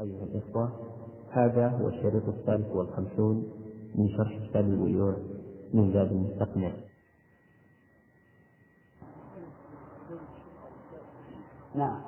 أيها 0.00 0.24
الإخوة 0.24 0.72
هذا 1.30 1.68
هو 1.68 1.88
الشريط 1.88 2.28
الثالث 2.28 2.76
والخمسون 2.76 3.52
من 3.94 4.08
شرح 4.08 4.48
كتاب 4.48 4.64
البيوع 4.64 5.16
من 5.74 5.92
باب 5.92 6.12
المستقنع 6.12 6.72
نعم 11.74 12.02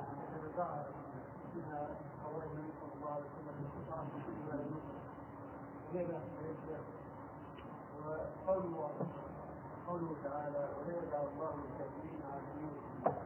قوله 9.87 10.15
تعالى 10.23 10.69
ولا 10.77 11.21
الله 11.21 11.53
الكافرين 11.65 12.21
على 12.31 12.41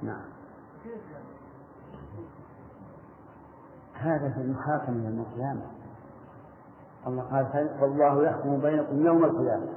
نعم 0.04 0.30
كيف 0.84 1.12
يعني؟ 1.12 1.39
هذا 4.00 4.30
في 4.30 4.42
المحاكمة 4.42 5.06
يوم 5.06 5.20
القيامة. 5.20 5.62
الله 7.08 7.24
قال 7.24 7.70
والله 7.82 8.24
يحكم 8.24 8.62
بينكم 8.62 9.06
يوم 9.06 9.24
القيامة. 9.24 9.68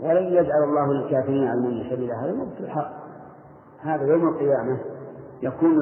ولن 0.00 0.24
يجعل 0.24 0.62
الله 0.64 0.92
للكافرين 0.92 1.48
على 1.48 1.58
المؤمنين 1.58 1.90
سبيلا. 1.90 2.14
هذا 2.14 2.32
مو 2.32 2.46
الحق 2.60 2.92
هذا 3.80 4.04
يوم 4.04 4.28
القيامة 4.28 4.78
يكون 5.42 5.78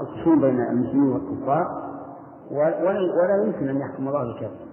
الخصوم 0.00 0.40
بين 0.40 0.60
المسلمين 0.60 1.12
والكفار 1.12 1.90
ولا 2.50 3.44
يمكن 3.44 3.68
أن 3.68 3.76
يحكم 3.76 4.08
الله 4.08 4.22
للكافرين. 4.22 4.70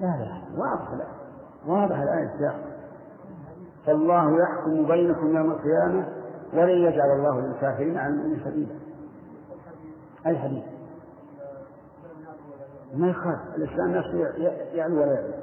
لا 0.00 0.06
لا 0.06 0.62
واضح 0.62 0.92
لا. 0.92 1.06
واضح 1.66 1.98
الآية 1.98 2.34
الساقطة 2.34 2.70
فالله 3.86 4.42
يحكم 4.42 4.86
بينكم 4.86 5.36
يوم 5.36 5.50
القيامة 5.50 6.08
ولن 6.54 6.78
يجعل 6.78 7.10
الله 7.10 7.40
للكافرين 7.40 7.98
على 7.98 8.12
المؤمنين 8.12 8.40
سبيلا. 8.44 8.79
أي 10.26 10.38
حديث؟ 10.38 10.64
ما 12.94 13.08
يخاف 13.08 13.38
الإسلام 13.56 13.90
نفسه 13.90 14.18
يعلو 14.74 15.02
ولا 15.02 15.12
يعلو 15.12 15.34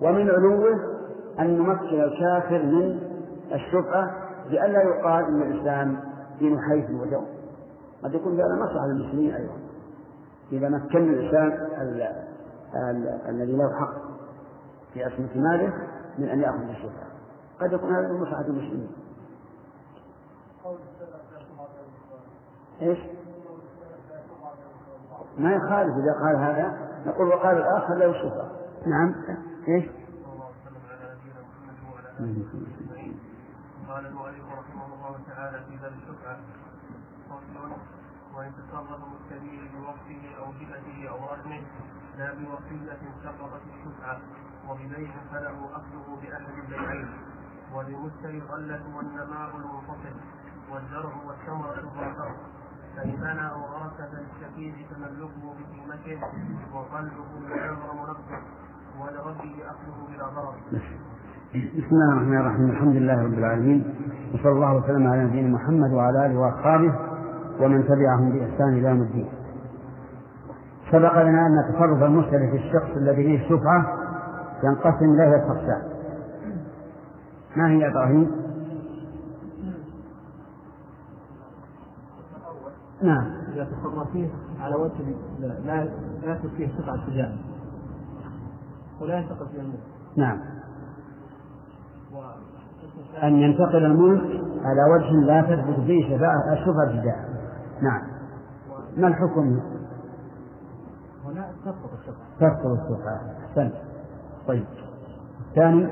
ومن 0.00 0.30
علوه 0.30 0.94
أن 1.38 1.58
نمكن 1.58 2.00
الكافر 2.00 2.62
من 2.62 3.00
الشفعة 3.52 4.10
لئلا 4.50 4.82
يقال 4.82 5.24
أن 5.24 5.42
الإسلام 5.42 6.00
دين 6.38 6.60
حيث 6.60 6.90
وجو 6.90 7.22
قد 8.04 8.14
يكون 8.14 8.32
هذا 8.32 8.64
مصلحة 8.64 8.86
للمسلمين 8.86 9.34
أيضا. 9.34 9.56
إذا 10.52 10.68
مكن 10.68 11.14
الإنسان 11.14 11.68
الذي 13.28 13.52
له 13.52 13.72
حق 13.80 13.94
في 14.94 15.06
أسمة 15.06 15.28
ماله 15.34 15.72
من 16.18 16.28
أن 16.28 16.40
يأخذ 16.40 16.68
الشفعة 16.68 17.06
قد 17.60 17.72
يكون 17.72 17.94
هذا 17.94 18.08
من 18.08 18.20
مصلحة 18.20 18.46
المسلمين. 18.46 18.90
إيش؟ 22.82 22.98
ما 25.38 25.52
يخالف 25.52 25.94
إذا 25.96 26.12
قال 26.12 26.36
هذا. 26.36 26.84
نقول 27.06 27.28
وقال 27.28 27.56
الآخر 27.56 27.94
له 27.94 28.10
الشفعة 28.10 28.50
نعم. 28.86 29.14
إيش؟ 29.68 29.84
قال 33.88 34.06
المؤلف 34.06 34.44
رحمه 34.58 34.86
الله 34.94 35.18
تعالى 35.28 35.64
في 35.68 35.76
باب 35.76 35.92
الشفعة 35.92 36.38
فصل 37.30 37.72
وإن 38.36 38.52
تصرف 38.52 39.00
مشتريه 39.14 39.70
بوقته 39.74 40.36
أو 40.38 40.44
هبته 40.44 41.08
أو 41.08 41.16
رهنه 41.16 41.62
لا 42.18 42.34
بوصية 42.34 42.98
سقطت 43.24 43.62
الشفعة 43.74 44.18
وببيع 44.68 45.10
فله 45.32 45.68
أخذه 45.72 46.18
بأحد 46.22 46.58
البيعين 46.64 47.08
وللمشتري 47.74 48.38
الغلة 48.38 48.96
والنماء 48.96 49.56
المنفصل 49.56 50.16
والزرع 50.70 51.14
والثمرة 51.26 51.98
والفرق 51.98 52.53
أو 52.98 53.60
بقيمته 55.58 56.18
وقلبه 56.74 57.30
ولربه 59.00 59.54
أخذه 59.66 59.98
بلا 60.08 60.26
ضرر. 60.28 60.54
بسم 61.54 61.96
الله 61.96 62.12
الرحمن 62.12 62.38
الرحيم 62.38 62.70
الحمد 62.70 62.96
لله 62.96 63.22
رب 63.24 63.32
العالمين 63.32 63.94
وصلى 64.34 64.52
الله 64.52 64.74
وسلم 64.76 65.06
على 65.06 65.24
نبينا 65.24 65.48
محمد 65.48 65.92
وعلى 65.92 66.26
آله 66.26 66.38
وأصحابه 66.38 66.94
ومن 67.60 67.84
تبعهم 67.84 68.32
بإحسان 68.32 68.68
إلى 68.68 68.88
يوم 68.88 69.02
الدين. 69.02 69.28
سبق 70.90 71.22
لنا 71.22 71.46
أن 71.46 71.74
تصرف 71.74 72.02
المشتري 72.02 72.50
في 72.50 72.56
الشخص 72.56 72.96
الذي 72.96 73.22
فيه 73.22 73.44
الشفعة 73.44 73.98
ينقسم 74.64 75.04
إلى 75.04 75.36
أقسام. 75.36 75.82
ما 77.56 77.68
هي 77.68 77.88
إبراهيم؟ 77.88 78.43
نعم. 83.04 83.26
إذا 83.52 83.64
تصرف 83.64 84.12
فيه 84.12 84.28
على 84.60 84.74
وجه 84.74 85.14
لا 85.40 85.84
لا 86.22 86.38
فيه 86.56 86.68
شفعة 86.78 86.94
التجارة. 86.94 87.36
ولا 89.00 89.18
ينتقل 89.18 89.46
فيه 89.48 89.60
الملك. 89.60 89.80
نعم. 90.16 90.40
أن 93.22 93.34
ينتقل 93.34 93.84
الملك 93.84 94.44
على 94.64 94.82
وجه 94.94 95.10
لا 95.10 95.42
تثبت 95.42 95.86
فيه 95.86 96.16
شفاعة 96.16 96.52
الشفعة 96.52 96.84
ابتداء 96.84 97.28
نعم. 97.82 98.02
ما 98.96 99.08
الحكم؟ 99.08 99.60
هنا 101.24 101.52
تسقط 101.64 101.90
الشفعة 102.00 102.26
تسقط 102.36 102.66
الشفعة 102.66 103.20
أحسنت. 103.48 103.74
طيب. 104.46 104.64
الثاني؟ 105.50 105.88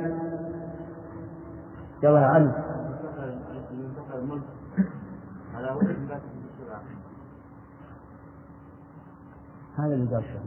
يلا 2.03 2.27
علي 2.27 2.53
ينتقل 3.73 4.19
الملك 4.19 4.43
على 5.55 5.71
وجه 5.71 5.87
لا 5.87 6.19
تثبت 6.19 6.51
الشفعة 6.61 6.72
هذا 9.77 9.95
اللي 9.95 10.15
قال 10.15 10.25
الشيخ 10.25 10.43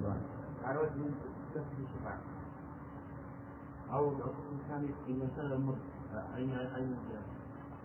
على 0.65 0.79
وجه 0.79 0.89
تثبت 1.53 1.65
الشفعة 1.79 2.17
أو 3.93 4.09
العقوق 4.09 4.35
الثاني 4.61 4.89
إذا 5.07 5.27
سال 5.35 5.53
الملك 5.53 5.77
أين 6.35 6.49
أين 6.75 6.95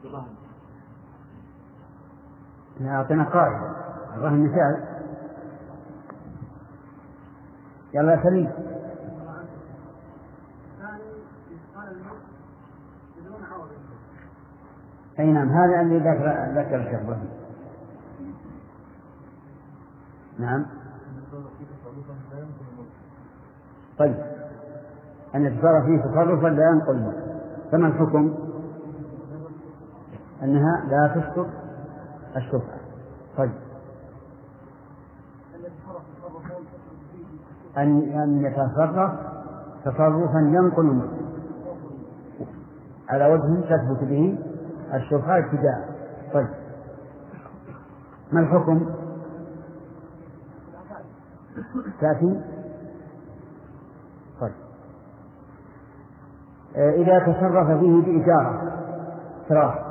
الرهن. 0.05 0.35
أعطينا 2.81 3.25
قاعدة. 3.25 3.77
الرهن 4.15 4.45
مثال. 4.45 4.85
يلا 7.95 8.13
يا 8.13 8.23
سليم. 8.23 8.51
أي 15.19 15.33
نعم 15.33 15.49
هذا 15.49 15.81
اللي 15.81 15.99
ذكر 15.99 16.61
ذكر 16.61 16.77
الشيخ 16.77 17.01
إبراهيم. 17.01 17.40
نعم. 20.41 20.67
طيب. 23.99 24.17
أن 25.35 25.45
يتصرف 25.45 25.85
فيه 25.85 25.99
تصرفا 26.03 26.49
لا 26.49 26.71
ينقل 26.71 26.97
منه 26.97 27.41
فما 27.73 27.87
الحكم؟ 27.87 28.35
أنها 30.43 30.85
لا 30.89 31.21
تسقط 31.21 31.47
الشفعة 32.37 32.81
طيب. 33.37 33.53
أن 37.77 38.03
أن 38.03 38.45
يتصرف 38.45 39.13
تصرفا 39.85 40.39
ينقل 40.39 40.85
منه 40.85 41.13
على 43.09 43.27
وجه 43.27 43.61
تثبت 43.61 44.05
به 44.05 44.39
الشفعة 44.95 45.39
ابتداء. 45.39 45.89
طيب. 46.33 46.49
ما 48.33 48.41
الحكم؟ 48.41 49.00
تأتي 52.01 52.41
طيب. 54.41 54.53
إذا 56.77 57.19
تصرف 57.19 57.67
فيه 57.67 58.03
بإجارة 58.03 58.73
سراح 59.49 59.85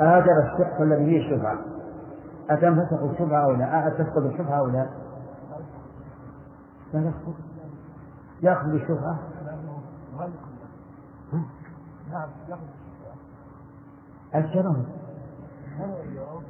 آجر 0.00 0.32
الشخص 0.42 0.80
الذي 0.80 1.04
فيه 1.04 1.18
الشفعة 1.18 1.58
أتنفسخ 2.50 3.02
الشفعة 3.02 3.44
أو 3.44 3.52
لا؟ 3.52 3.88
أتسقط 3.88 4.16
الشفعة 4.18 4.58
أو 4.58 4.66
لا؟ 4.66 4.86
لا 6.94 7.10
تسقط 7.10 7.34
يأخذ 8.42 8.68
الشفعة 8.68 9.18
أجره 14.34 14.84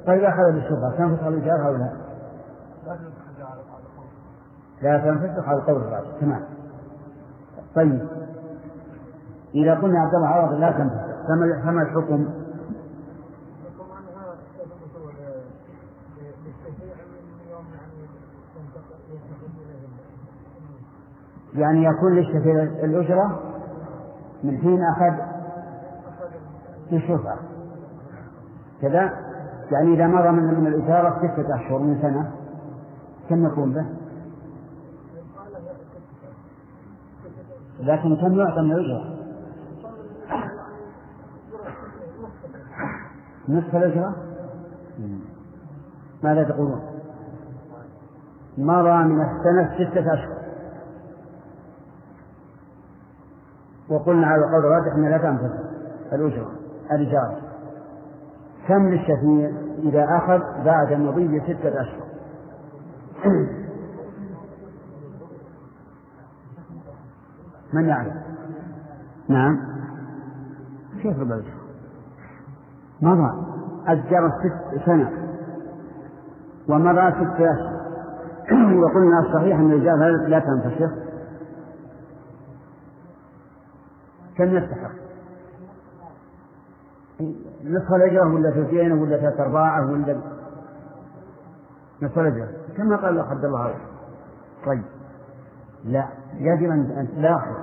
طيب 0.07 0.23
أخذ 0.23 0.51
بالشفعة 0.51 0.97
تنفسخ 0.97 1.23
الإجارة 1.23 1.67
أو 1.67 1.75
لا؟ 1.75 1.91
لا 4.81 4.97
تنفسخ 4.97 5.49
على 5.49 5.57
القول 5.59 5.81
الراجح 5.81 6.19
تمام. 6.21 6.43
طيب. 7.75 8.07
إذا 9.55 9.75
قلنا 9.75 9.99
عبد 9.99 10.15
الله 10.15 10.27
عوض 10.27 10.53
لا 10.53 10.71
تنفسخ 10.71 11.27
فما 11.27 11.61
فما 11.63 11.81
الحكم؟ 11.81 12.27
يعني 21.55 21.83
يكون 21.83 22.15
للشفيع 22.15 22.63
الأجرة 22.63 23.39
من 24.43 24.57
حين 24.57 24.83
أخذ 24.83 25.13
الشفعة 26.91 27.37
كذا؟ 28.81 29.13
يعني 29.71 29.93
إذا 29.93 30.07
مضى 30.07 30.29
من 30.29 30.59
من 30.59 30.67
الإجارة 30.67 31.17
ستة 31.17 31.55
أشهر 31.55 31.79
من 31.79 32.01
سنة 32.01 32.31
كم 33.29 33.45
يكون 33.45 33.73
به؟ 33.73 34.00
لكن 37.81 38.15
كم 38.15 38.39
يعطى 38.39 38.61
من 38.61 38.71
الأجرة؟ 38.71 39.15
نصف 43.49 43.75
الأجرة؟ 43.75 44.15
ماذا 46.23 46.43
تقولون؟ 46.43 46.81
مضى 48.57 49.03
من 49.03 49.21
السنة 49.21 49.75
ستة 49.75 50.13
أشهر 50.13 50.41
وقلنا 53.89 54.27
على 54.27 54.45
القول 54.45 54.65
الراجح 54.65 54.95
أنها 54.95 55.09
لا 55.09 55.17
تنفذ 55.17 55.51
الأجرة 56.13 56.51
الإجارة 56.91 57.37
كم 58.67 58.89
للشفيع 58.89 59.51
إذا 59.77 60.07
أخذ 60.17 60.63
بعد 60.65 60.93
مضي 60.93 61.39
ستة 61.39 61.81
أشهر 61.81 62.11
من 67.73 67.85
يعلم؟ 67.85 68.21
نعم. 69.29 69.59
كيف 71.01 71.19
ربع 71.19 71.39
مضى. 73.01 73.31
أجر 73.87 74.29
ست 74.29 74.85
سنة. 74.85 75.11
ومضى 76.69 77.11
ست 77.11 77.41
أشهر. 77.41 77.81
وقلنا 78.83 79.19
الصحيح 79.19 79.59
أن 79.59 79.71
الإجارة 79.71 80.27
لا 80.27 80.39
تنفسخ. 80.39 80.91
كم 84.37 84.57
يستحق؟ 84.57 84.91
نصف 87.63 87.93
الأجرة 87.93 88.33
ولا 88.33 88.51
ثلثينه 88.51 89.01
ولا 89.01 89.17
ثلاث 89.17 89.39
أرباعه 89.39 89.91
ولا؟ 89.91 90.17
نصف 92.01 92.19
الأجرة. 92.19 92.49
كما 92.77 92.95
قال 92.95 93.19
عبد 93.19 93.45
الله 93.45 93.75
طيب. 94.65 95.00
لا. 95.85 96.07
يجب 96.37 96.69
أن 96.71 97.07
تلاحظ 97.15 97.55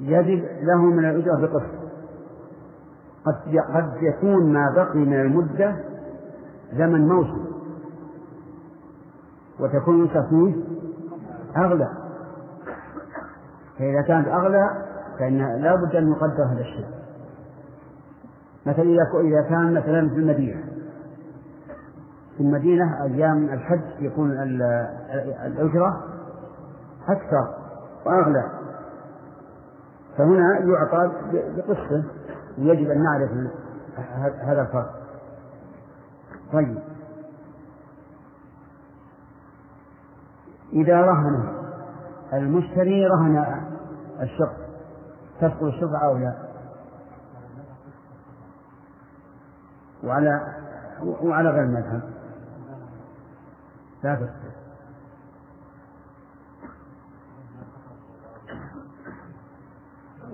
يجب 0.00 0.44
له 0.62 0.82
من 0.82 1.04
الأجرة 1.04 1.40
بقسط 1.40 1.78
قد 3.24 3.56
قد 3.74 4.02
يكون 4.02 4.52
ما 4.52 4.72
بقي 4.76 4.98
من 4.98 5.20
المدة 5.20 5.76
زمن 6.72 7.08
موسم. 7.08 7.44
وتكون 9.60 10.08
فيه 10.08 10.54
أغلى. 11.56 11.88
فإذا 13.78 14.02
كانت 14.02 14.28
أغلى 14.28 14.84
فإن 15.18 15.62
لا 15.62 15.74
بد 15.74 15.96
أن 15.96 16.10
يقدر 16.10 16.44
هذا 16.44 16.60
الشيء. 16.60 16.86
مثلا 18.66 18.84
إذا 19.20 19.42
كان 19.48 19.74
مثلا 19.74 20.08
في 20.08 20.14
المدينة. 20.14 20.64
في 22.36 22.40
المدينة 22.40 23.02
أيام 23.02 23.44
الحج 23.44 23.80
يكون 24.00 24.32
الأجرة 25.46 26.04
أكثر 27.08 27.54
وأغلى. 28.06 28.50
فهنا 30.18 30.58
يعطى 30.58 31.12
بقسطه 31.32 32.04
ويجب 32.58 32.90
أن 32.90 33.02
نعرف 33.02 33.30
هذا 34.40 34.62
الفرق. 34.62 34.94
طيب. 36.52 36.78
إذا 40.72 41.00
رهن 41.00 41.48
المشتري 42.32 43.06
رهن 43.06 43.62
الشخص. 44.20 44.68
تسقط 45.40 45.62
الشفعة 45.62 46.04
أو 46.04 46.16
لا؟ 46.16 46.34
وعلى 50.04 50.40
وعلى 51.22 51.50
غير 51.50 51.62
المذهب 51.62 52.02
لا 54.02 54.14
تسقط 54.14 54.67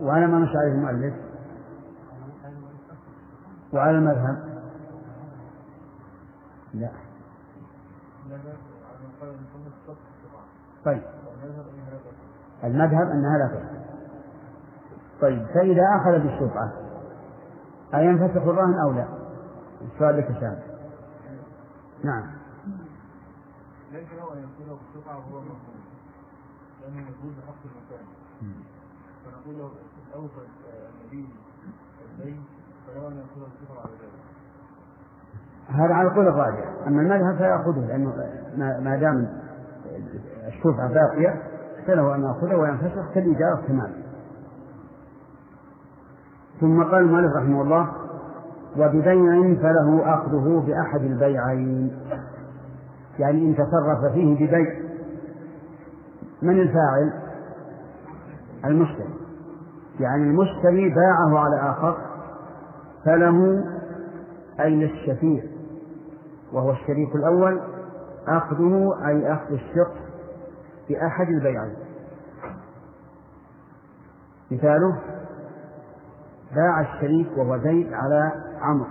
وعلى 0.04 0.26
ما 0.26 0.38
مشى 0.38 0.56
عليه 0.58 0.72
المؤلف 0.72 1.14
وعلى 3.72 3.98
المذهب. 3.98 4.54
لا. 6.74 6.90
طيب. 10.84 11.02
المذهب 12.64 13.10
أنها 13.10 13.38
لا 13.38 13.46
تصح 13.46 13.84
طيب 15.20 15.46
فإذا 15.46 15.82
أخذ 15.96 16.18
بالشفعة 16.18 16.72
أينفسخ 17.94 18.42
الرهن 18.42 18.74
أو 18.74 18.92
لا؟ 18.92 19.08
السؤال 19.82 20.16
لك 20.16 20.30
نعم. 22.04 22.30
لكن 23.92 24.18
هو 24.18 24.28
يقول 24.28 24.78
بالشفعة 24.78 25.16
وهو 25.16 25.40
مفهوم 25.40 25.84
لأنه 26.82 27.00
مجهول 27.00 27.32
بحق 27.32 27.54
المكان. 27.64 28.06
فنقول 29.24 29.58
له 29.58 29.70
هذا 35.68 35.94
على 35.94 36.08
القول 36.08 36.28
الراجع 36.28 36.86
أما 36.86 37.00
المذهب 37.00 37.36
فيأخذه 37.36 37.86
لأنه 37.86 38.12
ما 38.56 38.96
دام 38.96 39.28
الشفعة 40.46 40.88
باقية 40.88 41.42
فله 41.86 42.14
أن 42.14 42.22
يأخذه 42.22 42.56
وينفسخ 42.56 43.14
كالإجارة 43.14 43.62
تماما 43.68 44.04
ثم 46.60 46.82
قال 46.82 47.04
المؤلف 47.04 47.36
رحمه 47.36 47.62
الله 47.62 47.92
وببيع 48.76 49.54
فله 49.62 50.14
أخذه 50.14 50.64
بأحد 50.66 51.00
البيعين. 51.00 51.98
يعني 53.18 53.38
إن 53.38 53.54
تصرف 53.54 54.12
فيه 54.12 54.46
ببيع 54.46 54.80
من 56.42 56.60
الفاعل؟ 56.60 57.12
المشتري. 58.64 59.23
يعني 60.00 60.22
المشتري 60.22 60.94
باعه 60.94 61.38
على 61.38 61.70
آخر 61.70 61.98
فله 63.04 63.64
أي 64.60 64.70
للشفيع 64.70 65.44
وهو 66.52 66.70
الشريك 66.70 67.14
الأول 67.14 67.60
أخذه 68.28 68.94
أي 69.06 69.32
أخذ 69.32 69.52
الشخص 69.52 69.96
بأحد 70.88 71.28
البيعين. 71.28 71.74
مثاله 74.50 75.00
باع 76.54 76.80
الشريك 76.80 77.38
وهو 77.38 77.58
زيد 77.58 77.92
على 77.92 78.32
عمرو 78.60 78.86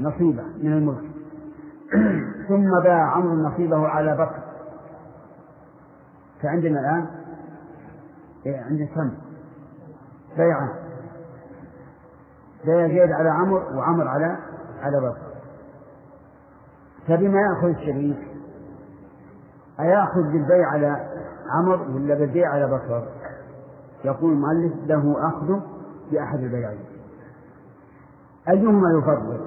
نصيبه 0.00 0.42
من 0.42 0.72
الملك. 0.72 1.10
ثم 2.48 2.82
باع 2.84 3.10
عمرو 3.10 3.34
نصيبه 3.34 3.88
على 3.88 4.14
بكر. 4.14 4.42
فعندنا 6.42 6.80
الآن 6.80 7.06
إيه 8.46 8.60
عندنا 8.60 8.86
كم 8.86 9.27
بيعان 10.38 10.68
بيع 12.64 12.88
زيد 12.88 13.12
على 13.12 13.28
عمرو 13.28 13.78
وعمر 13.78 14.08
على 14.08 14.36
على 14.82 15.00
بكر. 15.00 15.28
فبما 17.08 17.40
يأخذ 17.40 17.68
الشريك؟ 17.68 18.18
أيأخذ 19.80 20.22
بالبيع 20.22 20.68
على 20.68 21.06
عمر 21.58 21.80
ولا 21.80 22.14
بالبيع 22.14 22.50
على 22.50 22.66
بكر؟ 22.66 23.08
يقول 24.04 24.32
المؤلف 24.32 24.72
له 24.86 25.28
أخذه 25.28 25.62
بأحد 26.12 26.38
البيعين. 26.38 26.84
أيهما 28.48 28.98
يفضل؟ 28.98 29.40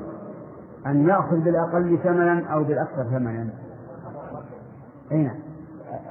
أن 0.85 1.07
يأخذ 1.09 1.39
بالأقل 1.39 1.99
ثمنا 2.03 2.53
أو 2.53 2.63
بالأكثر 2.63 3.03
ثمنا؟ 3.03 3.49
أين. 5.11 5.31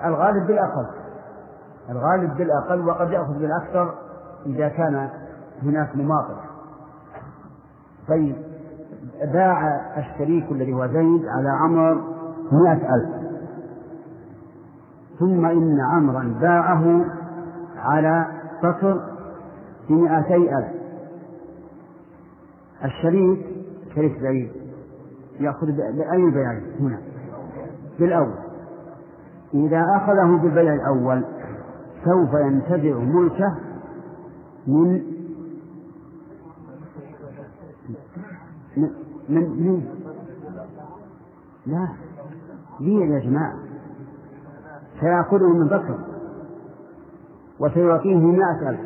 الغالب 0.04 0.46
بالأقل. 0.46 0.86
الغالب 1.90 2.36
بالأقل 2.36 2.88
وقد 2.88 3.10
يأخذ 3.10 3.38
بالأكثر 3.38 3.94
إذا 4.46 4.68
كان 4.68 5.08
هناك 5.62 5.96
مماطلة 5.96 6.40
طيب 8.08 8.36
باع 9.32 9.80
الشريك 9.98 10.52
الذي 10.52 10.72
هو 10.72 10.86
زيد 10.86 11.26
على 11.26 11.48
عمر 11.60 11.94
مئة 12.52 12.94
ألف. 12.94 13.20
ثم 15.18 15.46
إن 15.46 15.80
عمرا 15.80 16.34
باعه 16.40 17.04
على 17.76 18.26
بكر 18.62 19.00
بمئتي 19.88 20.56
ألف. 20.56 20.80
الشريك 22.84 23.46
شريك 23.94 24.22
بعيد 24.22 24.50
يأخذ 25.40 25.66
بأي 25.66 26.30
بيع 26.30 26.52
هنا؟ 26.80 26.98
بالأول. 27.98 28.34
إذا 29.54 29.84
أخذه 29.96 30.36
بالبيع 30.42 30.74
الأول 30.74 31.24
سوف 32.04 32.34
ينتزع 32.34 32.98
ملكه 32.98 33.56
من 34.66 35.02
من 39.28 39.44
من 39.50 39.84
لا. 41.66 41.88
لي 42.80 42.94
يا 42.94 43.18
جماعة؟ 43.18 43.54
سيأخذه 45.00 45.48
من 45.48 45.66
بكر 45.66 45.98
وسيعطيه 47.60 48.16
مائة 48.16 48.70
ألف. 48.70 48.80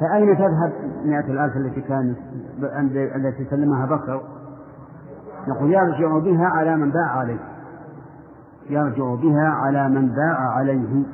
فأين 0.00 0.36
تذهب 0.36 0.72
مئة 1.04 1.26
الألف 1.32 1.56
التي 1.56 1.80
كان 1.80 2.16
التي 3.16 3.44
سلمها 3.50 3.86
بكر؟ 3.86 4.22
نقول 5.48 5.72
يرجع 5.72 6.18
بها 6.18 6.46
على 6.46 6.76
من 6.76 6.90
باع 6.90 7.10
عليه. 7.10 7.40
يرجع 8.70 9.14
بها 9.14 9.48
على 9.48 9.88
من 9.88 10.08
باع 10.08 10.38
عليه. 10.38 11.04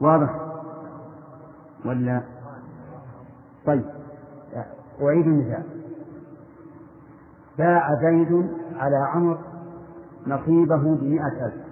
واضح؟ 0.00 0.43
ولا؟ 1.84 2.22
طيب. 3.66 3.84
أعيد 5.02 5.26
المثال. 5.26 5.64
باع 7.58 7.88
زيد 8.02 8.50
على 8.76 8.96
عمر 8.96 9.38
نصيبه 10.26 10.76
بمئة 10.76 11.46
ألف. 11.46 11.64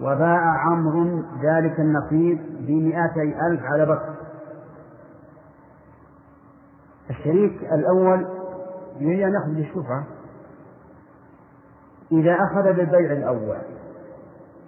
وباع 0.00 0.58
عمرو 0.58 1.22
ذلك 1.42 1.80
النصيب 1.80 2.38
بمئتي 2.60 3.46
ألف 3.46 3.62
على 3.64 3.86
بكر. 3.86 4.14
الشريك 7.10 7.62
الأول 7.72 8.26
يريد 8.98 9.22
أن 9.22 9.32
يأخذ 9.32 9.54
بالشفعة. 9.54 10.06
إذا 12.12 12.34
أخذ 12.34 12.62
بالبيع 12.62 13.12
الأول 13.12 13.58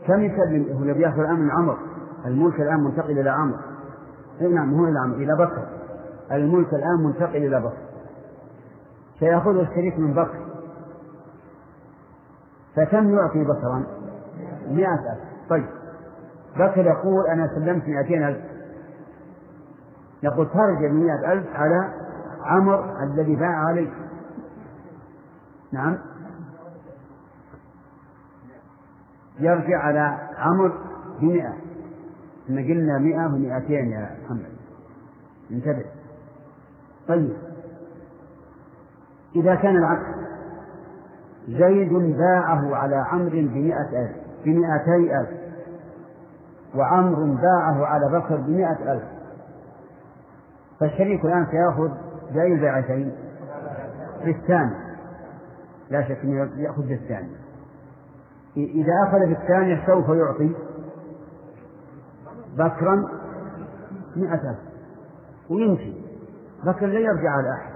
كم 0.07 0.21
يسلم 0.21 0.77
هو 0.77 0.83
الذي 0.83 1.01
يأخذ 1.01 1.19
الآن 1.19 1.41
من 1.41 1.51
عمر 1.51 1.79
الملك 2.27 2.61
الآن 2.61 2.81
منتقل 2.81 3.19
إلى 3.19 3.31
عمر 3.31 3.57
إيه 4.41 4.55
نعم 4.55 4.75
هو 4.75 4.89
إلى 4.89 4.99
عمر 4.99 5.17
إلى 5.17 5.35
بكر. 5.35 5.69
الملك 6.33 6.75
الآن 6.75 7.05
منتقل 7.05 7.37
إلى 7.37 7.61
بكر. 7.61 7.79
سيأخذه 9.19 9.61
الشريك 9.61 9.99
من 9.99 10.15
بكر. 10.15 10.47
فكم 12.77 13.15
يعطي 13.15 13.45
بكرا؟ 13.45 13.87
مئة 14.69 14.95
ألف. 14.95 15.49
طيب. 15.51 15.67
بكر 16.57 16.87
يقول 16.87 17.27
أنا 17.27 17.49
سلمت 17.55 17.89
مئتين 17.89 18.23
ألف. 18.23 18.45
يقول 20.23 20.49
ترجع 20.49 20.93
مئة 20.93 21.33
ألف 21.33 21.47
على 21.55 21.95
عمر 22.45 23.03
الذي 23.03 23.37
باع 23.37 23.69
عليه. 23.69 23.91
نعم. 25.73 25.99
يرجع 29.39 29.79
على 29.79 30.19
عمر 30.39 30.73
بمئة. 31.21 31.70
إحنا 32.51 32.63
قلنا 32.63 32.99
مئة 32.99 33.27
ومئتين 33.27 33.91
يا 33.93 34.11
محمد. 34.25 34.53
انتبه. 35.51 35.85
طيب. 37.09 37.37
إذا 39.37 39.55
كان 39.55 39.77
العكس 39.77 40.07
زيد 41.49 41.93
باعه 41.93 42.77
على 42.77 42.97
عمرو 42.97 43.31
بمئة 43.31 44.03
ألف 44.03 44.17
بمئتي 44.45 45.21
ألف 45.21 45.31
وعمر 46.75 47.19
باعه 47.19 47.87
على 47.87 48.19
بكر 48.19 48.37
بمئة 48.37 48.93
ألف 48.93 49.03
فالشريك 50.81 51.25
الآن 51.25 51.47
سيأخذ 51.51 51.91
بأي 52.35 52.53
البيعتين 52.53 53.13
بالثاني 54.25 54.75
لا 55.91 56.03
شك 56.03 56.19
أنه 56.25 56.51
يأخذ 56.57 56.83
بالثاني. 56.83 57.33
إذا 58.57 58.93
أخذ 59.09 59.19
بالثانية 59.19 59.87
سوف 59.87 60.09
يعطي 60.09 60.53
بكرا 62.59 63.09
مئة 64.17 64.55
ويمشي. 65.51 65.95
بكر 66.65 66.87
لا 66.87 66.99
يرجع 67.01 67.31
على 67.31 67.51
أحد. 67.53 67.73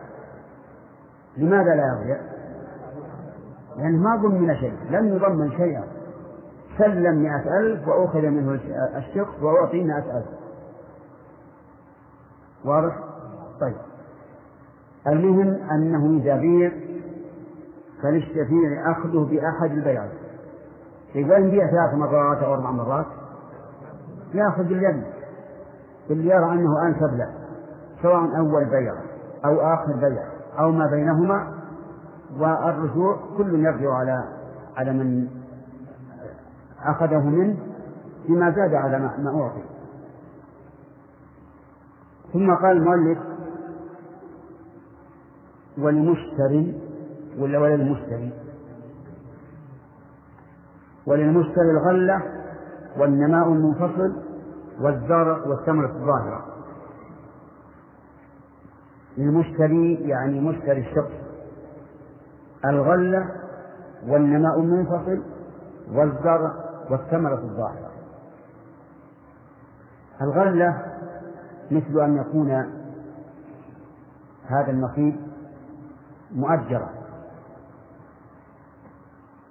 لماذا 1.36 1.74
لا 1.74 1.86
يرجع؟ 1.86 2.20
لأنه 3.76 4.02
ما 4.02 4.16
ضمن 4.16 4.56
شيء 4.56 4.74
لم 4.90 5.06
يضمن 5.06 5.50
شيئا. 5.50 5.84
سلم 6.78 7.22
مئة 7.22 7.58
ألف 7.60 7.88
وأخذ 7.88 8.20
منه 8.20 8.60
الشق 8.96 9.42
وأعطي 9.42 9.84
مئة 9.84 10.18
ألف. 10.18 10.26
واضح؟ 12.64 12.98
طيب. 13.60 13.76
المهم 15.06 15.70
أنه 15.70 16.20
إذا 16.20 16.36
بيع 16.36 16.72
فللشفيع 18.02 18.90
أخذه 18.90 19.28
بأحد 19.30 19.70
البيعات. 19.70 20.10
إذا 21.14 21.38
بيع 21.38 21.70
ثلاث 21.70 21.94
مرات 21.94 22.42
أو 22.42 22.54
أربع 22.54 22.70
مرات 22.70 23.06
يأخذ 24.34 24.62
باليد 24.62 25.02
اللي 26.10 26.30
يرى 26.30 26.52
أنه 26.52 26.86
أنسب 26.86 27.16
له 27.16 27.32
سواء 28.02 28.38
أول 28.38 28.64
بيع 28.64 28.94
أو 29.44 29.60
آخر 29.60 29.92
بيع 29.92 30.24
أو 30.58 30.70
ما 30.70 30.86
بينهما 30.86 31.54
والرجوع 32.38 33.18
كل 33.36 33.64
يرجع 33.64 33.94
على 33.94 34.24
على 34.76 34.92
من 34.92 35.28
أخذه 36.84 37.28
منه 37.28 37.56
بما 38.28 38.50
زاد 38.50 38.74
على 38.74 38.98
ما 38.98 39.42
أعطي. 39.42 39.62
ثم 42.32 42.54
قال 42.54 42.76
المؤلف 42.76 43.18
ولمشتري 45.78 46.80
ولا 47.38 47.58
وللمشتري 47.58 48.32
وللمشتري 51.06 51.70
الغلة 51.70 52.22
والنماء 52.98 53.48
المنفصل 53.48 54.23
والزرع 54.80 55.46
والثمرة 55.46 55.86
الظاهرة. 55.86 56.44
للمشتري 59.18 59.94
يعني 59.94 60.40
مشتري 60.40 60.80
الشخص. 60.80 61.12
الغلة 62.64 63.30
والنماء 64.06 64.60
المنفصل 64.60 65.22
والزرع 65.92 66.52
والثمرة 66.90 67.34
الظاهرة. 67.34 67.90
الغلة 70.22 70.94
مثل 71.70 72.00
أن 72.00 72.16
يكون 72.16 72.50
هذا 74.46 74.70
النصيب 74.70 75.16
مؤجرا 76.32 76.88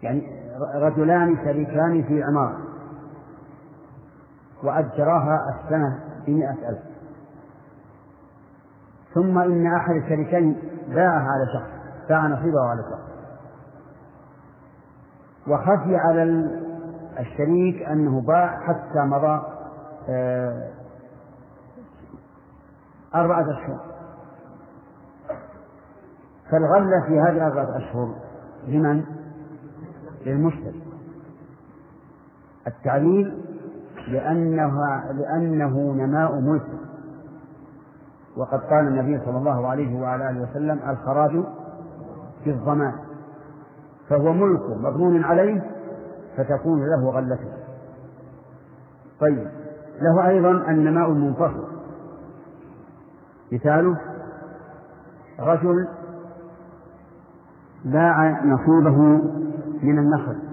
يعني 0.04 0.44
رجلان 0.76 1.38
شريكان 1.44 2.04
في 2.04 2.24
عمارة 2.24 2.63
وأجراها 4.64 5.40
السنة 5.50 6.00
بمئة 6.28 6.70
ألف. 6.70 6.80
ثم 9.14 9.38
إن 9.38 9.76
أحد 9.76 9.96
الشريكين 9.96 10.58
باعها 10.88 11.28
على 11.32 11.46
شخص 11.54 11.70
باع 12.10 12.28
نصيبه 12.28 12.70
على 12.70 12.84
شخص. 12.84 13.14
وخفي 15.48 15.96
على 15.96 16.24
الشريك 17.20 17.84
أنه 17.84 18.22
باع 18.22 18.60
حتى 18.60 19.00
مضى 19.00 19.42
آه، 20.10 20.70
أربعة 23.16 23.42
أشهر. 23.42 23.80
فالغلة 26.52 27.02
في 27.08 27.20
هذه 27.20 27.30
الأربعة 27.38 27.78
أشهر 27.78 28.16
لمن؟ 28.68 29.04
للمشتري. 30.26 30.84
التعليل 32.68 33.53
لأنها 34.08 35.14
لأنه 35.14 35.94
نماء 35.94 36.40
ملك. 36.40 36.68
وقد 38.38 38.60
قال 38.60 38.88
النبي 38.88 39.26
صلى 39.26 39.38
الله 39.38 39.68
عليه 39.68 40.00
وعلى 40.02 40.30
آله 40.30 40.42
وسلم 40.42 40.80
الخراج 40.90 41.44
في 42.44 42.50
الضمان. 42.50 42.94
فهو 44.10 44.34
ملك 44.34 44.62
مضمون 44.78 45.24
عليه 45.24 45.62
فتكون 46.38 46.80
له 46.90 47.10
غلته. 47.10 47.54
طيب 49.20 49.48
له 50.02 50.28
أيضا 50.28 50.52
النماء 50.52 51.12
المنفصل. 51.12 51.68
مثاله 53.52 53.98
رجل 55.40 55.88
باع 57.86 58.46
نصيبه 58.46 58.98
من 59.84 60.00
النخل. 60.00 60.53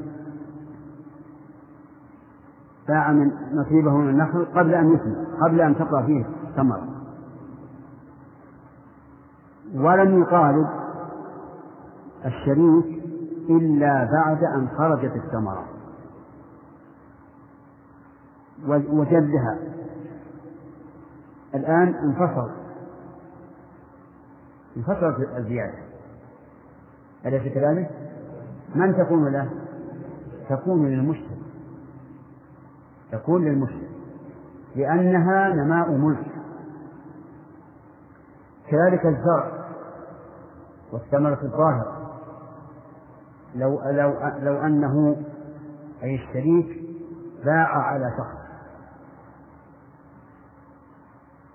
باع 2.91 3.13
من 3.13 3.31
نصيبه 3.53 3.97
من 3.97 4.09
النخل 4.09 4.45
قبل 4.45 4.75
أن 4.75 4.95
يثمر 4.95 5.27
قبل 5.43 5.61
أن 5.61 5.77
تقع 5.79 6.07
فيه 6.07 6.25
ثمرة 6.57 6.89
ولم 9.75 10.23
يطالب 10.23 10.69
الشريك 12.25 13.03
إلا 13.51 14.09
بعد 14.13 14.45
أن 14.45 14.69
خرجت 14.79 15.17
الثمرة 15.17 15.65
وجدها. 18.69 19.59
الآن 21.55 21.95
انفصل. 21.95 22.51
انفصلت 24.77 25.29
الزيادة. 25.37 25.79
أليس 27.27 27.55
كذلك؟ 27.55 27.91
من 28.75 28.97
تكون 28.97 29.33
له؟ 29.33 29.51
تكون 30.49 30.87
للمشتري. 30.87 31.40
تكون 33.13 33.45
للمشتري 33.45 33.91
لأنها 34.77 35.49
نماء 35.49 35.91
ملك. 35.91 36.27
كذلك 38.71 39.07
الزرع 39.07 39.61
والثمرة 40.93 41.43
الظاهرة 41.43 42.01
لو 43.55 43.81
لو 43.91 44.15
لو 44.39 44.57
أنه 44.67 45.17
أي 46.03 46.15
الشريك 46.15 46.81
باع 47.45 47.69
على 47.69 48.13
شخص 48.19 48.41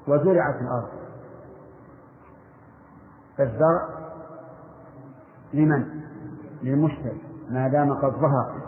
وزرعت 0.08 0.62
الأرض 0.62 0.90
فالزرع 3.38 3.90
لمن؟ 5.54 6.02
للمشتري 6.64 7.22
ما 7.50 7.68
دام 7.68 7.94
قد 7.94 8.12
ظهر. 8.14 8.65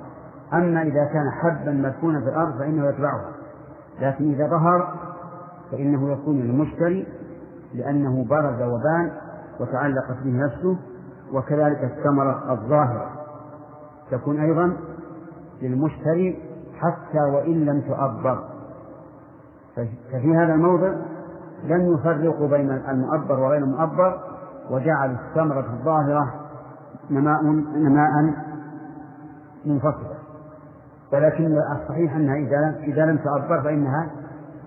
أما 0.53 0.81
إذا 0.81 1.05
كان 1.05 1.31
حبا 1.31 1.71
مدفونا 1.71 2.19
في 2.19 2.29
الأرض 2.29 2.57
فإنه 2.59 2.87
يتبعه 2.89 3.21
لكن 4.01 4.31
إذا 4.33 4.47
ظهر 4.47 4.93
فإنه 5.71 6.11
يكون 6.11 6.39
للمشتري 6.39 7.07
لأنه 7.73 8.25
برز 8.29 8.61
وبان 8.61 9.11
وتعلقت 9.59 10.17
به 10.23 10.45
نفسه 10.45 10.77
وكذلك 11.33 11.83
الثمرة 11.83 12.51
الظاهرة 12.51 13.09
تكون 14.11 14.39
أيضا 14.39 14.73
للمشتري 15.61 16.43
حتى 16.79 17.19
وإن 17.19 17.65
لم 17.65 17.81
تؤبر. 17.81 18.43
ففي 20.11 20.35
هذا 20.35 20.53
الموضع 20.53 20.93
لم 21.63 21.93
يفرقوا 21.93 22.47
بين 22.47 22.71
المؤبر 22.71 23.39
وغير 23.39 23.63
المؤبر 23.63 24.19
وجعل 24.69 25.11
الثمرة 25.11 25.65
الظاهرة 25.79 26.33
نماء 27.11 27.43
نماء 27.75 28.33
منفصلا 29.65 30.16
ولكن 31.13 31.57
الصحيح 31.57 32.15
أنها 32.15 32.35
إذا 32.35 32.79
إذا 32.83 33.05
لم 33.05 33.17
تعبر 33.17 33.63
فإنها 33.63 34.11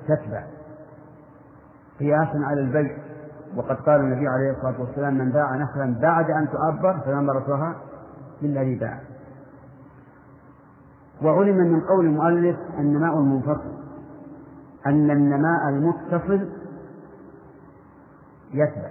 تتبع. 0.08 0.44
قياسا 1.98 2.38
على 2.44 2.60
البيع 2.60 2.96
وقد 3.56 3.76
قال 3.76 4.00
النبي 4.00 4.28
عليه 4.28 4.50
الصلاة 4.50 4.80
والسلام 4.80 5.14
من 5.14 5.32
باع 5.32 5.56
نخلا 5.56 6.00
بعد 6.00 6.30
أن 6.30 6.48
تعبر 6.48 7.00
فثمرتها 7.00 7.76
للذي 8.42 8.74
باع. 8.74 9.00
وعلم 11.22 11.56
من 11.56 11.80
قول 11.80 12.04
المؤلف 12.04 12.56
النماء 12.78 13.18
المنفصل. 13.18 13.80
أن 14.86 15.10
النماء 15.10 15.68
المتصل 15.68 16.48
يتبع. 18.52 18.90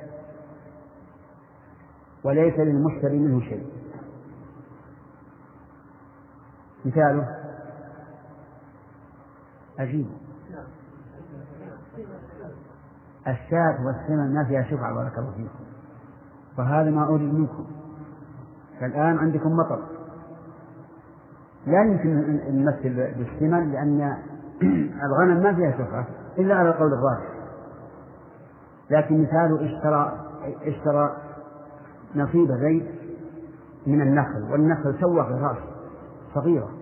وليس 2.24 2.60
للمشتري 2.60 3.20
منه 3.20 3.42
شيء. 3.42 3.66
مثاله 6.86 7.39
عجيب 9.80 10.08
الشاة 13.28 13.86
والسمن 13.86 14.34
ما 14.34 14.44
فيها 14.44 14.64
شفعة 14.64 14.94
بارك 14.94 15.18
الله 15.18 15.32
فيكم. 15.32 15.64
وهذا 16.58 16.90
ما 16.92 17.08
أريد 17.08 17.34
منكم. 17.34 17.66
فالآن 18.80 19.18
عندكم 19.18 19.52
مطر. 19.52 19.80
لا 21.68 21.84
يمكن 21.84 22.10
أن 22.10 22.66
نمثل 22.66 23.14
بالسمن 23.18 23.72
لأن 23.72 24.18
الغنم 25.06 25.44
ما 25.44 25.54
فيها 25.54 25.72
شفعة 25.72 26.08
إلا 26.38 26.56
على 26.56 26.70
القول 26.70 26.94
الراجح. 26.94 27.30
لكن 28.90 29.22
مثاله 29.22 29.66
اشترى 29.66 30.26
اشترى 30.64 31.18
نصيب 32.16 32.52
زيت 32.52 32.88
من 33.88 34.02
النخل 34.02 34.52
والنخل 34.52 35.00
سوى 35.02 35.22
غراس 35.22 35.58
صغيرة. 36.36 36.79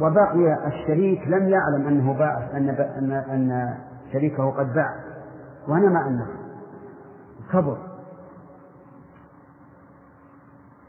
وبقي 0.00 0.66
الشريك 0.66 1.28
لم 1.28 1.48
يعلم 1.48 1.86
أنه 1.88 2.12
باع 2.12 2.50
أن 2.52 2.68
أن 2.68 3.12
أن 3.12 3.74
شريكه 4.12 4.50
قد 4.50 4.74
باع. 4.74 4.94
ونمى 5.68 6.00
النخل 6.00 6.38
كبر 7.52 7.78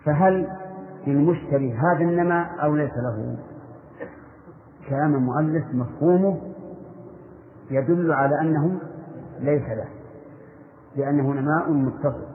فهل 0.05 0.47
للمشتري 1.07 1.73
هذا 1.73 2.03
النماء 2.03 2.63
أو 2.63 2.75
ليس 2.75 2.91
له؟ 2.97 3.37
كلام 4.89 5.15
المؤلف 5.15 5.65
مفهومه 5.73 6.41
يدل 7.71 8.11
على 8.13 8.41
أنه 8.41 8.79
ليس 9.39 9.69
له 9.69 9.87
لأنه 10.95 11.33
نماء 11.33 11.71
متصل. 11.71 12.27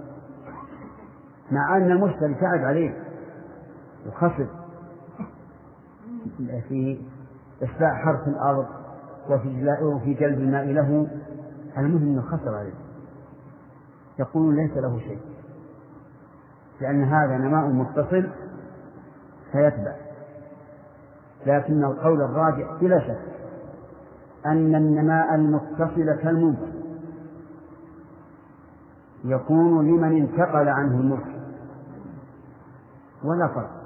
مع 1.51 1.77
أن 1.77 1.91
المشتري 1.91 2.35
تعب 2.35 2.65
عليه 2.65 2.95
وخسر 4.07 4.47
في 6.69 7.01
إصلاح 7.63 8.05
حرث 8.05 8.29
الأرض 8.29 8.67
وفي 9.31 9.77
وفي 9.83 10.15
جلب 10.15 10.39
الماء 10.39 10.65
له. 10.65 11.07
المهم 11.79 12.03
أنه 12.03 12.23
خسر 12.23 12.55
عليه. 12.55 12.75
يقول 14.19 14.57
ليس 14.57 14.77
له 14.77 14.99
شيء. 14.99 15.21
لأن 16.81 17.05
هذا 17.05 17.39
نماء 17.39 17.69
متصل 17.69 18.29
فيتبع. 19.53 19.97
لكن 21.47 21.85
القول 21.85 22.23
الراجع 22.23 22.77
بلا 22.81 23.01
شك 23.01 23.21
أن 24.47 24.75
النماء 24.75 25.35
المتصل 25.35 26.13
كالمنفصل 26.23 26.85
يكون 29.25 29.87
لمن 29.87 30.17
انتقل 30.17 30.69
عنه 30.69 31.01
الملك. 31.01 31.41
ولا 33.25 33.49
فرق. 33.49 33.84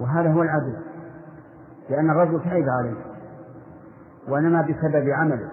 وهذا 0.00 0.32
هو 0.32 0.42
العدل 0.42 0.76
لأن 1.90 2.10
الرجل 2.10 2.40
تعب 2.40 2.64
عليه؟ 2.68 2.94
ونمى 4.28 4.62
بسبب 4.62 5.08
عمله. 5.08 5.48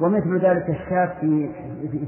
ومثل 0.00 0.38
ذلك 0.38 0.70
الشاة 0.70 1.20
في 1.20 1.52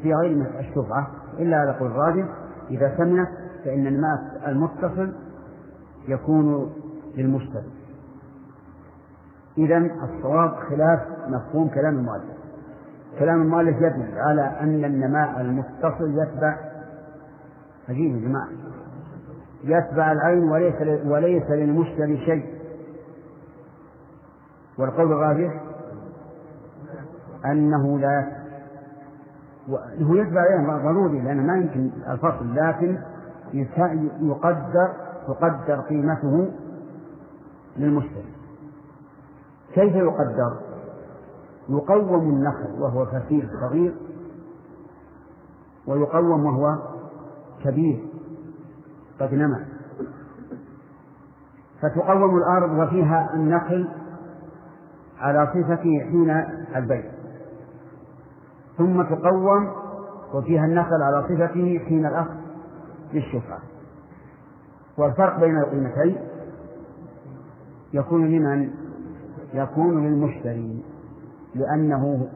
في 0.02 0.14
غير 0.14 0.46
الشفعة 0.60 1.10
إلا 1.38 1.56
على 1.56 1.72
قول 1.72 1.90
الراجل 1.90 2.28
إذا 2.70 2.96
سمنت 2.96 3.28
فإن 3.64 3.86
الماء 3.86 4.18
المتصل 4.46 5.12
يكون 6.08 6.72
للمشتري. 7.16 7.70
إذا 9.58 9.78
الصواب 9.78 10.54
خلاف 10.54 11.00
مفهوم 11.28 11.68
كلام 11.68 11.94
المؤلف. 11.98 12.42
كلام 13.18 13.42
المؤلف 13.42 13.76
يدل 13.76 14.18
على 14.18 14.42
أن 14.60 14.84
النماء 14.84 15.40
المتصل 15.40 16.18
يتبع 16.18 16.56
عجيب 17.88 18.16
يا 18.16 18.28
جماعة 18.28 18.48
يتبع 19.64 20.12
العين 20.12 20.50
وليس 20.50 20.74
وليس 21.06 21.50
للمشتري 21.50 22.18
شيء. 22.24 22.62
والقول 24.78 25.12
الراجح 25.12 25.62
أنه 27.44 27.98
لا 27.98 28.42
هو 30.02 30.14
يتبع 30.14 30.44
العين 30.44 30.82
ضروري 30.82 31.20
لأنه 31.20 31.42
ما 31.42 31.56
يمكن 31.56 31.90
الفصل 32.08 32.54
لكن 32.54 32.98
يقدر 34.22 34.92
تقدر 35.26 35.80
قيمته 35.80 36.50
للمشتري. 37.76 38.32
كيف 39.74 39.94
يقدر؟ 39.94 40.56
يقوم 41.68 42.28
النخل 42.30 42.82
وهو 42.82 43.06
كثير 43.06 43.48
صغير 43.60 43.94
ويقوم 45.86 46.44
وهو 46.44 46.78
كبير. 47.64 48.11
قد 49.22 49.34
نمى 49.34 49.64
فتقوم 51.82 52.36
الأرض 52.36 52.70
وفيها 52.78 53.34
النخل 53.34 53.88
على 55.18 55.46
صفته 55.46 56.00
حين 56.10 56.44
البيع 56.76 57.10
ثم 58.78 59.02
تقوم 59.02 59.70
وفيها 60.34 60.64
النخل 60.64 61.02
على 61.02 61.22
صفته 61.22 61.80
حين 61.88 62.06
الأخذ 62.06 62.34
للشفعة 63.12 63.58
والفرق 64.98 65.40
بين 65.40 65.58
القيمتين 65.58 66.16
يكون 67.92 68.26
لمن؟ 68.26 68.70
يكون 69.54 70.06
للمشتري 70.06 70.84
لأنه 71.54 72.28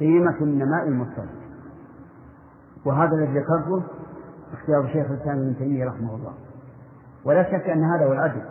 قيمة 0.00 0.36
النماء 0.40 0.88
المتصل 0.88 1.28
وهذا 2.84 3.10
الذي 3.14 3.38
ذكرته 3.38 3.82
اختيار 4.54 4.86
شيخ 4.86 5.10
الإسلام 5.10 5.38
ابن 5.38 5.56
تيمية 5.58 5.86
رحمه 5.86 6.14
الله. 6.14 6.32
ولا 7.24 7.42
شك 7.42 7.68
أن 7.68 7.84
هذا 7.84 8.06
هو 8.06 8.12
العدل. 8.12 8.42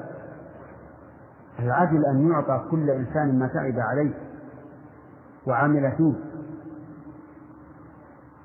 العدل 1.59 2.05
أن 2.05 2.31
يعطى 2.31 2.63
كل 2.71 2.89
إنسان 2.89 3.39
ما 3.39 3.47
تعب 3.47 3.79
عليه 3.79 4.13
وعمل 5.47 5.91
فيه. 5.97 6.13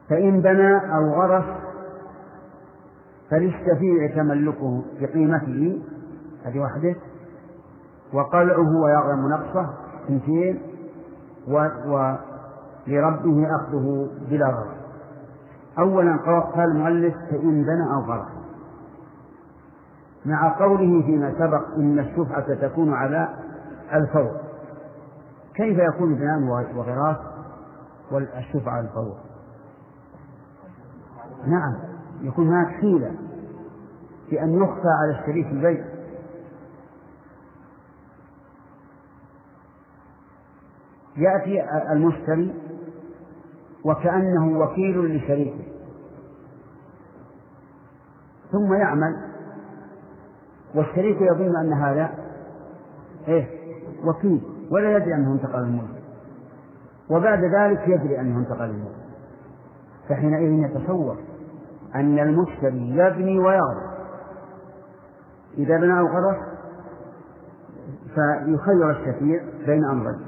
فإن 0.09 0.41
بنى 0.41 0.77
أو 0.77 1.23
غرس 1.23 1.45
فللشفيع 3.31 4.17
تملكه 4.17 4.83
بقيمته. 5.01 5.83
هذه 6.45 6.59
واحدة. 6.59 6.95
وقلعه 8.13 8.77
ويعلم 8.77 9.29
نقصه. 9.29 9.75
اثنتين. 10.05 10.63
ولربه 11.49 13.47
أخذه 13.57 14.11
بلا 14.31 14.47
غرض 14.47 14.78
أولا 15.79 16.17
قال 16.55 16.71
المؤلف 16.71 17.15
فإن 17.31 17.63
بنى 17.63 17.95
أو 17.95 18.01
غرس 18.01 18.29
مع 20.27 20.59
قوله 20.59 21.03
فيما 21.03 21.35
سبق 21.39 21.75
إن 21.77 21.99
الشفعة 21.99 22.55
تكون 22.55 22.95
على 22.95 23.29
الفور. 23.93 24.41
كيف 25.55 25.79
يكون 25.79 26.15
بناء 26.15 26.39
وغراس 26.77 27.17
والشفعة 28.13 28.73
على 28.73 28.89
الفور؟ 28.89 29.17
نعم 31.47 31.75
يكون 32.21 32.49
هناك 32.49 32.67
حيلة 32.67 33.15
في 34.31 34.43
أن 34.43 34.63
يخفى 34.63 34.89
على 35.03 35.21
الشريك 35.21 35.47
البيت. 35.47 35.85
يأتي 41.17 41.65
المشتري 41.93 42.55
وكأنه 43.85 44.59
وكيل 44.59 45.17
لشريكه. 45.17 45.65
ثم 48.53 48.75
يعمل. 48.75 49.29
والشريك 50.75 51.21
يظن 51.21 51.57
أن 51.57 51.73
هذا 51.73 52.11
إيه؟ 53.29 53.47
وكيل 54.05 54.41
ولا 54.71 54.97
يدري 54.97 55.15
أنه 55.15 55.33
انتقل 55.33 55.59
الملك 55.59 56.03
وبعد 57.11 57.45
ذلك 57.45 57.89
يدري 57.89 58.21
أنه 58.21 58.39
انتقل 58.39 58.65
الملك 58.65 58.97
فحينئذ 60.09 60.71
يتصور 60.71 61.17
أن 61.95 62.19
المشتري 62.19 62.91
يبني 62.97 63.39
ويغرس 63.39 63.89
إذا 65.59 65.77
بنى 65.77 66.01
وغرس 66.01 66.37
فيخير 68.15 68.91
الشفيع 68.91 69.43
بين 69.67 69.85
أمرين. 69.85 70.21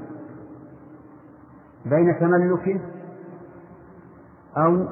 بين 1.85 2.19
تملكه 2.19 2.79
أو 4.57 4.85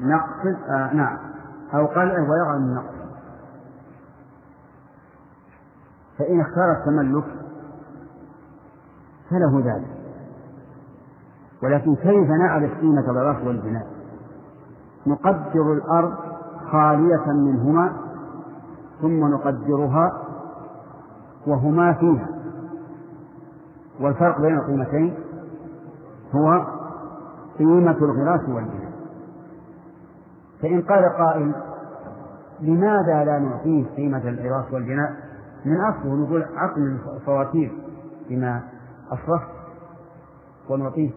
نقص 0.00 0.46
آه 0.68 0.94
نعم. 0.94 1.18
أو 1.74 1.86
قلعه 1.86 2.30
ويغرم 2.30 2.62
النقص 2.62 2.94
فإن 6.18 6.40
اختار 6.40 6.72
التملك 6.72 7.24
فله 9.30 9.58
ذلك. 9.64 10.00
ولكن 11.62 11.94
كيف 11.94 12.30
نعرف 12.30 12.80
قيمة 12.80 13.10
الغرس 13.10 13.46
والبناء؟ 13.46 13.86
نقدر 15.06 15.72
الأرض 15.72 16.14
خالية 16.72 17.26
منهما 17.26 17.92
ثم 19.00 19.26
نقدرها 19.26 20.22
وهما 21.46 21.92
فيها. 21.92 22.28
والفرق 24.00 24.40
بين 24.40 24.58
القيمتين 24.58 25.14
هو 26.34 26.79
قيمة 27.60 27.96
الغراس 27.96 28.48
والبناء 28.48 28.92
فإن 30.62 30.82
قال 30.82 31.04
قائل 31.18 31.52
لماذا 32.60 33.24
لا 33.24 33.38
نعطيه 33.38 33.84
قيمة 33.96 34.28
الغراس 34.28 34.72
والبناء 34.72 35.12
من 35.64 35.80
أصله 35.80 36.14
نقول 36.14 36.42
عقل 36.42 36.98
الفواتير 37.16 37.72
بما 38.28 38.62
أصرفت 39.12 39.48
ونعطيه. 40.68 41.10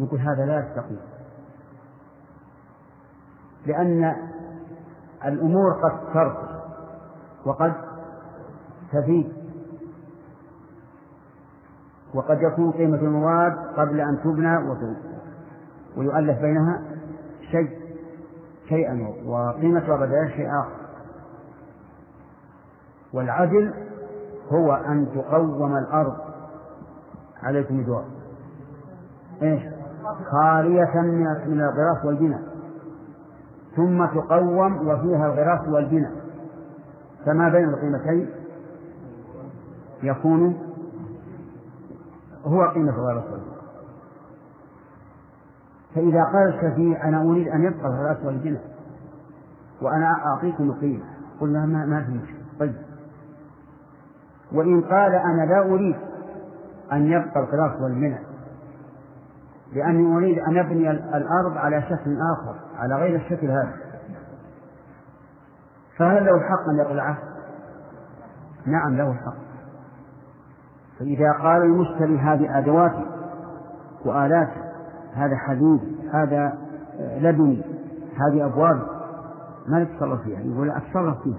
نقول 0.00 0.20
هذا 0.20 0.46
لا 0.46 0.66
يستقيم. 0.66 1.00
لأن 3.66 4.16
الأمور 5.24 5.72
قد 5.72 6.12
ترقص 6.14 6.48
وقد 7.44 7.72
تزيد. 8.92 9.41
وقد 12.14 12.42
يكون 12.42 12.70
قيمة 12.70 12.96
المواد 12.96 13.52
قبل 13.76 14.00
أن 14.00 14.18
تبنى 14.24 14.56
ويؤلف 15.96 16.40
بينها 16.40 16.82
شيء 17.50 17.82
شيئا 18.68 19.08
وقيمة 19.26 19.88
بعد 19.88 20.28
شيء 20.36 20.48
آخر. 20.48 20.82
والعدل 23.12 23.74
هو 24.52 24.74
أن 24.74 25.08
تقوم 25.14 25.76
الأرض. 25.76 26.16
عليكم 27.42 27.78
الجواب. 27.78 28.04
إيش؟ 29.42 29.62
خالية 30.30 31.00
من 31.46 31.60
الغراس 31.60 32.04
والبناء. 32.04 32.42
ثم 33.76 34.06
تقوم 34.06 34.88
وفيها 34.88 35.26
الغراس 35.26 35.68
والبناء. 35.68 36.12
فما 37.26 37.48
بين 37.48 37.68
القيمتين؟ 37.68 38.30
يكون 40.02 40.71
هو 42.44 42.68
قيمة 42.68 42.90
الغراس 42.90 43.24
والبناء 43.24 43.62
فإذا 45.94 46.24
قال 46.24 46.48
الشفيع 46.48 47.08
أنا 47.08 47.22
أريد 47.22 47.48
أن 47.48 47.62
يبقى 47.64 47.86
الغراس 47.86 48.16
والبناء 48.24 48.62
وأنا 49.82 50.16
أعطيكم 50.26 50.70
القيمة 50.70 51.04
قلنا 51.40 51.66
ما 51.66 51.86
ما 51.86 52.04
في 52.04 52.10
مشكلة. 52.10 52.42
طيب. 52.60 52.74
وإن 54.52 54.80
قال 54.80 55.14
أنا 55.14 55.42
لا 55.42 55.60
أريد 55.60 55.96
أن 56.92 57.06
يبقى 57.06 57.40
الغراس 57.40 57.80
والبناء 57.80 58.22
لأني 59.72 60.16
أريد 60.16 60.38
أن 60.38 60.58
أبني 60.58 60.90
الأرض 60.90 61.56
على 61.56 61.82
شكل 61.82 62.18
آخر 62.32 62.56
على 62.76 62.94
غير 62.94 63.16
الشكل 63.16 63.50
هذا. 63.50 63.76
فهل 65.98 66.24
له 66.24 66.40
حق 66.40 66.68
أن 66.68 66.78
يقلعه؟ 66.78 67.18
نعم 68.66 68.96
له 68.96 69.14
حق. 69.14 69.51
فإذا 71.02 71.32
قال 71.32 71.62
المشتري 71.62 72.18
هذه 72.18 72.58
أدواتي 72.58 73.06
وآلاتي 74.04 74.62
هذا 75.14 75.36
حديد 75.36 75.80
هذا 76.12 76.58
لبني 76.98 77.62
هذه 78.16 78.46
أبواب 78.46 78.86
ما 79.68 79.82
نتصرف 79.82 80.22
فيها 80.22 80.40
يقول 80.40 80.70
أتصرف 80.70 81.22
فيها. 81.22 81.38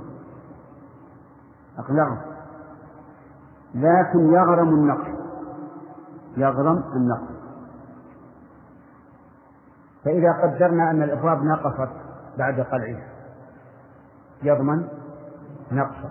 أقلعه. 1.77 2.21
لكن 3.75 4.33
يغرم 4.33 4.69
النقص. 4.69 5.19
يغرم 6.37 6.83
النقص. 6.95 7.33
فإذا 10.05 10.31
قدرنا 10.43 10.91
أن 10.91 11.03
الأبواب 11.03 11.43
نقصت 11.43 11.91
بعد 12.37 12.59
قلعها 12.59 13.07
يضمن 14.43 14.87
نقصه. 15.71 16.09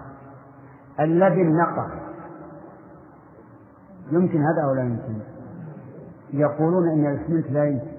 اللبن 1.00 1.56
نقص. 1.56 2.11
يمكن 4.10 4.42
هذا 4.42 4.62
أو 4.64 4.74
لا 4.74 4.82
يمكن؟ 4.82 5.14
يقولون 6.32 6.88
إن 6.88 7.06
الإسمنت 7.06 7.50
لا 7.50 7.64
يمكن. 7.64 7.92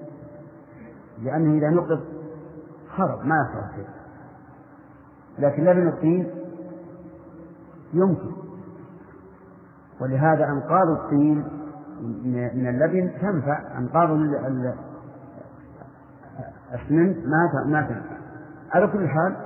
لأنه 1.22 1.58
إذا 1.58 1.70
نقض 1.70 2.00
خرب 2.96 3.26
ما 3.26 3.34
يصلح 3.36 3.76
شيء. 3.76 3.86
لكن 5.38 5.64
لبن 5.64 5.88
الطين 5.88 6.30
يمكن. 7.92 8.32
ولهذا 10.00 10.48
أنقاض 10.48 10.88
الطين 10.88 11.44
من 12.54 12.68
اللبن 12.68 13.10
تنفع. 13.20 13.78
أنقاض 13.78 14.10
الإسمنت 16.72 17.16
ما 17.26 17.64
ما 17.66 17.82
تنفع. 17.82 18.16
على 18.72 18.86
كل 18.86 19.08
حال 19.08 19.36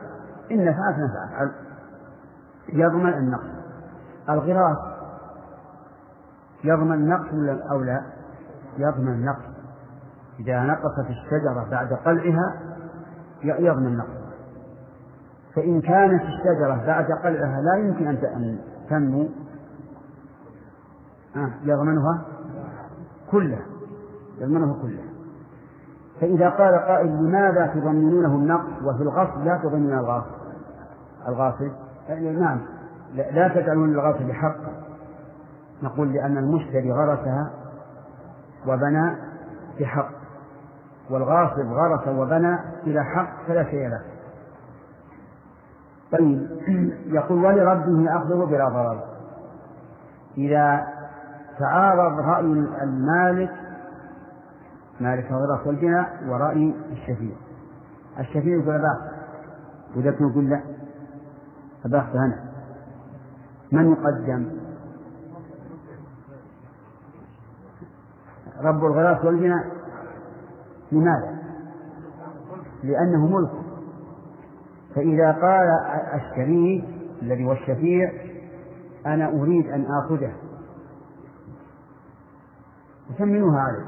إن 0.50 0.64
نفعت 0.64 0.94
نفعت 0.94 1.50
يضمن 2.72 3.14
النقص. 3.14 3.58
الغراس 4.28 4.97
يضمن 6.64 6.94
النقص 6.94 7.60
أو 7.70 7.82
لا؟ 7.82 8.02
يضمن 8.78 9.12
النقص 9.12 9.58
إذا 10.40 10.60
نقصت 10.62 11.10
الشجرة 11.10 11.66
بعد 11.70 11.92
قلعها 11.92 12.54
يضمن 13.42 13.86
النقص 13.86 14.18
فإن 15.54 15.80
كانت 15.80 16.22
الشجرة 16.22 16.86
بعد 16.86 17.12
قلعها 17.12 17.60
لا 17.60 17.74
يمكن 17.76 18.06
أن 18.06 18.58
تنمو. 18.90 19.28
آه، 21.36 21.50
يضمنها؟ 21.62 22.24
كلها. 23.30 23.62
يضمنها 24.38 24.82
كلها. 24.82 25.04
فإذا 26.20 26.48
قال 26.48 26.74
قائل 26.74 27.08
لماذا 27.08 27.66
تضمنونه 27.66 28.34
النقص؟ 28.34 28.82
وفي 28.84 29.02
الغصب 29.02 29.44
لا 29.44 29.60
تضمنون 29.62 29.98
الغاصب. 29.98 30.30
الغاصب؟ 31.28 31.70
يعني 32.08 32.30
نعم 32.30 32.60
لا 33.14 33.48
تجعلون 33.48 33.92
الغاصب 33.92 34.30
حق 34.30 34.87
نقول 35.82 36.12
لأن 36.12 36.38
المشتري 36.38 36.92
غرسها 36.92 37.50
وبنى 38.66 39.16
بحق 39.80 40.08
والغاصب 41.10 41.72
غرس 41.72 42.08
وبنى 42.08 42.58
إلى 42.86 43.04
حق 43.04 43.46
فلا 43.46 43.64
شيء 43.64 43.88
له. 43.88 44.02
طيب 46.12 46.48
يقول 47.16 47.44
ولربه 47.44 48.16
أخذه 48.16 48.44
بلا 48.44 48.68
ضرر. 48.68 49.04
إذا 50.38 50.86
تعارض 51.58 52.20
رأي 52.20 52.66
المالك 52.82 53.50
مالك 55.00 55.30
الغراس 55.30 55.66
والبناء 55.66 56.10
ورأي 56.28 56.74
الشفيع. 56.92 57.36
الشفيع 58.18 58.56
يقول 58.56 58.74
أباخ 58.74 58.98
وذاك 59.96 60.20
يقول 60.20 60.50
لا 60.50 60.60
أباخ 61.84 62.04
أنا. 62.14 62.48
من 63.72 63.92
يقدم؟ 63.92 64.57
رب 68.62 68.84
الغراس 68.84 69.24
والبناء 69.24 69.66
لماذا؟ 70.92 71.38
لأنه 72.82 73.26
ملك. 73.26 73.50
فإذا 74.94 75.32
قال 75.32 75.68
الشريك 76.14 76.84
الذي 77.22 77.44
هو 77.44 77.52
الشفيع 77.52 78.12
أنا 79.06 79.28
أريد 79.28 79.66
أن 79.66 79.86
آخذه. 80.04 80.32
يسمنوها 83.10 83.60
عليه 83.60 83.86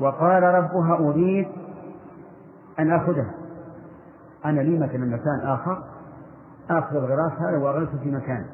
وقال 0.00 0.42
ربها 0.42 0.98
أريد 0.98 1.48
أن 2.78 2.90
آخذها. 2.90 3.34
أنا 4.44 4.60
لي 4.60 4.78
مثلا 4.78 5.04
مكان 5.04 5.40
آخر 5.42 5.84
آخذ 6.70 6.96
الغراس 6.96 7.32
هذا 7.32 7.58
وأغرسه 7.58 7.98
في 8.02 8.10
مكان. 8.10 8.44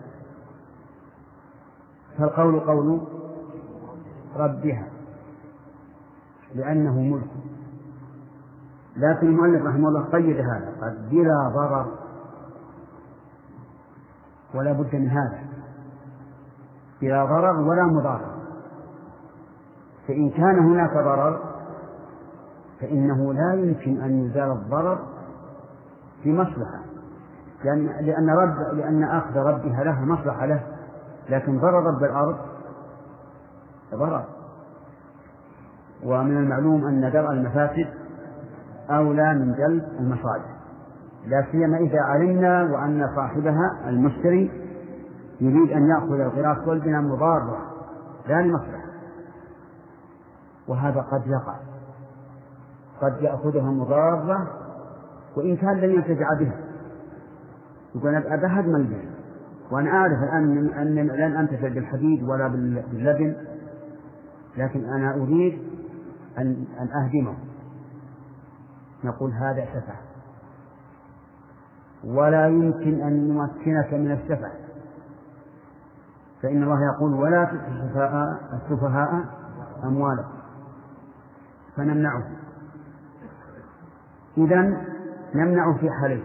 فالقول 2.18 2.60
قول 2.60 3.00
ربها 4.36 4.86
لأنه 6.54 7.00
ملك. 7.00 7.30
لكن 8.96 9.26
المؤلف 9.26 9.66
رحمه 9.66 9.88
الله 9.88 10.04
قيد 10.04 10.36
هذا 10.36 10.72
قال 10.80 11.08
بلا 11.10 11.52
ضرر 11.54 11.86
ولا 14.54 14.72
بد 14.72 14.96
من 14.96 15.08
هذا. 15.08 15.38
بلا 17.00 17.24
ضرر 17.24 17.60
ولا 17.60 17.84
مضارة 17.84 18.34
فإن 20.08 20.30
كان 20.30 20.58
هناك 20.58 20.94
ضرر 20.94 21.40
فإنه 22.80 23.32
لا 23.32 23.54
يمكن 23.54 24.00
أن 24.00 24.26
يزال 24.26 24.50
الضرر 24.50 24.98
في 26.22 26.32
مصلحة. 26.32 26.88
لأن 27.64 27.86
لأن 27.86 28.30
رب 28.30 28.74
لأن 28.76 29.04
أخذ 29.04 29.36
ربها 29.36 29.84
لها 29.84 30.04
مصلحة 30.04 30.46
له 30.46 30.60
لكن 31.28 31.58
ضرر 31.58 31.84
رب 31.84 32.04
الأرض 32.04 32.38
ضرر 33.94 34.24
ومن 36.04 36.36
المعلوم 36.36 36.86
أن 36.86 37.10
درء 37.12 37.32
المفاسد 37.32 37.86
أولى 38.90 39.34
من 39.34 39.52
جلب 39.52 39.84
المصالح 40.00 40.58
لا 41.26 41.46
سيما 41.52 41.76
إذا 41.76 42.00
علمنا 42.00 42.62
وأن 42.62 43.08
صاحبها 43.16 43.88
المشتري 43.88 44.50
يريد 45.40 45.72
أن 45.72 45.86
يأخذ 45.86 46.20
الغراس 46.20 46.68
والبناء 46.68 47.02
مضارة 47.02 47.58
لا 48.28 48.42
لمصلحة. 48.42 48.88
وهذا 50.68 51.00
قد 51.00 51.26
يقع. 51.26 51.54
قد 53.00 53.22
يأخذها 53.22 53.70
مضارة 53.70 54.48
وإن 55.36 55.56
كان 55.56 55.76
لن 55.76 55.90
ينتفع 55.90 56.34
بها. 56.40 56.56
يقول 57.94 58.14
أنا 58.14 58.36
بهدم 58.36 58.76
البيت 58.76 59.08
وأنا 59.70 59.90
أعرف 59.90 60.22
الآن 60.22 60.72
أني 60.72 61.02
لن 61.02 61.36
أنتفع 61.36 61.68
بالحديد 61.68 62.22
ولا 62.22 62.48
باللبن. 62.48 63.34
لكن 64.58 64.84
أنا 64.84 65.14
أريد 65.14 65.58
أن 66.38 66.64
أن 66.80 66.88
أهدمه. 67.04 67.34
نقول 69.04 69.32
هذا 69.32 69.64
سفه 69.64 69.96
ولا 72.04 72.46
يمكن 72.48 73.00
أن 73.00 73.28
نمكنك 73.28 73.94
من 73.94 74.12
السفه 74.12 74.50
فإن 76.42 76.62
الله 76.62 76.78
يقول 76.94 77.14
ولا 77.14 77.44
تؤتوا 77.44 78.22
السفهاء 78.52 79.24
أموالكم 79.84 80.38
فنمنعه. 81.76 82.22
إذا 84.38 84.84
نمنعه 85.34 85.76
في 85.78 85.90
حالين 85.90 86.24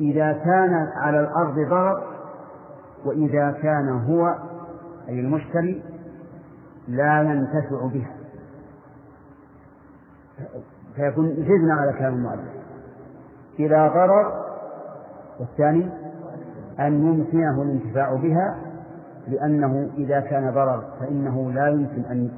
إذا 0.00 0.32
كان 0.32 0.88
على 0.96 1.20
الأرض 1.20 1.54
ضرر 1.54 2.02
وإذا 3.04 3.50
كان 3.62 3.88
هو 3.88 4.38
أي 5.08 5.20
المشتري 5.20 5.93
لا 6.88 7.22
ينتفع 7.22 7.86
بها. 7.86 8.10
فيكون 10.96 11.34
زدنا 11.34 11.74
على 11.74 11.92
كلام 11.92 12.14
المؤلف. 12.14 12.54
إذا 13.58 13.88
ضرر 13.88 14.44
والثاني 15.40 15.88
أن 16.80 17.06
يمكنه 17.06 17.62
الانتفاع 17.62 18.14
بها 18.14 18.56
لأنه 19.28 19.90
إذا 19.96 20.20
كان 20.20 20.50
ضرر 20.50 20.84
فإنه 21.00 21.52
لا 21.52 21.68
يمكن 21.68 22.04
أن 22.04 22.30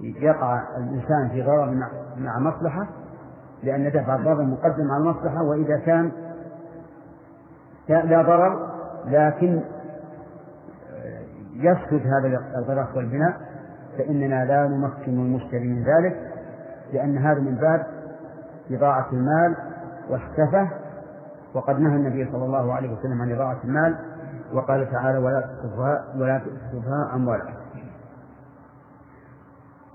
يقع 0.00 0.62
الإنسان 0.76 1.28
في 1.28 1.42
ضرر 1.42 1.74
مع 2.18 2.38
مصلحة 2.38 2.86
لأن 3.62 3.88
دفع 3.88 4.16
الضرر 4.16 4.42
مقدم 4.42 4.90
على 4.90 5.02
المصلحة 5.02 5.42
وإذا 5.42 5.78
كان 5.78 6.12
لا 7.88 8.22
ضرر 8.22 8.70
لكن 9.06 9.60
يسكت 11.60 12.06
هذا 12.06 12.40
الغرق 12.58 12.96
والبناء 12.96 13.36
فإننا 13.98 14.44
لا 14.44 14.68
نمكن 14.68 15.12
المشتري 15.12 15.68
من 15.68 15.84
ذلك 15.84 16.32
لأن 16.92 17.18
هذا 17.18 17.40
من 17.40 17.54
باب 17.54 17.86
إضاعة 18.70 19.06
المال 19.12 19.56
والسفة 20.10 20.68
وقد 21.54 21.80
نهى 21.80 21.96
النبي 21.96 22.32
صلى 22.32 22.44
الله 22.44 22.72
عليه 22.72 22.92
وسلم 22.98 23.22
عن 23.22 23.32
إضاعة 23.32 23.58
المال 23.64 23.96
وقال 24.52 24.90
تعالى 24.90 25.18
ولا 25.18 25.40
تؤتوا 25.40 25.98
ولا 26.16 26.38
تؤتوا 26.38 27.14
أموالكم 27.14 27.52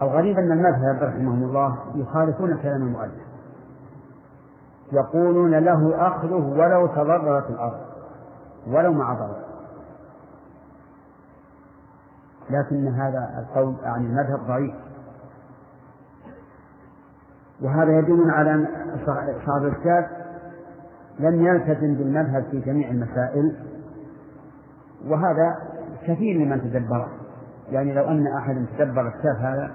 الغريب 0.01 0.37
أن 0.37 0.51
المذهب 0.51 1.03
رحمهم 1.03 1.43
الله 1.43 1.77
يخالفون 1.95 2.57
كلام 2.57 2.81
المؤلف. 2.81 3.31
يقولون 4.91 5.51
له 5.51 6.07
أخذه 6.07 6.55
ولو 6.57 6.87
تضررت 6.87 7.49
الأرض 7.49 7.79
ولو 8.67 8.93
مع 8.93 9.13
ضرر 9.13 9.50
لكن 12.51 12.87
هذا 12.87 13.29
القول 13.39 13.75
عن 13.83 14.05
المذهب 14.05 14.39
ضعيف. 14.47 14.75
وهذا 17.61 17.99
يدل 17.99 18.29
على 18.31 18.53
أن 18.53 18.67
صاحب 19.45 19.65
الكتاب 19.65 20.07
لم 21.19 21.45
يلتزم 21.45 21.95
بالمذهب 21.95 22.43
في 22.51 22.59
جميع 22.59 22.89
المسائل 22.89 23.55
وهذا 25.05 25.55
كثير 26.07 26.45
ممن 26.45 26.61
تدبره 26.61 27.07
يعني 27.69 27.93
لو 27.93 28.03
أن 28.03 28.27
أحد 28.27 28.65
تدبر 28.77 29.07
الكتاب 29.07 29.35
هذا 29.35 29.71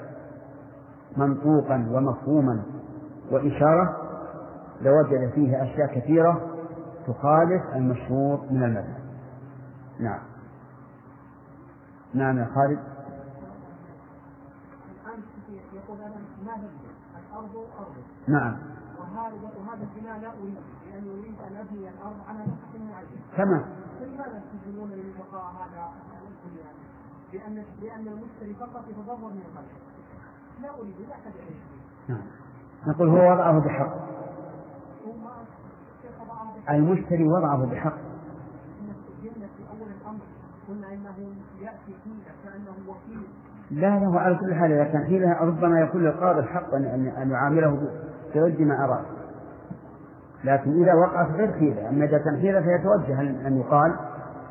منطوقا 1.16 1.88
ومفهوما 1.92 2.62
وإشارة 3.30 3.96
لوجد 4.82 5.30
فيه 5.34 5.62
أشياء 5.62 6.00
كثيرة 6.00 6.40
تخالف 7.06 7.62
المشهور 7.74 8.40
من 8.50 8.62
المذهب. 8.62 8.96
نعم. 10.00 10.18
نعم 12.14 12.38
يا 12.38 12.50
خالد. 12.54 12.78
الآن 15.06 15.22
يقول 15.72 16.00
أنا 16.00 16.14
ما 16.46 16.68
الأرض 17.18 17.56
أرض 17.78 17.94
نعم. 18.28 18.56
وهذا 18.98 19.34
وهذا 19.58 19.82
البناء 19.82 20.18
لا 20.18 20.28
أريد 20.28 20.56
لأني 20.86 21.10
أريد 21.10 21.34
أن 21.50 21.56
أبني 21.56 21.88
الأرض 21.88 22.16
على 22.28 22.38
نقص 22.38 22.90
معين 22.90 23.20
تمام. 23.36 23.64
فلماذا 24.00 24.42
تجزمون 24.52 24.90
للبقاء 24.90 25.52
هذا 25.52 25.90
البنيان؟ 26.12 26.74
لأن 27.32 27.64
لأن 27.82 28.08
المشتري 28.08 28.54
فقط 28.54 28.84
يتضرر 28.88 29.28
من 29.28 29.42
الخلق 29.50 29.66
لا 30.62 30.80
أريد 30.80 30.94
لا 31.08 31.14
أحد 31.14 31.32
يعيش 31.36 31.62
نعم. 32.08 32.22
نقول 32.86 33.08
هو 33.08 33.32
وضعه 33.32 33.58
بحق. 33.58 34.16
المشتري 36.70 37.24
وضعه 37.24 37.66
بحق 37.66 37.98
قلنا 39.22 39.46
في 39.56 39.62
أول 39.70 39.88
الأمر 40.00 40.20
قلنا 40.68 40.92
إنه 40.92 41.34
يأتي 41.60 41.94
فيه 42.04 42.22
كأنه 42.44 42.76
وكيل 42.88 43.28
لا 43.70 43.98
له 43.98 44.20
على 44.20 44.34
كل 44.34 44.54
حال 44.54 44.72
إذا 44.72 44.84
كان 44.84 45.04
حيلة 45.04 45.36
ربما 45.40 45.80
يكون 45.80 46.02
للقاضي 46.02 46.40
الحق 46.40 46.74
أن 46.74 47.12
أن 47.22 47.30
يعامله 47.30 47.80
بوجه 48.34 48.64
ما 48.64 48.84
أراد. 48.84 49.04
لكن 50.44 50.82
إذا 50.82 50.94
وقعت 50.94 51.30
غير 51.30 51.52
حيلة 51.52 51.88
أما 51.88 52.04
إذا 52.04 52.18
كان 52.18 52.36
حيلة 52.36 52.60
فيتوجه 52.60 53.20
أن 53.20 53.60
يقال 53.60 53.96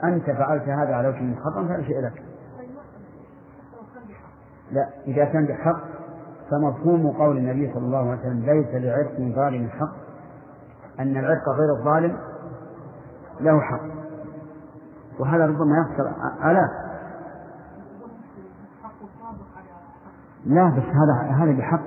أنت 0.03 0.25
فعلت 0.25 0.63
هذا 0.63 0.95
على 0.95 1.07
وجه 1.07 1.35
خطأ 1.35 1.67
فلا 1.67 1.83
شيء 1.83 2.01
لك. 2.01 2.23
لا 4.71 4.89
إذا 5.07 5.25
كان 5.25 5.45
بحق 5.45 5.81
فمفهوم 6.51 7.11
قول 7.11 7.37
النبي 7.37 7.73
صلى 7.73 7.85
الله 7.85 8.09
عليه 8.09 8.19
وسلم 8.19 8.45
ليس 8.45 8.83
لعرق 8.83 9.35
ظالم 9.35 9.69
حق. 9.69 9.95
أن 10.99 11.17
العرق 11.17 11.49
غير 11.49 11.79
الظالم 11.79 12.17
له 13.41 13.61
حق. 13.61 13.81
وهذا 15.19 15.45
ربما 15.45 15.77
يخسر. 15.77 16.11
آلاف 16.51 16.84
لا 20.45 20.69
بس 20.69 20.83
هذا 20.83 21.31
هذا 21.31 21.51
بحق. 21.51 21.81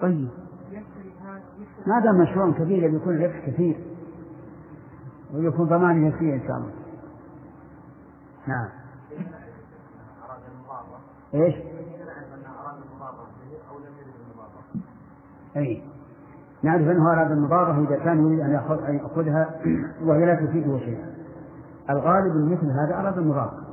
طيب. 0.00 0.28
ما 1.86 2.00
دام 2.00 2.20
مشروع 2.20 2.52
كبير 2.52 2.94
يكون 2.94 3.14
الربح 3.14 3.46
كثير 3.46 3.76
ويكون 5.34 5.66
ضمانه 5.66 6.08
يسير 6.08 6.34
إن 6.34 6.40
شاء 6.40 6.56
الله. 6.56 6.72
نعم. 8.46 8.68
إيش؟ 11.34 11.54
أي 15.56 15.82
نعرف 16.62 16.88
أنه 16.88 17.12
أراد 17.12 17.30
المضارة 17.30 17.88
إذا 17.88 18.04
كان 18.04 18.26
يريد 18.26 18.40
أن 18.40 18.50
يأخذها 18.94 19.60
وهي 20.02 20.26
لا 20.26 20.34
تفيده 20.34 20.78
شيئا. 20.78 21.14
الغالب 21.90 22.52
مثل 22.52 22.70
هذا 22.70 23.00
أراد 23.00 23.18
المضارة. 23.18 23.63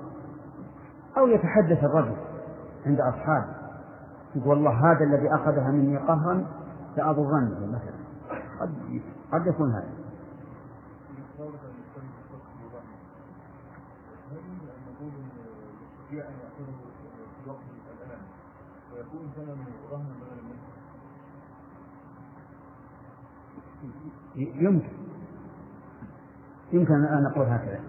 أو 1.18 1.28
يتحدث 1.28 1.84
الرجل 1.84 2.16
عند 2.86 3.00
أصحابه 3.02 3.62
يقول 4.36 4.50
والله 4.50 4.92
هذا 4.92 5.04
الذي 5.06 5.36
أخذها 5.36 5.72
مني 5.72 5.98
قهرا 5.98 6.46
لأضرنه 6.98 7.66
مثلا. 7.66 8.02
قد 8.60 9.02
قد 9.32 9.48
يكون 9.48 9.72
هذا. 9.72 10.02
يمكن. 24.36 24.90
يمكن 26.72 26.94
أن 26.94 27.24
نقول 27.24 27.46
هكذا. 27.46 27.80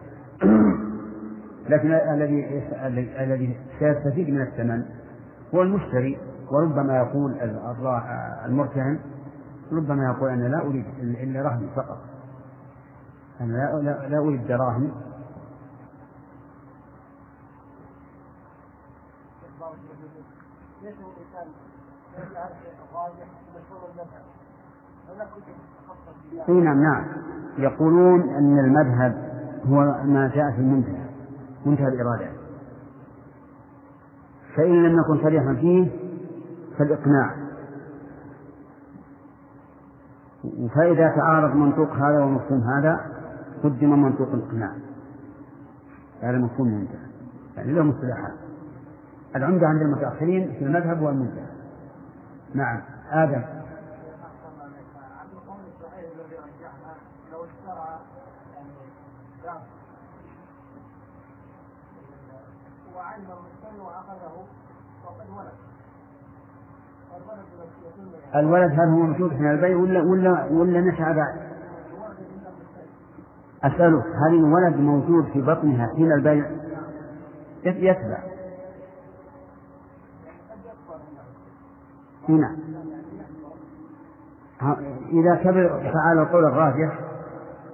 لكن 1.68 1.92
الذي 1.92 2.62
الذي 3.20 3.57
سيستفيد 3.79 4.31
من 4.31 4.40
الثمن 4.42 4.85
هو 5.55 5.62
المشتري 5.62 6.18
وربما 6.51 6.96
يقول 6.96 7.35
المرتهن 8.46 8.98
ربما 9.72 10.05
يقول 10.05 10.31
أنا 10.31 10.48
لا 10.48 10.66
أريد 10.66 10.85
إلا 11.01 11.42
رهن 11.42 11.68
فقط. 11.77 11.98
أنا 13.40 13.53
لا, 13.53 13.83
لا, 13.83 14.09
لا 14.09 14.18
أريد 14.18 14.46
دراهم. 14.46 14.92
إي 26.48 26.55
نعم 26.55 26.83
نعم. 26.83 27.05
يقولون 27.59 28.20
أن 28.20 28.59
المذهب 28.59 29.33
هو 29.66 30.05
ما 30.05 30.31
جاء 30.35 30.51
في 30.51 30.59
المنتهى 30.59 31.12
منتهى 31.66 31.88
الإرادة. 31.88 32.31
فإن 34.57 34.83
لم 34.83 35.01
يكن 35.01 35.22
صريحا 35.22 35.55
فيه 35.55 35.90
فالإقناع. 36.79 37.37
فإذا 40.75 41.09
تعارض 41.09 41.57
منطوق 41.57 41.90
هذا 41.92 42.25
ومفهوم 42.25 42.61
هذا 42.61 43.01
قدم 43.64 44.03
منطوق 44.03 44.29
الإقناع. 44.29 44.72
هذا 46.22 46.38
مفهوم 46.38 46.68
المنتهى 46.68 47.12
يعني 47.57 47.72
له 47.72 47.83
مصطلحات. 47.83 48.33
العمدة 49.37 49.66
عند 49.66 49.83
المتأخرين 49.83 50.53
في 50.53 50.64
المذهب 50.64 51.03
هو 51.03 51.09
المنتهى 51.09 51.46
نعم. 52.55 52.83
آدم 53.11 53.42
وعلم 62.96 63.27
المشتري 63.31 63.81
واخذه 63.81 64.46
وقد 65.05 65.31
ولد 65.31 65.72
الولد 68.35 68.72
هل 68.72 68.88
هو 68.88 68.96
موجود 68.96 69.31
حين 69.31 69.50
البيع 69.50 69.76
ولا 69.76 70.02
ولا 70.02 70.48
ولا 70.50 70.81
نشأ 70.81 71.12
بعد؟ 71.12 71.35
أسأله 73.64 74.05
هل 74.26 74.35
الولد 74.35 74.76
موجود 74.76 75.24
في 75.33 75.42
بطنها 75.42 75.87
حين 75.96 76.12
البيع؟ 76.12 76.50
يتبع 77.64 78.18
نعم 82.28 82.57
إذا 85.12 85.35
كبر 85.35 85.68
فعلى 85.68 86.22
القول 86.22 86.44
الراجح 86.44 86.98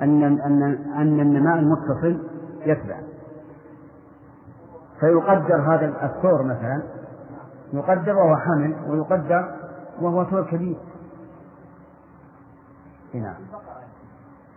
أن 0.03 0.23
أن 0.23 0.63
أن 0.97 1.21
النماء 1.21 1.59
المتصل 1.59 2.29
يتبع 2.67 2.99
فيقدر 5.01 5.61
هذا 5.61 5.87
الثور 6.03 6.43
مثلا 6.43 6.83
يقدر 7.73 8.17
وهو 8.17 8.37
حمل 8.37 8.75
ويقدر 8.89 9.68
وهو 10.01 10.25
ثور 10.25 10.51
كبير. 10.51 10.77
نعم. 13.15 13.37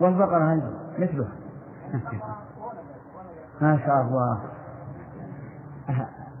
والبقرة 0.00 0.52
أيضا 0.52 0.94
مثله 0.98 1.28
ما 3.60 3.78
شاء 3.86 4.02
الله. 4.02 4.42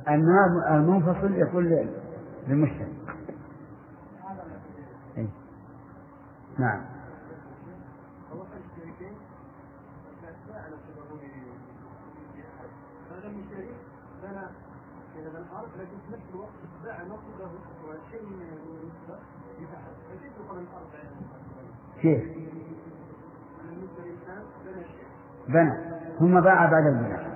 النار 0.08 0.76
المنفصل 0.76 1.34
يكون 1.34 1.64
للمشتري. 2.48 2.96
إيه. 5.16 5.28
نعم. 6.58 6.80
لكن 15.78 15.98
في 16.06 16.12
نفس 16.12 16.22
الوقت 16.34 16.52
باع 16.84 17.02
نصبه 17.02 17.50
وشيء 17.88 18.26
من 18.26 18.42
النسبة 18.42 19.18
بتحت 19.60 19.90
فكيف 20.08 20.32
يقال 20.32 20.40
الأرض 20.40 20.41
كيف؟ 22.00 22.22
بنى. 25.48 25.72
ثم 26.18 26.40
باع 26.40 26.70
بعد 26.70 26.86
البناء. 26.86 27.32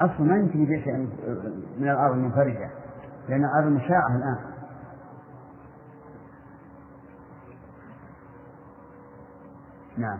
أصلا 0.00 0.20
ما 0.20 0.36
يمكن 0.36 0.62
يبيع 0.62 0.84
شيئا 0.84 1.08
من 1.78 1.88
الأرض 1.88 2.14
المنفرجة 2.14 2.70
لأن 3.28 3.44
الأرض 3.44 3.66
مشاعة 3.66 4.16
الآن. 4.16 4.38
نعم. 9.96 10.18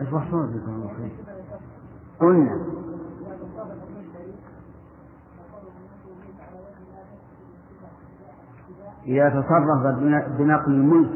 إيش 0.00 0.12
وصلت 0.12 0.56
بكم 0.56 0.88
قلنا. 2.20 2.91
إذا 9.06 9.28
تصرف 9.28 9.96
بنقل 10.38 10.72
الملك 10.72 11.10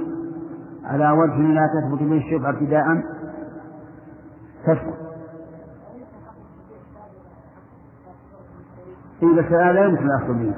على 0.84 1.10
وجه 1.10 1.36
لا 1.36 1.66
تثبت 1.66 2.02
به 2.02 2.16
الشبهة 2.16 2.50
ابتداء. 2.50 3.02
تسقط. 4.64 5.06
إيه 9.22 9.36
بس 9.42 9.52
لا 9.52 9.84
يمكن 9.84 10.04
الأخذ 10.04 10.34
به 10.34 10.54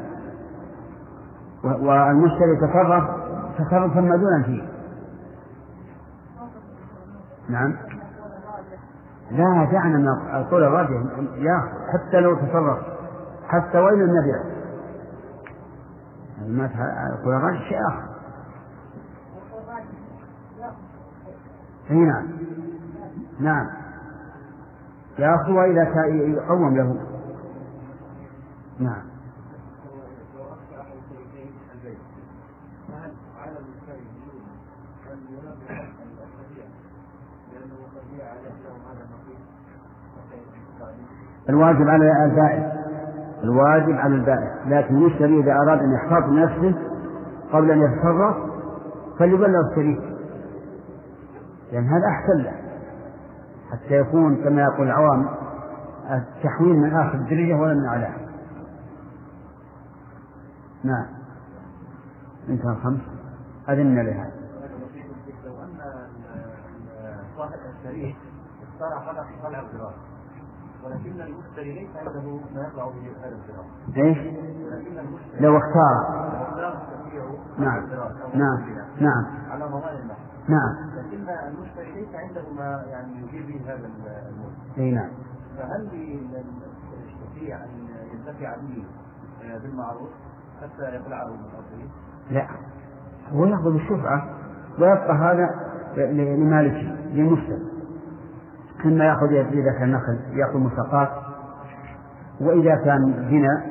والمشتري 1.64 2.56
تصرف 2.56 3.04
تصرفا 3.58 4.00
مدونا 4.00 4.42
فيه. 4.46 4.62
نعم. 7.48 7.74
لا 9.30 9.68
دعنا 9.72 9.98
من 9.98 10.08
القول 10.34 10.62
الراجح. 10.62 10.90
يا 11.36 11.62
حتى 11.92 12.20
لو 12.20 12.34
تصرف. 12.34 12.78
حتى 13.48 13.78
وين 13.78 14.00
النبي 14.00 14.57
ما 16.48 16.64
القول 17.14 17.34
الراجح 17.34 17.68
شيء 17.68 17.78
آخر. 17.88 18.08
أي 21.90 21.96
نعم. 21.96 22.26
نعم. 23.40 23.66
يأخذ 25.18 25.50
وإذا 25.50 25.82
يقوم 26.06 26.76
له. 26.76 27.00
نعم. 28.78 29.08
الواجب 41.48 41.88
على 41.88 42.24
البائع 42.24 42.77
الواجب 43.44 43.96
على 43.96 44.14
البائع 44.14 44.64
لكن 44.66 44.94
المشتري 44.94 45.40
إذا 45.40 45.52
أراد 45.52 45.78
أن 45.78 45.92
يحتاط 45.92 46.24
لنفسه 46.28 46.78
قبل 47.52 47.70
أن 47.70 47.82
يتصرف 47.82 48.36
فليبلغ 49.18 49.60
الشريك 49.70 50.00
لأن 51.72 51.84
هذا 51.84 52.08
أحسن 52.08 52.42
له. 52.42 52.52
حتى 53.70 53.94
يكون 53.94 54.36
كما 54.44 54.62
يقول 54.62 54.86
العوام 54.86 55.28
التحويل 56.10 56.76
من 56.76 56.94
آخر 56.94 57.14
الدرجة 57.14 57.54
ولا 57.54 57.74
من 57.74 57.86
أعلاها 57.86 58.16
نعم. 60.84 61.06
انتهى 62.48 62.72
الخمس 62.72 63.00
أذن 63.68 64.02
لها. 64.02 64.30
لو 65.44 65.62
أن 65.62 65.78
صاحب 67.36 67.58
الشريك 67.78 68.16
اشترى 68.62 69.00
حلقة 69.06 69.26
طلع 69.44 69.60
الدراسة 69.60 70.17
ولكن 70.84 71.20
المشتري 71.20 71.72
ليس 71.72 71.96
عنده 71.96 72.40
ما 72.54 72.68
يطلع 72.68 72.84
به 72.84 73.12
هذا 73.22 73.36
الزراعة. 73.36 73.66
إيش؟ 73.96 74.18
لو 75.40 75.56
اختار 75.56 76.28
نعم 77.58 77.86
نعم 78.34 78.58
نعم 79.00 79.24
على 79.50 79.64
ضمان 79.64 79.96
المال. 79.96 80.16
نعم 80.48 80.90
لكن 80.96 81.28
المشتري 81.28 81.92
ليس 81.92 82.14
عنده 82.14 82.42
ما 82.56 82.84
يعني 82.90 83.12
يجيب 83.16 83.46
به 83.46 83.72
هذا 83.72 83.86
المال. 83.86 84.50
إي 84.78 84.90
نعم 84.90 85.10
فهل 85.58 85.88
يستطيع 87.08 87.56
إن 87.56 87.88
ينتفع 88.12 88.56
به 88.56 88.84
بالمعروف 89.62 90.10
حتى 90.62 90.82
يقلعه 90.82 91.26
من؟ 91.26 91.88
لا 92.30 92.46
هو 93.32 93.46
يأخذ 93.46 93.74
الشفعة 93.74 94.34
ويبقى 94.78 95.14
هذا 95.14 95.68
لمالكه 96.12 96.96
للمشتري 97.12 97.77
ثم 98.82 99.02
يأخذ 99.02 99.32
إذا 99.32 99.72
كان 99.78 99.92
نخل 99.92 100.18
يأخذ 100.32 100.58
مساقات 100.58 101.08
وإذا 102.40 102.74
كان 102.84 103.28
بنا 103.30 103.66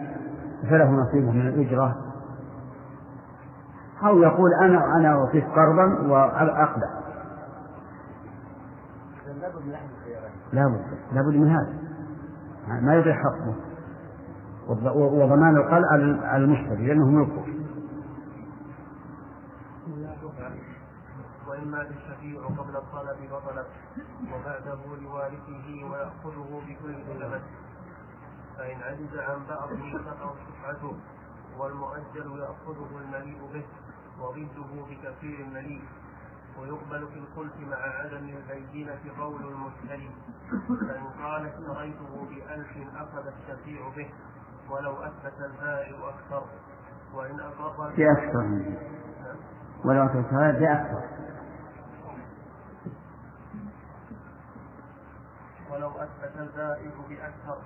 فله 0.70 0.91
نصيبه 0.91 1.32
من 1.32 1.47
الأجرة. 1.47 1.95
أو 4.03 4.20
يقول 4.20 4.53
أنا 4.62 4.97
أنا 4.97 5.10
أعطيك 5.10 5.45
قرضا 5.45 6.08
وأقلع 6.08 6.88
لابد 10.53 10.82
لابد 11.14 11.36
من 11.36 11.47
هذا. 11.47 11.74
ما 12.82 12.95
يضيع 12.95 13.16
حقه. 13.16 13.55
وضمان 14.95 15.55
القلع 15.58 15.88
على 16.28 16.43
المشتري 16.43 16.88
لأنه 16.88 17.05
ملكه 17.05 17.45
فإن 21.47 21.68
مات 21.72 21.88
الشفيع 21.88 22.41
قبل 22.45 22.76
الطلب 22.76 23.18
بطلت 23.32 23.68
وبعده 24.34 24.80
لوارثه 25.01 25.68
ويأخذه 25.91 26.61
بكل 26.68 26.95
ثمن 27.05 27.41
فإن 28.57 28.82
عجز 28.82 29.18
عن 29.18 29.39
بعضه 29.49 29.91
تقع 30.05 30.34
شفعته 30.47 30.97
والمؤجل 31.59 32.39
يأخذه 32.39 32.89
المليء 33.01 33.39
به 33.53 33.65
وضده 34.20 34.86
بكثير 34.89 35.45
مليء 35.45 35.82
ويقبل 36.59 37.07
في 37.07 37.20
الخلف 37.20 37.53
مع 37.59 37.78
عدم 37.78 38.30
البينة 38.51 38.99
قول 39.20 39.41
المشتري 39.41 40.11
فإن 40.89 41.24
قال 41.24 41.45
اشتريته 41.45 42.26
بألف 42.30 42.78
أخذ 42.95 43.28
الشفيع 43.28 43.89
به 43.95 44.09
ولو 44.70 44.95
أثبت 45.03 45.34
البائع 45.39 46.09
أكثر. 46.09 46.43
وإن 47.13 47.39
أقر 47.39 47.89
بأكثر. 47.97 48.61
ولو 49.86 50.05
أثبت 50.05 50.34
هذا 50.34 50.59
بأكثر. 50.59 51.16
ولو 55.72 55.89
أثبت 55.89 56.39
البائع 56.39 56.91
بأكثر 57.09 57.57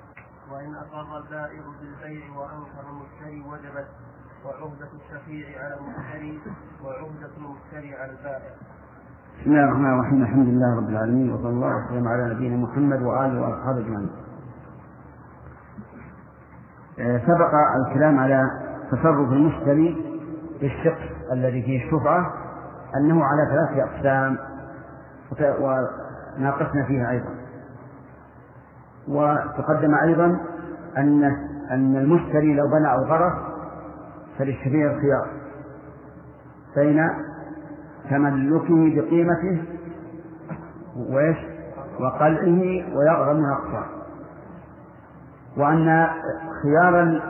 وإن 0.51 0.75
أقر 0.75 1.17
البائع 1.17 1.61
بالبيع 1.79 2.25
وأنكر 2.37 2.89
المشتري 2.89 3.43
وجبت 3.49 3.87
وعهدة 4.45 4.89
الشفيع 4.93 5.63
على 5.63 5.75
المشتري 5.75 6.41
وعهدة 6.83 7.29
المشتري 7.37 7.95
على 7.95 8.11
البائع. 8.11 8.51
بسم 9.41 9.51
الله 9.51 9.63
الرحمن 9.63 9.93
الرحيم. 9.93 10.21
الحمد 10.23 10.47
لله 10.47 10.77
رب 10.77 10.89
العالمين 10.89 11.31
وصلى 11.31 11.49
الله 11.49 11.85
وسلم 11.85 12.07
على 12.07 12.33
نبينا 12.33 12.55
محمد 12.57 13.01
وآله 13.01 13.41
وأصحابه 13.41 13.79
أجمعين. 13.79 14.11
آه، 16.99 17.17
سبق 17.17 17.53
الكلام 17.85 18.19
على 18.19 18.51
تصرف 18.91 19.31
المشتري 19.31 20.05
في 20.59 20.65
الشق 20.65 21.31
الذي 21.31 21.61
فيه 21.61 21.85
الشفعة 21.85 22.33
أنه 22.97 23.23
على 23.25 23.45
ثلاثة 23.45 23.83
أقسام 23.83 24.37
وناقشنا 25.41 26.85
فيها 26.85 27.11
أيضا. 27.11 27.40
وتقدم 29.07 29.95
أيضا 30.03 30.39
أن 30.97 31.23
أن 31.71 31.95
المشتري 31.95 32.53
لو 32.53 32.67
بنى 32.67 32.93
أو 32.93 33.03
غرس 33.03 33.33
فللشفيع 34.37 34.91
الخيار 34.91 35.27
بين 36.75 37.09
تملكه 38.09 38.95
بقيمته 38.95 39.63
وإيش؟ 40.95 41.37
وقلعه 41.99 42.61
ويغرم 42.95 43.45
نقصه 43.51 43.85
وأن 45.57 46.07
خيار 46.63 47.21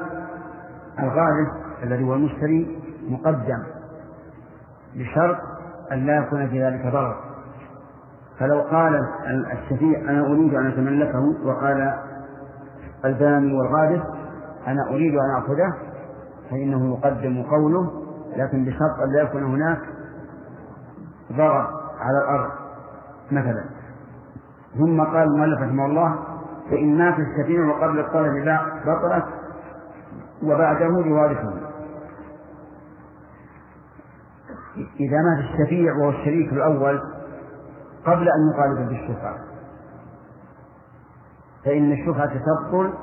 الغالب 1.00 1.48
الذي 1.84 2.04
هو 2.04 2.14
المشتري 2.14 2.82
مقدم 3.10 3.64
بشرط 4.96 5.38
أن 5.92 6.06
لا 6.06 6.18
يكون 6.18 6.50
في 6.50 6.64
ذلك 6.64 6.82
ضرر. 6.94 7.31
فلو 8.42 8.62
قال 8.62 9.08
الشفيع 9.52 10.00
أنا 10.00 10.26
أريد 10.26 10.54
أن 10.54 10.68
أتملكه 10.68 11.46
وقال 11.46 11.94
الباني 13.06 13.54
والغالب 13.54 14.04
أنا 14.68 14.90
أريد 14.90 15.14
أن 15.14 15.38
أخذه 15.38 15.74
فإنه 16.50 16.98
يقدم 16.98 17.44
قوله 17.44 17.92
لكن 18.36 18.66
بشرط 18.66 19.00
أن 19.04 19.14
لا 19.14 19.22
يكون 19.22 19.44
هناك 19.44 19.80
ضرر 21.32 21.68
على 22.00 22.18
الأرض 22.24 22.50
مثلا. 23.32 23.64
ثم 24.78 25.02
قال 25.02 25.24
المؤلف 25.24 25.62
رحمه 25.62 25.86
الله 25.86 26.20
فإن 26.70 26.98
مات 26.98 27.16
الشفيع 27.20 27.66
وقبل 27.66 28.00
الطلب 28.00 28.34
بطلت 28.86 29.26
وبعده 30.44 30.88
لوارثه 30.88 31.54
إذا 35.00 35.18
مات 35.22 35.40
الشفيع 35.40 35.94
وهو 35.94 36.10
الشريك 36.10 36.54
الأول 36.54 37.02
قبل 38.06 38.30
أن 38.30 38.50
يطالب 38.54 38.90
بالشفعة 38.90 39.38
فإن 41.66 41.92
الشفعة 41.92 42.32
تبطل 42.34 42.94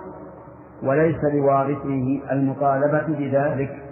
وليس 0.83 1.25
لوارثه 1.25 2.33
المطالبة 2.33 3.07
بذلك. 3.07 3.85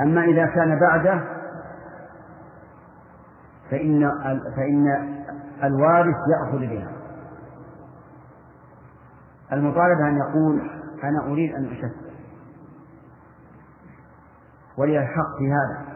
أما 0.00 0.24
إذا 0.24 0.46
كان 0.46 0.80
بعده 0.80 1.24
فإن 3.70 4.10
فإن 4.56 4.86
الوارث 5.62 6.16
يأخذ 6.36 6.58
بها. 6.58 6.92
المطالبة 9.52 10.08
أن 10.08 10.16
يقول 10.16 10.60
أنا 11.04 11.32
أريد 11.32 11.54
أن 11.54 11.64
أشفع 11.64 11.88
ولي 14.78 14.98
الحق 14.98 15.38
في 15.38 15.52
هذا. 15.52 15.92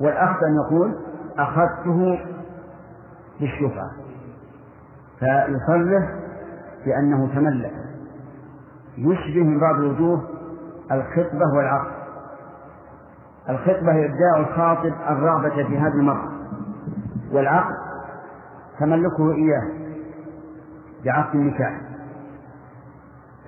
والأخذ 0.00 0.44
أن 0.44 0.54
يقول 0.54 1.09
أخذته 1.38 2.18
بالشفعة 3.40 3.90
فيصرح 5.18 6.14
بأنه 6.86 7.34
تملك. 7.34 7.72
يشبه 8.98 9.42
من 9.42 9.60
بعض 9.60 9.74
الوجوه 9.74 10.22
الخطبة 10.92 11.54
والعقد. 11.56 11.92
الخطبة 13.48 14.04
إبداء 14.04 14.40
الخاطب 14.40 14.92
الرغبة 15.08 15.68
في 15.68 15.78
هذه 15.78 15.92
المرأة 15.92 16.30
والعقد 17.32 17.74
تملكه 18.78 19.32
إياه 19.32 19.68
بعقد 21.04 21.34
النكاح. 21.34 21.80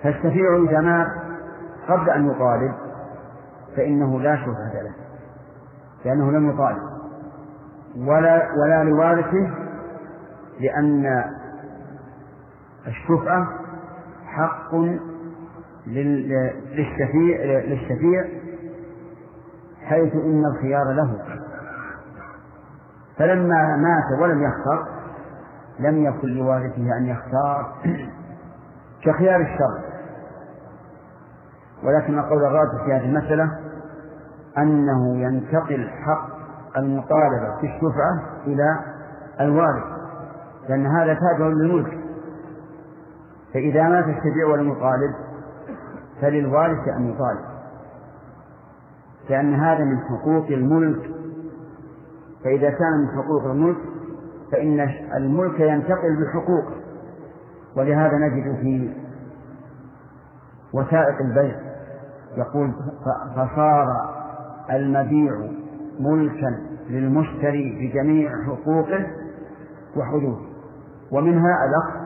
فالشفيع 0.02 0.64
إذا 0.68 0.80
مات 0.80 1.08
قبل 1.88 2.10
أن 2.10 2.30
يطالب 2.30 2.74
فإنه 3.76 4.20
لا 4.20 4.36
شبهة 4.36 4.82
له 4.82 4.94
لأنه 6.04 6.30
لم 6.30 6.50
يطالب. 6.50 6.91
ولا 7.96 8.48
ولا 8.52 8.84
لوارثه 8.84 9.50
لأن 10.60 11.24
الشفعة 12.86 13.48
حق 14.26 14.74
للشفيع 15.86 17.60
للشفيع 17.64 18.24
حيث 19.82 20.14
إن 20.14 20.44
الخيار 20.46 20.92
له. 20.92 21.18
فلما 23.18 23.76
مات 23.76 24.20
ولم 24.20 24.42
يختر 24.42 24.86
لم 25.78 26.04
يكن 26.04 26.28
لوارثه 26.28 26.96
أن 26.98 27.06
يختار 27.06 27.74
كخيار 29.04 29.40
الشر. 29.40 29.92
ولكن 31.82 32.18
القول 32.18 32.44
الراجح 32.44 32.84
في 32.84 32.92
هذه 32.92 33.04
المسألة 33.04 33.58
أنه 34.58 35.18
ينتقل 35.18 35.90
حق 35.90 36.41
المطالبة 36.76 37.60
في 37.60 37.66
الشفعة 37.66 38.42
إلى 38.46 38.78
الوارث 39.40 39.84
لأن 40.68 40.86
هذا 40.86 41.14
تابع 41.14 41.46
للملك. 41.46 41.98
فإذا 43.54 43.82
مات 43.88 44.04
الشفيع 44.04 44.46
ولم 44.46 44.72
يطالب 44.72 45.14
فللوارث 46.20 46.88
أن 46.88 47.10
يطالب. 47.10 47.44
لأن 49.30 49.54
هذا 49.54 49.84
من 49.84 49.98
حقوق 49.98 50.46
الملك. 50.46 51.10
فإذا 52.44 52.70
كان 52.70 52.98
من 52.98 53.08
حقوق 53.08 53.44
الملك 53.44 53.78
فإن 54.52 54.80
الملك 55.16 55.60
ينتقل 55.60 56.24
بحقوق. 56.24 56.64
ولهذا 57.76 58.16
نجد 58.16 58.56
في 58.56 58.94
وثائق 60.72 61.20
البيع 61.20 61.56
يقول 62.36 62.72
فصار 63.36 63.86
المبيع 64.70 65.32
ملكا 66.00 66.58
للمشتري 66.90 67.90
بجميع 67.92 68.30
حقوقه 68.46 69.06
وحدوده 69.96 70.52
ومنها 71.12 71.56
الأخذ 71.64 72.00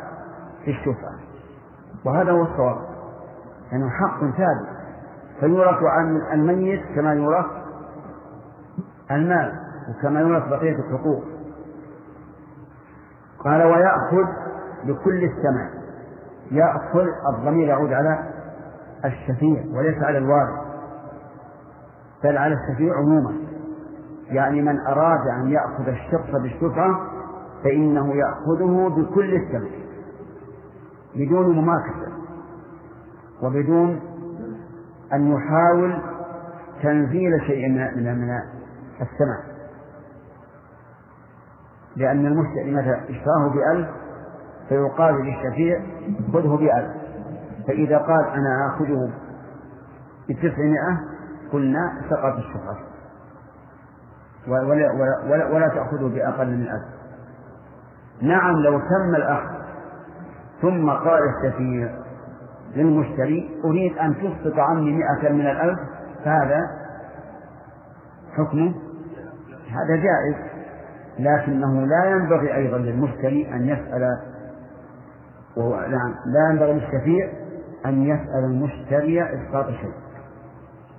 في 0.64 0.70
الشفعة 0.70 1.16
وهذا 2.04 2.32
هو 2.32 2.42
الصواب 2.42 2.76
لأنه 3.72 3.88
حق 3.90 4.20
ثابت. 4.20 4.76
فيورث 5.40 5.82
عن 5.82 6.20
الميت 6.32 6.80
كما 6.94 7.14
يورث 7.14 7.46
المال 9.10 9.52
وكما 9.88 10.20
يورث 10.20 10.48
بقية 10.48 10.76
الحقوق. 10.78 11.24
قال 13.38 13.62
ويأخذ 13.62 14.26
بكل 14.84 15.24
الثمن 15.24 15.68
يأخذ 16.50 17.06
الضمير 17.34 17.68
يعود 17.68 17.92
على 17.92 18.18
الشفيع 19.04 19.64
وليس 19.74 20.02
على 20.02 20.18
الوارث 20.18 20.66
بل 22.24 22.38
على 22.38 22.54
الشفيع 22.54 22.94
عموما. 22.96 23.45
يعني 24.28 24.62
من 24.62 24.80
أراد 24.80 25.20
أن 25.28 25.50
يأخذ 25.50 25.88
الشخص 25.88 26.30
بالشفعة 26.42 27.00
فإنه 27.64 28.14
يأخذه 28.14 28.88
بكل 28.96 29.34
الثمن 29.34 29.70
بدون 31.14 31.56
مماكسة 31.56 32.12
وبدون 33.42 34.00
أن 35.12 35.32
يحاول 35.32 35.98
تنزيل 36.82 37.40
شيء 37.46 37.68
من 37.68 38.18
من 38.18 38.38
الثمن 39.00 39.56
لأن 41.96 42.26
المشتري 42.26 42.74
متى 42.74 43.00
اشتراه 43.10 43.48
بألف 43.48 43.88
فيقال 44.68 45.14
للشفيع 45.14 45.80
خذه 46.32 46.56
بألف 46.56 46.90
فإذا 47.66 47.98
قال 47.98 48.24
أنا 48.24 48.66
آخذه 48.74 49.10
بتسعمائة 50.28 51.00
قلنا 51.52 51.92
سقط 52.10 52.34
الشفعة 52.38 52.95
ولا, 54.48 54.92
ولا, 55.28 55.46
ولا, 55.46 55.68
تأخذه 55.68 56.14
بأقل 56.14 56.46
من 56.46 56.62
ألف. 56.62 56.96
نعم 58.22 58.62
لو 58.62 58.78
تم 58.78 59.14
الأخذ 59.14 59.56
ثم 60.62 60.90
قال 60.90 61.20
السفير 61.22 61.90
للمشتري 62.76 63.60
أريد 63.64 63.98
أن 63.98 64.14
تسقط 64.14 64.58
عني 64.58 64.92
مئة 64.92 65.32
من 65.32 65.40
الألف 65.40 65.78
فهذا 66.24 66.60
حكمه؟ 68.36 68.74
هذا 69.70 69.96
جائز 69.96 70.36
لكنه 71.18 71.86
لا 71.86 72.10
ينبغي 72.10 72.54
أيضا 72.54 72.78
للمشتري 72.78 73.54
أن 73.54 73.68
يسأل 73.68 74.18
وهو 75.56 75.80
نعم 75.80 76.14
لا 76.26 76.50
ينبغي 76.50 76.72
للشفيع 76.72 77.28
أن 77.86 78.02
يسأل 78.02 78.44
المشتري 78.44 79.22
إسقاط 79.22 79.66
شيء 79.66 79.94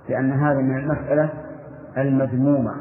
لأن 0.08 0.32
هذا 0.32 0.58
من 0.58 0.78
المسألة 0.78 1.30
المذمومة. 1.96 2.72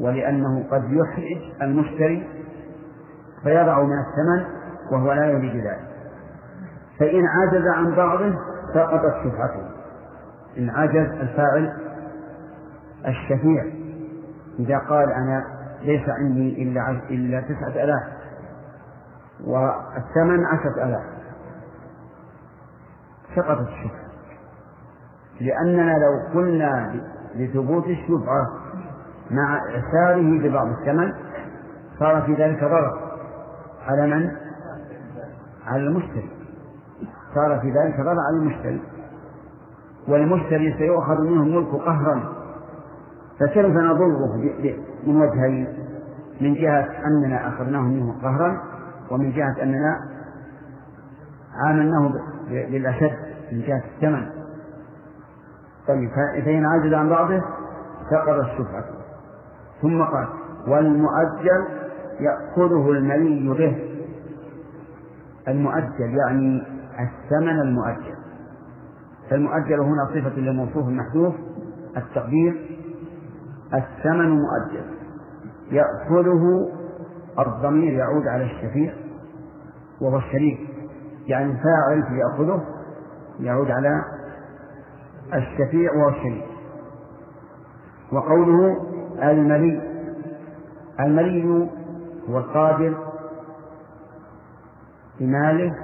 ولأنه 0.00 0.64
قد 0.70 0.84
يحرج 0.92 1.62
المشتري 1.62 2.28
فيضع 3.42 3.82
من 3.82 3.98
الثمن 3.98 4.46
وهو 4.92 5.12
لا 5.12 5.26
يريد 5.26 5.56
ذلك. 5.56 5.88
فإن 6.98 7.24
عجز 7.26 7.66
عن 7.66 7.94
بعضه 7.94 8.38
سقطت 8.74 9.14
شفعته 9.24 9.68
إن 10.58 10.70
عجز 10.70 11.10
الفاعل 11.20 11.72
الشفيع 13.06 13.64
إذا 14.58 14.78
قال 14.78 15.12
أنا 15.12 15.44
ليس 15.82 16.08
عندي 16.08 16.62
إلا 16.62 16.90
إلا 17.10 17.40
تسعة 17.40 17.84
آلاف 17.84 18.02
والثمن 19.44 20.44
عشرة 20.44 20.84
آلاف. 20.84 21.04
سقطت 23.36 23.68
الشفعة 23.68 24.02
لأننا 25.40 25.92
لو 25.98 26.34
قلنا 26.34 26.94
لثبوت 27.34 27.86
الشفعة 27.86 28.61
مع 29.32 29.58
إعساره 29.58 30.38
ببعض 30.38 30.66
الثمن 30.66 31.12
صار 31.98 32.22
في 32.22 32.34
ذلك 32.34 32.64
ضرر. 32.64 33.12
على 33.86 34.06
من؟ 34.06 34.30
على 35.66 35.82
المشتري. 35.82 36.30
صار 37.34 37.60
في 37.60 37.70
ذلك 37.70 38.00
ضرر 38.00 38.16
على 38.28 38.36
المشتري. 38.36 38.82
والمشتري 40.08 40.74
سيؤخذ 40.78 41.20
منه 41.20 41.42
الملك 41.42 41.68
قهرا. 41.68 42.22
فكيف 43.40 43.66
نضره 43.66 44.36
من 45.06 45.16
وجهين؟ 45.16 45.68
من 46.40 46.54
جهة 46.54 46.88
أننا 47.06 47.48
أخذناه 47.48 47.80
منه 47.80 48.14
قهرا 48.22 48.60
ومن 49.10 49.32
جهة 49.32 49.62
أننا 49.62 49.96
عاملناه 51.64 52.12
بالأشد 52.48 53.16
من 53.52 53.60
جهة 53.60 53.82
الثمن. 53.94 54.26
طيب 55.88 56.10
فإن 56.44 56.66
عجز 56.66 56.92
عن 56.92 57.08
بعضه 57.08 57.42
سقط 58.10 58.28
الشفعة. 58.28 59.01
ثم 59.82 60.02
قال 60.02 60.28
والمؤجل 60.68 61.66
يأخذه 62.20 62.90
الملي 62.90 63.48
به. 63.48 63.88
المؤجل 65.48 66.16
يعني 66.26 66.62
الثمن 67.00 67.60
المؤجل. 67.60 68.16
فالمؤجل 69.30 69.80
هنا 69.80 70.06
صفة 70.06 70.40
للموصوف 70.40 70.88
المحذوف 70.88 71.34
التقدير 71.96 72.78
الثمن 73.74 74.30
مؤجل. 74.30 74.84
يأخذه 75.70 76.68
الضمير 77.38 77.92
يعود 77.92 78.26
على 78.26 78.44
الشفيع 78.44 78.94
وهو 80.00 80.16
الشريك. 80.16 80.60
يعني 81.26 81.52
الفاعل 81.52 82.18
يأخذه 82.18 82.62
يعود 83.40 83.70
على 83.70 84.04
الشفيع 85.34 85.92
وهو 85.92 86.08
الشريك. 86.08 86.44
وقوله 88.12 88.76
الملي 89.22 89.92
الملي 91.00 91.68
هو 92.28 92.38
القادر 92.38 92.94
بماله 95.20 95.74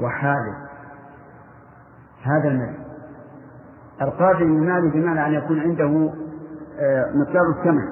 وحاله. 0.00 0.56
هذا 2.22 2.48
الملي 2.48 2.78
القادر 4.02 4.44
بماله 4.44 4.90
بمعنى 4.90 5.26
أن 5.26 5.32
يكون 5.32 5.60
عنده 5.60 6.12
آه، 6.78 7.12
مقدار 7.14 7.42
الثمن. 7.58 7.88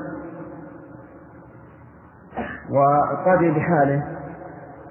والقادر 2.71 3.51
بحاله 3.51 4.19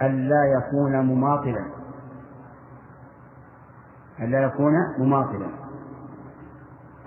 أن 0.01 0.28
لا 0.30 0.43
يكون 0.57 1.05
مماطلا. 1.05 1.65
أن 4.20 4.32
لا 4.32 4.43
يكون 4.43 4.74
مماطلا. 4.99 5.47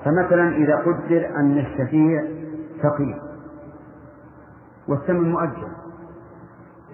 فمثلا 0.04 0.48
إذا 0.48 0.76
قدر 0.76 1.36
أن 1.36 1.58
الشفيع 1.58 2.39
فقير 2.82 3.22
والثمن 4.88 5.32
مؤجل 5.32 5.72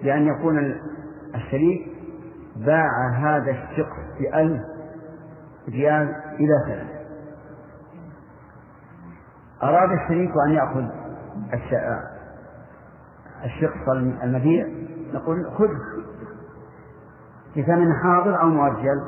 بأن 0.03 0.27
يكون 0.27 0.75
الشريك 1.35 1.87
باع 2.55 3.09
هذا 3.15 3.51
الشق 3.51 3.89
بألف 4.19 4.61
ريال 5.69 6.15
إلى 6.39 6.63
ثلاثة 6.67 6.97
أراد 9.63 9.91
الشريك 9.91 10.31
أن 10.47 10.51
يأخذ 10.51 10.85
الشق 13.45 13.89
المبيع 14.23 14.67
نقول 15.13 15.51
خذ 15.57 15.69
بثمن 17.57 17.93
حاضر 17.93 18.41
أو 18.41 18.47
مؤجل. 18.47 19.01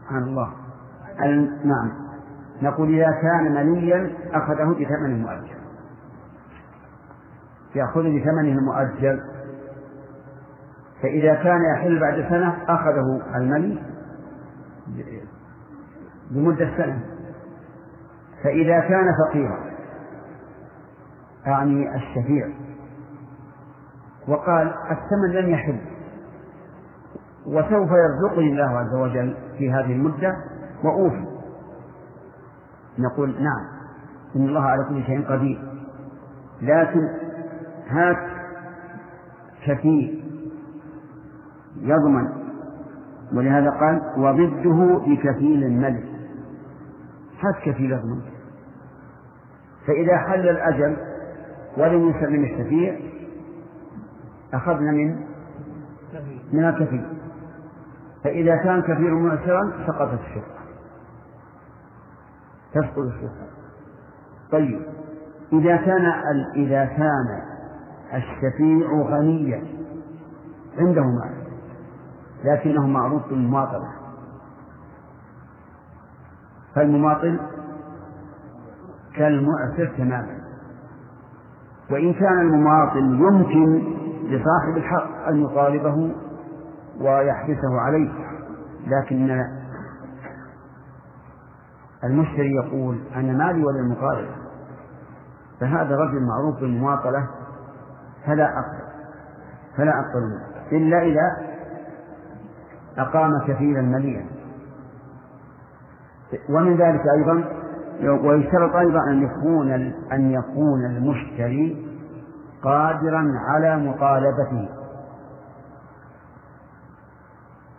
سبحان 0.00 0.22
الله. 0.22 0.61
نعم. 1.64 1.92
نقول 2.62 2.94
إذا 2.94 3.10
كان 3.22 3.66
منيا 3.66 4.12
أخذه 4.32 4.76
بثمن 4.80 5.22
مؤجل. 5.22 5.62
يأخذ 7.74 8.00
بثمنه 8.00 8.58
المؤجل 8.58 9.20
فإذا 11.02 11.34
كان 11.34 11.60
يحل 11.74 12.00
بعد 12.00 12.14
سنة 12.28 12.56
أخذه 12.68 13.36
المني 13.36 13.78
بمدة 16.30 16.76
سنة. 16.76 17.02
فإذا 18.44 18.80
كان 18.80 19.06
فقيرا 19.26 19.72
أعني 21.46 21.96
الشفيع 21.96 22.48
وقال 24.28 24.74
الثمن 24.90 25.30
لم 25.30 25.50
يحل 25.50 25.78
وسوف 27.46 27.90
يرزقني 27.90 28.52
الله 28.52 28.78
عز 28.78 28.94
وجل 28.94 29.36
في 29.58 29.72
هذه 29.72 29.92
المدة 29.92 30.36
وأوفي 30.84 31.26
نقول 32.98 33.30
نعم 33.30 33.66
إن 34.36 34.48
الله 34.48 34.62
على 34.62 34.84
كل 34.88 35.04
شيء 35.04 35.26
قدير. 35.28 35.58
لكن 36.62 37.08
هات 37.88 38.16
كفيل 39.66 40.24
يضمن. 41.80 42.28
ولهذا 43.34 43.70
قال 43.70 44.02
وضده 44.16 44.98
بكفيل 45.06 45.64
الملك. 45.64 46.04
هات 47.40 47.54
كفيل 47.64 47.92
يضمن. 47.92 48.20
فإذا 49.86 50.16
حل 50.16 50.48
الأجل 50.48 50.96
ولم 51.76 52.08
يسلم 52.08 52.44
الشفيع 52.44 52.98
أخذنا 54.54 54.92
من 54.92 55.16
من 56.52 56.64
الكفيل 56.64 57.04
فإذا 58.24 58.56
كان 58.56 58.82
كفيل 58.82 59.12
معسرا 59.12 59.72
سقطت 59.86 60.20
الشفعة 60.20 60.61
تسقط 62.74 62.98
الشفعة 62.98 63.48
طيب 64.52 64.80
إذا 65.52 65.76
كان 65.76 66.06
إذا 66.56 66.84
كان 66.84 67.42
الشفيع 68.14 68.92
غنيا 68.92 69.64
عنده 70.78 71.02
مال 71.02 71.42
لكنه 72.44 72.86
معروف 72.86 73.28
بالمماطلة. 73.28 73.88
فالمماطل 76.74 77.40
كالمعسر 79.16 79.92
تماما. 79.96 80.38
وإن 81.90 82.12
كان 82.14 82.40
المماطل 82.40 83.20
يمكن 83.20 83.82
لصاحب 84.24 84.76
الحق 84.76 85.28
أن 85.28 85.42
يطالبه 85.44 86.14
ويحبسه 87.00 87.80
عليه 87.80 88.10
لكن 88.86 89.44
المشتري 92.04 92.54
يقول 92.54 93.00
أنا 93.14 93.32
مالي 93.32 93.64
ولا 93.64 93.80
المطالبة 93.80 94.34
فهذا 95.60 95.96
رجل 95.96 96.22
معروف 96.22 96.60
بالمماطلة 96.60 97.28
فلا 98.26 98.44
أقبل 98.44 98.92
فلا 99.76 99.92
أقبل 100.00 100.38
إلا 100.72 101.02
إذا 101.02 101.52
أقام 102.98 103.30
كفيلا 103.46 103.82
مليا. 103.82 104.26
ومن 106.50 106.76
ذلك 106.76 107.02
أيضا 107.16 107.44
ويشترط 108.28 108.76
أيضا 108.76 109.00
أن 109.10 109.22
يكون 109.22 109.72
أن 110.12 110.30
يكون 110.30 110.84
المشتري 110.86 111.86
قادرا 112.62 113.24
على 113.48 113.76
مطالبته. 113.76 114.68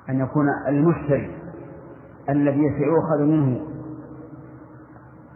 أن 0.09 0.19
يكون 0.19 0.45
المشتري 0.67 1.37
الذي 2.29 2.69
سيؤخذ 2.77 3.21
منه 3.21 3.72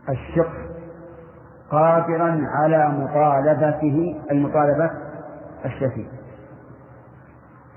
الشخص 0.10 0.68
قادرا 1.72 2.41
على 2.47 2.89
مطالبته 2.89 4.22
أي 4.32 4.39
مطالبة 4.39 4.91
الشفيع 5.66 6.08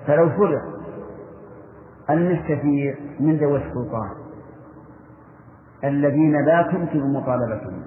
فلو 0.06 0.28
فرض 0.28 0.60
أن 2.10 2.30
الشفيع 2.30 2.94
من 3.20 3.36
ذوي 3.36 3.56
السلطان 3.66 4.10
الذين 5.84 6.44
لا 6.44 6.62
تمكن 6.62 7.12
مطالبتهم 7.12 7.82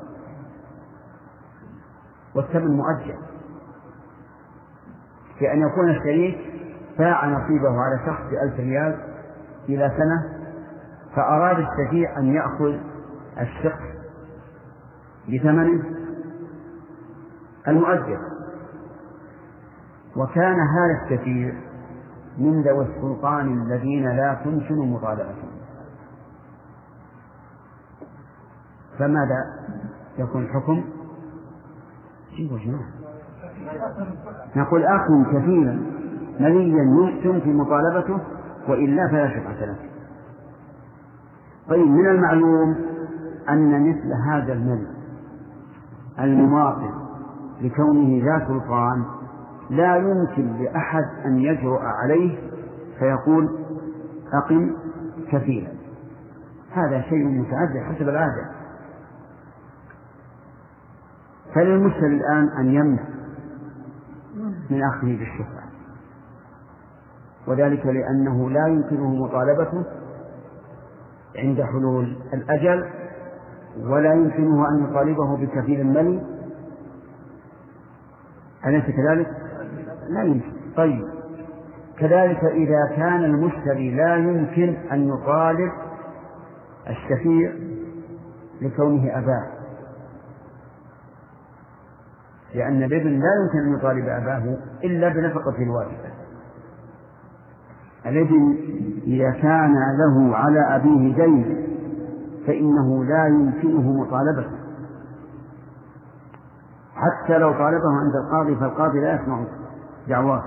والثمن 2.36 2.78
مؤجل 2.78 3.16
بأن 5.40 5.62
يكون 5.62 5.90
الشريك 5.90 6.38
باع 7.00 7.26
نصيبه 7.26 7.70
على 7.82 8.00
شخص 8.06 8.22
بألف 8.32 8.60
ريال 8.60 9.00
إلى 9.70 9.90
سنة 9.98 10.44
فأراد 11.16 11.58
الشفيع 11.58 12.18
أن 12.20 12.26
يأخذ 12.26 12.78
الشخص 13.42 13.94
بثمنه 15.28 15.84
المؤجل 17.68 18.20
وكان 20.16 20.56
هذا 20.60 21.04
الشفيع 21.04 21.54
من 22.38 22.62
ذوي 22.62 22.86
السلطان 22.86 23.62
الذين 23.62 24.10
لا 24.10 24.34
تمكن 24.44 24.76
مطالبتهم. 24.76 25.52
فماذا 29.00 29.44
يكون 30.18 30.44
الحكم؟ 30.44 30.84
نقول 34.56 34.84
أخ 34.84 35.02
كثيرا 35.32 35.80
مليا 36.40 36.84
يمكن 37.24 37.58
مطالبته 37.58 38.20
وإلا 38.68 39.08
فلا 39.08 39.30
شفعة 39.30 39.66
له. 39.66 39.76
طيب 41.70 41.88
من 41.88 42.10
المعلوم 42.10 42.76
أن 43.50 43.90
مثل 43.90 44.14
هذا 44.30 44.54
الملك 44.54 45.03
المماطل 46.20 46.92
لكونه 47.62 48.26
ذا 48.26 48.48
سلطان 48.48 49.06
لا 49.70 49.96
يمكن 49.96 50.64
لأحد 50.64 51.04
أن 51.26 51.40
يجرؤ 51.40 51.80
عليه 51.82 52.38
فيقول 53.00 53.60
أقم 54.34 54.76
كفيلا. 55.32 55.72
هذا 56.72 57.02
شيء 57.02 57.26
متعدد 57.26 57.78
حسب 57.78 58.10
العادة. 58.10 58.50
فللمشتري 61.56 62.18
الآن 62.18 62.50
أن 62.60 62.66
يمنع 62.66 63.04
من 64.70 64.84
أخذه 64.84 65.18
بالشفعة 65.20 65.64
وذلك 67.48 67.86
لأنه 67.86 68.50
لا 68.50 68.68
يمكنه 68.68 69.16
مطالبته 69.16 69.84
عند 71.36 71.62
حلول 71.62 72.18
الأجل 72.34 72.90
ولا 73.82 74.14
يمكنه 74.14 74.70
أن 74.70 74.84
يطالبه 74.84 75.38
بكفيل 75.38 75.88
ملي 75.88 76.22
أليس 78.66 78.84
كذلك؟ 78.86 79.28
لا 80.10 80.24
يمكن. 80.24 80.52
طيب. 80.78 81.08
كذلك 81.98 82.44
إذا 82.44 82.96
كان 82.96 83.24
المشتري 83.24 83.96
لا 83.96 84.16
يمكن 84.16 84.76
أن 84.92 85.08
يطالب 85.08 85.72
الشفيع 86.90 87.54
لكونه 88.62 89.18
أباه. 89.18 89.48
لأن 92.56 92.84
الابن 92.84 93.10
لا 93.10 93.30
يمكن 93.42 93.68
أن 93.68 93.74
يطالب 93.78 94.08
أباه 94.08 94.58
إلا 94.84 95.10
بنفقة 95.10 95.64
الواجبة 95.64 96.14
الابن 98.06 98.58
إذا 99.08 99.32
كان 99.32 99.74
له 99.74 100.36
على 100.36 100.76
أبيه 100.76 101.16
دين 101.16 101.63
فإنه 102.48 103.04
لا 103.04 103.28
يمكنه 103.28 103.92
مطالبته 103.92 104.52
حتى 106.96 107.38
لو 107.38 107.52
طالبه 107.52 107.90
عند 108.02 108.16
القاضي 108.26 108.56
فالقاضي 108.56 109.00
لا 109.00 109.16
يسمع 109.16 109.44
دعواه. 110.08 110.44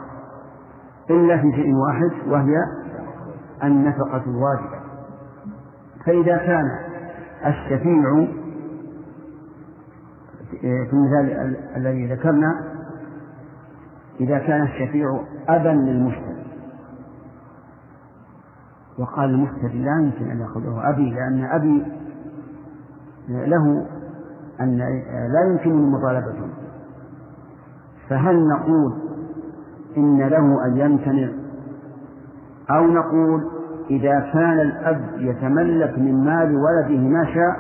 إلا 1.11 1.37
في 1.37 1.53
شيء 1.53 1.75
واحد 1.75 2.29
وهي 2.29 2.57
النفقة 3.65 4.23
الواجبة. 4.27 4.81
فإذا 6.07 6.37
كان 6.37 6.65
الشفيع 7.47 8.27
في 10.61 10.93
المثال 10.93 11.57
الذي 11.77 12.15
ذكرنا 12.15 12.65
إذا 14.21 14.39
كان 14.39 14.63
الشفيع 14.63 15.21
أبا 15.49 15.69
للمشتري 15.69 16.36
وقال 18.99 19.31
المشتري 19.31 19.85
لا 19.85 20.01
يمكن 20.03 20.31
أن 20.31 20.41
يأخذه 20.41 20.91
أبي 20.91 21.11
لأن 21.11 21.45
أبي 21.45 21.85
له 23.29 23.87
أن 24.61 24.79
لا 25.33 25.51
يمكنني 25.51 25.91
مطالبته. 25.91 26.49
فهل 28.09 28.49
نقول 28.49 28.93
إن 29.97 30.19
له 30.19 30.67
أن 30.67 30.77
يمتنع؟ 30.77 31.29
أو 32.71 32.87
نقول 32.87 33.51
إذا 33.91 34.21
كان 34.33 34.61
الأب 34.61 35.11
يتملك 35.19 35.99
من 35.99 36.25
مال 36.25 36.57
ولده 36.57 36.99
ما 36.99 37.25
شاء 37.35 37.57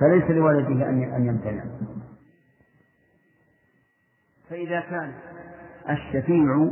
فليس 0.00 0.30
لولده 0.30 0.88
أن 0.88 1.26
يمتنع. 1.26 1.64
فإذا 4.50 4.80
كان 4.80 5.12
الشفيع 5.90 6.70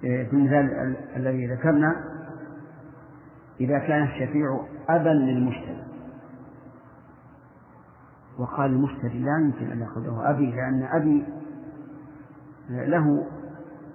في 0.00 0.28
المثال 0.32 0.96
الذي 1.16 1.46
ذكرنا 1.46 1.96
إذا 3.60 3.78
كان 3.78 4.02
الشفيع 4.02 4.60
أبا 4.88 5.08
للمشتري 5.08 5.82
وقال 8.38 8.70
المشتري 8.70 9.18
لا 9.18 9.38
يمكن 9.38 9.72
أن 9.72 9.80
يأخذه 9.80 10.30
أبي 10.30 10.50
لأن 10.50 10.88
أبي 10.92 11.24
له 12.70 13.26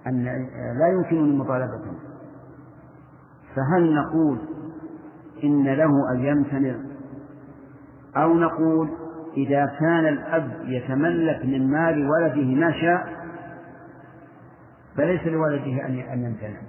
أن 0.07 0.23
لا 0.79 0.87
يمكنني 0.87 1.37
مطالبته 1.37 1.91
فهل 3.55 3.95
نقول 3.95 4.39
إن 5.43 5.63
له 5.63 6.11
أن 6.11 6.19
يمتنع؟ 6.19 6.75
أو 8.17 8.33
نقول 8.33 8.89
إذا 9.37 9.65
كان 9.79 10.07
الأب 10.07 10.51
يتملك 10.63 11.45
من 11.45 11.71
مال 11.71 12.09
ولده 12.09 12.45
ما 12.45 12.71
شاء 12.71 13.26
فليس 14.97 15.21
لولده 15.21 15.85
أن 15.85 15.99
أن 15.99 16.23
يمتنع. 16.23 16.61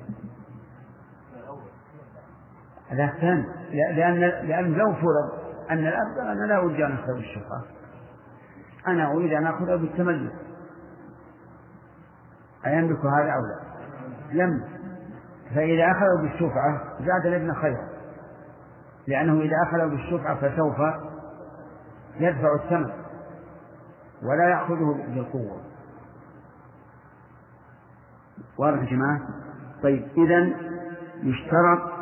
الثاني 2.93 3.45
لأن 3.71 4.21
لأن 4.49 4.73
لو 4.73 4.93
فرض 4.93 5.49
أن 5.71 5.79
الأب 5.79 6.19
أنا 6.19 6.45
لا 6.45 6.57
أريد 6.57 6.81
أن 6.81 6.93
أخذ 6.93 7.17
الشفعة 7.17 7.63
أنا 8.87 9.13
أريد 9.13 9.33
أن 9.33 9.47
أخذه 9.47 9.77
بالتملك. 9.77 10.33
أيملك 12.67 12.99
هذا 12.99 13.33
أو 13.33 13.41
لا؟ 13.41 14.43
لم. 14.45 14.65
فإذا 15.55 15.91
أخذوا 15.91 16.23
بالشفعة 16.23 16.81
زاد 16.99 17.27
الابن 17.27 17.55
خيرا. 17.55 17.89
لأنه 19.07 19.41
إذا 19.41 19.57
أخذوا 19.69 19.91
بالشفعة 19.91 20.35
فسوف 20.35 20.77
يدفع 22.17 22.55
الثمن 22.55 22.91
ولا 24.23 24.49
يأخذه 24.49 25.05
بالقوة. 25.09 25.68
واضح 28.59 28.79
يا 28.79 28.97
جماعة؟ 28.97 29.21
طيب 29.83 30.07
إذا 30.17 30.49
يشترط 31.23 31.99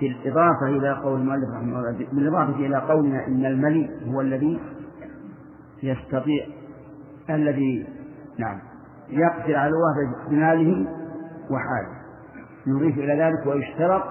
في 0.00 0.06
الإضافة 0.06 0.66
إلى 0.66 0.92
قول 0.92 1.20
المؤلف 1.20 1.50
رحمه 1.50 1.78
الله 1.78 2.06
بالإضافة 2.12 2.56
إلى 2.56 2.76
قولنا 2.76 3.26
إن 3.26 3.46
الملي 3.46 3.90
هو 4.06 4.20
الذي 4.20 4.60
يستطيع 5.82 6.46
الذي 7.30 7.86
نعم 8.38 8.58
يقدر 9.08 9.56
على 9.56 9.68
الوهب 9.70 10.30
بماله 10.30 10.86
وحاله. 11.50 12.04
نضيف 12.66 12.98
إلى 12.98 13.22
ذلك 13.22 13.46
ويشترط 13.46 14.02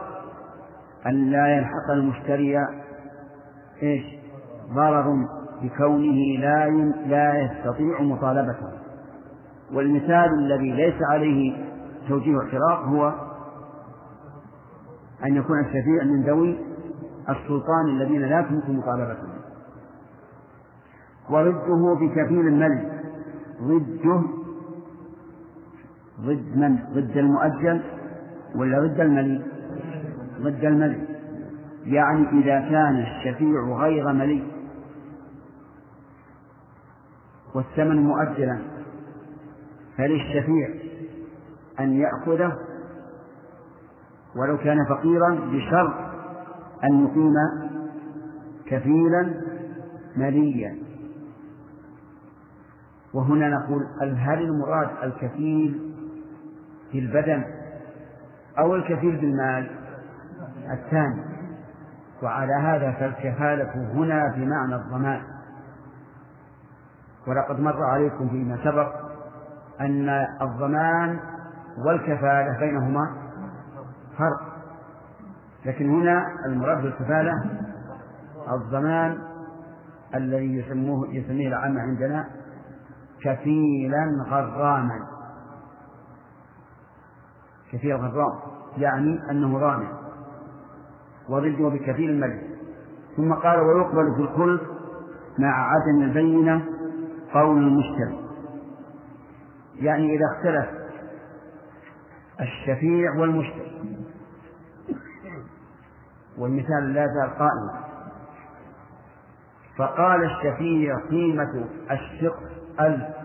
أن 1.05 1.32
لا 1.32 1.47
يلحق 1.47 1.91
المشتري 1.91 2.57
إيش؟ 3.84 4.03
ضرر 4.74 5.28
بكونه 5.61 6.39
لا 6.39 6.70
لا 7.07 7.39
يستطيع 7.39 8.01
مطالبته. 8.01 8.83
والمثال 9.74 10.30
الذي 10.40 10.72
ليس 10.72 10.96
عليه 11.12 11.66
توجيه 12.08 12.38
اعتراض 12.40 12.88
هو 12.88 13.14
أن 15.26 15.36
يكون 15.36 15.60
الشفيع 15.60 16.04
من 16.04 16.24
ذوي 16.24 16.58
السلطان 17.30 17.90
الذين 17.90 18.22
لا 18.22 18.42
تمكن 18.42 18.78
مطالبتهم 18.78 19.34
وضده 21.30 21.94
بكفيل 22.00 22.48
المل 22.48 22.92
ضده 23.62 24.22
ضد 26.22 26.58
من؟ 26.58 26.80
ضد 26.94 27.18
المؤجل 27.18 27.82
ولا 28.56 28.80
ضد 28.80 29.00
الملي؟ 29.00 29.42
ضد 30.42 30.66
الملي. 30.66 31.08
يعني 31.86 32.30
إذا 32.30 32.60
كان 32.70 32.96
الشفيع 32.96 33.78
غير 33.80 34.14
ملي. 34.14 34.44
والثمن 37.56 38.04
مؤجلا. 38.04 38.60
فللشفيع 39.98 40.70
أن 41.80 41.94
يأخذه؟ 41.94 42.58
ولو 44.36 44.58
كان 44.58 44.86
فقيرا 44.89 45.30
بشرط 45.30 45.94
أن 46.84 47.06
يقيم 47.06 47.34
كفيلا 48.66 49.41
مليا. 50.18 50.76
وهنا 53.14 53.50
نقول 53.50 53.88
هل 54.02 54.41
المراد 54.41 54.89
الكفيل 55.04 55.94
في 56.91 57.00
البدن 57.00 57.44
أو 58.60 58.76
الكفيل 58.76 59.16
بالمال؟ 59.18 59.72
الثاني. 60.72 61.24
وعلى 62.24 62.54
هذا 62.54 62.91
فالكفالة 62.91 63.91
هنا 63.94 64.34
بمعنى 64.36 64.76
الضمان. 64.76 65.22
ولقد 67.28 67.60
مر 67.60 67.84
عليكم 67.84 68.30
فيما 68.30 68.58
سبق 68.64 69.03
أن 69.82 70.10
الضمان 70.42 71.20
والكفالة 71.86 72.60
بينهما 72.60 73.16
فرق. 74.18 74.54
لكن 75.66 75.90
هنا 75.90 76.26
المراد 76.46 76.84
بالكفالة 76.84 77.32
الضمان 78.54 79.18
الذي 80.16 80.58
يسموه 80.58 81.08
يسميه 81.08 81.48
العامة 81.48 81.82
عندنا 81.82 82.26
كفيلا 83.22 84.26
غراما. 84.30 85.00
كفيل 87.72 87.96
غرام 87.96 88.40
يعني 88.78 89.32
أنه 89.32 89.60
ضامن 89.60 89.88
وضده 91.30 91.70
بكفيل 91.70 92.10
الملك 92.10 92.44
ثم 93.18 93.34
قال 93.34 93.60
ويقبل 93.60 94.16
في 94.16 94.22
الخلف 94.22 94.62
مع 95.40 95.72
عدم 95.72 96.02
البينة 96.04 96.66
قول 97.34 97.58
المشتري 97.58 98.23
يعني 99.76 100.16
إذا 100.16 100.26
اختلف 100.36 100.84
الشفيع 102.42 103.12
والمشتري 103.20 104.04
والمثال 106.38 106.94
لا 106.94 107.08
زال 107.08 107.30
قائما 107.30 107.84
فقال 109.78 110.24
الشفيع 110.24 111.00
قيمة 111.10 111.66
الشق 111.92 112.40
ألف. 112.80 113.16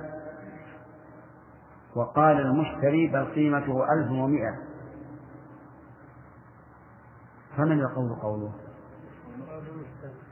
وقال 1.96 2.40
المشتري 2.40 3.06
بل 3.06 3.24
قيمته 3.24 3.92
ألف 3.92 4.10
ومئة. 4.10 4.58
فمن 7.56 7.80
القول 7.80 8.14
قوله؟ 8.22 8.52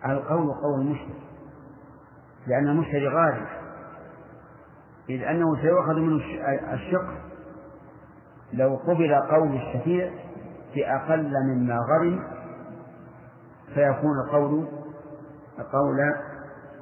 القول 0.07 0.53
قول 0.53 0.81
المشتري. 0.81 1.21
لأن 2.47 2.69
المشتري 2.69 3.09
غالب. 3.09 3.47
إذ 5.11 5.23
أنه 5.23 5.57
سيؤخذ 5.63 5.95
منه 5.95 6.23
الشق 6.73 7.27
لو 8.53 8.77
قبل 8.77 9.15
قول 9.15 9.57
الشفيع 9.57 10.11
بأقل 10.75 11.33
مما 11.45 11.79
غرم 11.79 12.23
فيكون 13.75 14.21
القول 14.27 14.69
قول 15.73 15.99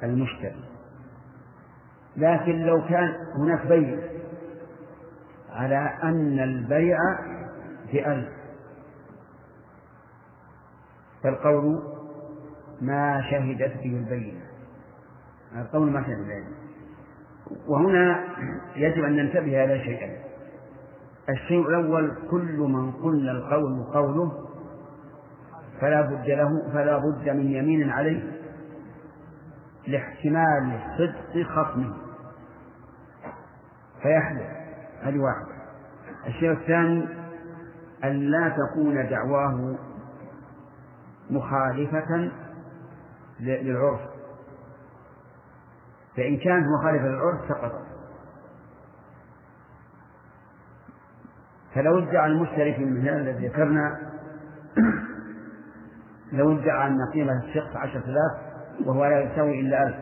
المشتري. 0.02 0.64
لكن 2.16 2.52
لو 2.52 2.88
كان 2.88 3.14
هناك 3.36 3.66
بيع 3.66 3.98
على 5.50 5.98
أن 6.02 6.38
البيع 6.38 6.98
بألف 7.92 8.28
فالقول 11.22 11.82
ما 12.80 13.22
شهدت 13.30 13.76
به 13.76 13.96
البينة. 13.96 14.40
القول 15.56 15.90
ما 15.90 16.02
شهدت 16.02 16.26
به 16.26 16.63
وهنا 17.68 18.24
يجب 18.76 19.04
أن 19.04 19.16
ننتبه 19.16 19.64
إلى 19.64 19.78
شيئين 19.84 20.16
الشيء 21.28 21.68
الأول 21.68 22.16
كل 22.30 22.58
من 22.58 22.92
قلنا 22.92 23.30
القول 23.32 23.84
قوله 23.92 24.32
فلا 25.80 26.00
بد 26.00 26.26
له 26.26 26.72
فلا 26.72 26.98
بد 26.98 27.28
من 27.28 27.50
يمين 27.50 27.90
عليه 27.90 28.22
لاحتمال 29.86 30.80
صدق 30.98 31.46
خصمه 31.46 31.94
فيحلف 34.02 34.46
هذه 35.02 35.18
واحدة. 35.18 35.54
الشيء 36.26 36.52
الثاني 36.52 37.08
أن 38.04 38.30
لا 38.30 38.48
تكون 38.48 39.08
دعواه 39.08 39.76
مخالفة 41.30 42.30
للعرف. 43.40 44.00
فإن 46.16 46.36
كانت 46.36 46.66
مخالفة 46.78 47.06
للعرف 47.06 47.48
سقطت 47.48 47.84
فلو 51.74 51.98
ادعى 51.98 52.26
المشتري 52.26 52.74
في 52.74 52.82
المثال 52.82 53.28
الذي 53.28 53.48
ذكرنا 53.48 54.10
لو 56.32 56.52
ادعى 56.52 56.86
أن 56.86 56.98
قيمة 57.12 57.44
الشخص 57.44 57.76
عشرة 57.76 58.04
آلاف 58.04 58.54
وهو 58.86 59.04
لا 59.04 59.20
يساوي 59.20 59.60
إلا 59.60 59.86
ألف 59.86 59.96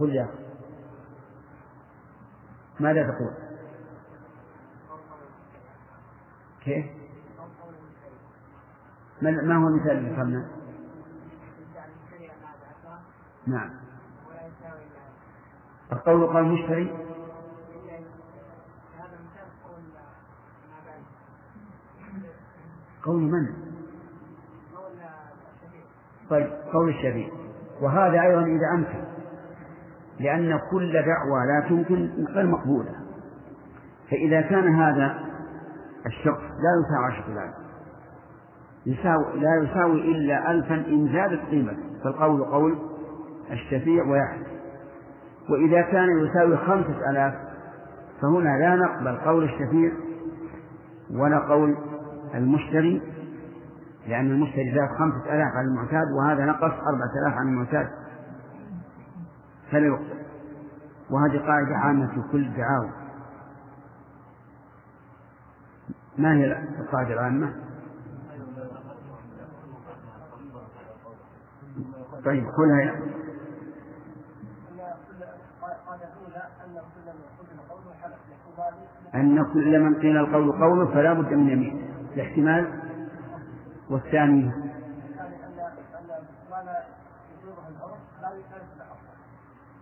قل 0.00 0.14
يا 0.14 0.28
ماذا 2.80 3.02
تقول؟ 3.02 3.34
كيف؟ 6.64 6.86
ما 9.22 9.56
هو 9.56 9.68
المثال 9.68 9.90
اللي 9.90 10.10
ذكرنا؟ 10.10 10.48
نعم 13.46 13.83
القول 15.94 16.26
قال 16.26 16.44
المشتري 16.44 16.90
قول 23.04 23.22
من؟ 23.22 23.46
طيب 26.30 26.50
قول 26.72 26.88
الشفيع 26.88 27.28
وهذا 27.80 28.22
أيضا 28.22 28.42
إذا 28.42 28.74
أمكن 28.74 29.04
لأن 30.20 30.60
كل 30.70 30.92
دعوة 30.92 31.44
لا 31.44 31.68
تمكن 31.68 32.26
غير 32.28 32.46
مقبولة. 32.46 32.94
فإذا 34.10 34.40
كان 34.40 34.74
هذا 34.74 35.18
الشخص 36.06 36.40
لا 36.40 36.70
يساوي 36.80 37.04
عشرة 37.04 37.32
آلاف 37.32 37.54
يساوي 38.86 39.40
لا 39.40 39.56
يساوي 39.62 40.00
إلا 40.00 40.50
ألفا 40.50 40.74
إن 40.74 41.12
زادت 41.12 41.40
قيمته. 41.50 42.02
فالقول 42.04 42.44
قول 42.44 42.78
الشفيع 43.50 44.04
ويحدث 44.04 44.53
وإذا 45.50 45.82
كان 45.82 46.08
يساوي 46.26 46.56
خمسة 46.56 47.10
آلاف 47.10 47.34
فهنا 48.22 48.58
لا 48.58 48.76
نقبل 48.76 49.16
قول 49.16 49.44
الشفيع 49.44 49.92
ولا 51.10 51.38
قول 51.38 51.76
المشتري 52.34 53.02
لأن 54.08 54.30
المشتري 54.30 54.74
زاد 54.74 54.88
خمسة 54.98 55.34
آلاف 55.34 55.52
على 55.56 55.68
المعتاد 55.68 56.12
وهذا 56.12 56.44
نقص 56.44 56.62
أربعة 56.62 57.10
آلاف 57.22 57.38
عن 57.38 57.48
المعتاد. 57.48 57.88
فلا 59.70 59.86
يقبل 59.86 60.24
وهذه 61.10 61.46
قاعدة 61.46 61.76
عامة 61.76 62.06
في 62.06 62.22
كل 62.32 62.46
الدعاوى. 62.46 62.90
ما 66.18 66.34
هي 66.34 66.58
القاعدة 66.80 67.14
العامة؟ 67.14 67.52
طيب 72.24 72.44
كلها 72.56 73.00
أن 79.14 79.44
كل 79.52 79.80
من 79.80 79.94
قيل 79.94 80.16
القول 80.16 80.52
قوله 80.52 80.86
فلا 80.86 81.12
بد 81.12 81.32
من 81.32 81.48
يمين. 81.48 81.90
الاحتمال 82.14 82.68
والثاني 83.90 84.50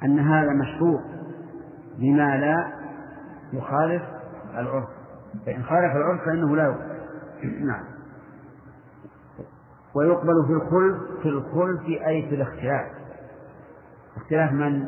أن 0.04 0.18
هذا 0.18 0.52
مشروع 0.52 1.00
بما 1.98 2.36
لا 2.36 2.72
يخالف 3.52 4.02
العرف. 4.54 4.88
فإن 5.46 5.62
خالف 5.62 5.96
العرف 5.96 6.24
فإنه 6.24 6.56
لا 6.56 6.64
يقبل. 6.64 7.66
نعم. 7.66 7.84
ويقبل 9.94 10.46
في 10.46 10.52
الخلف 10.52 11.20
في 11.22 11.28
الخلف 11.28 11.88
أي 12.06 12.28
في 12.28 12.34
الاختلاف. 12.34 12.86
اختلاف 14.16 14.52
من؟ 14.52 14.86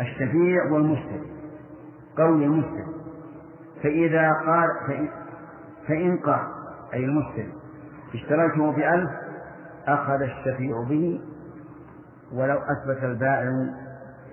الشفيع 0.00 0.72
والمشتري 0.72 1.35
قول 2.16 2.42
المشتري 2.42 2.96
فإذا 3.82 4.32
قال 4.32 4.68
فإن, 4.86 5.08
فإن 5.88 6.18
قال 6.18 6.46
أي 6.94 7.04
المشتري 7.04 7.52
اشتريته 8.14 8.72
بألف 8.72 9.10
أخذ 9.86 10.22
الشفيع 10.22 10.82
به 10.82 11.20
ولو 12.32 12.58
أثبت 12.58 13.04
البائع 13.04 13.50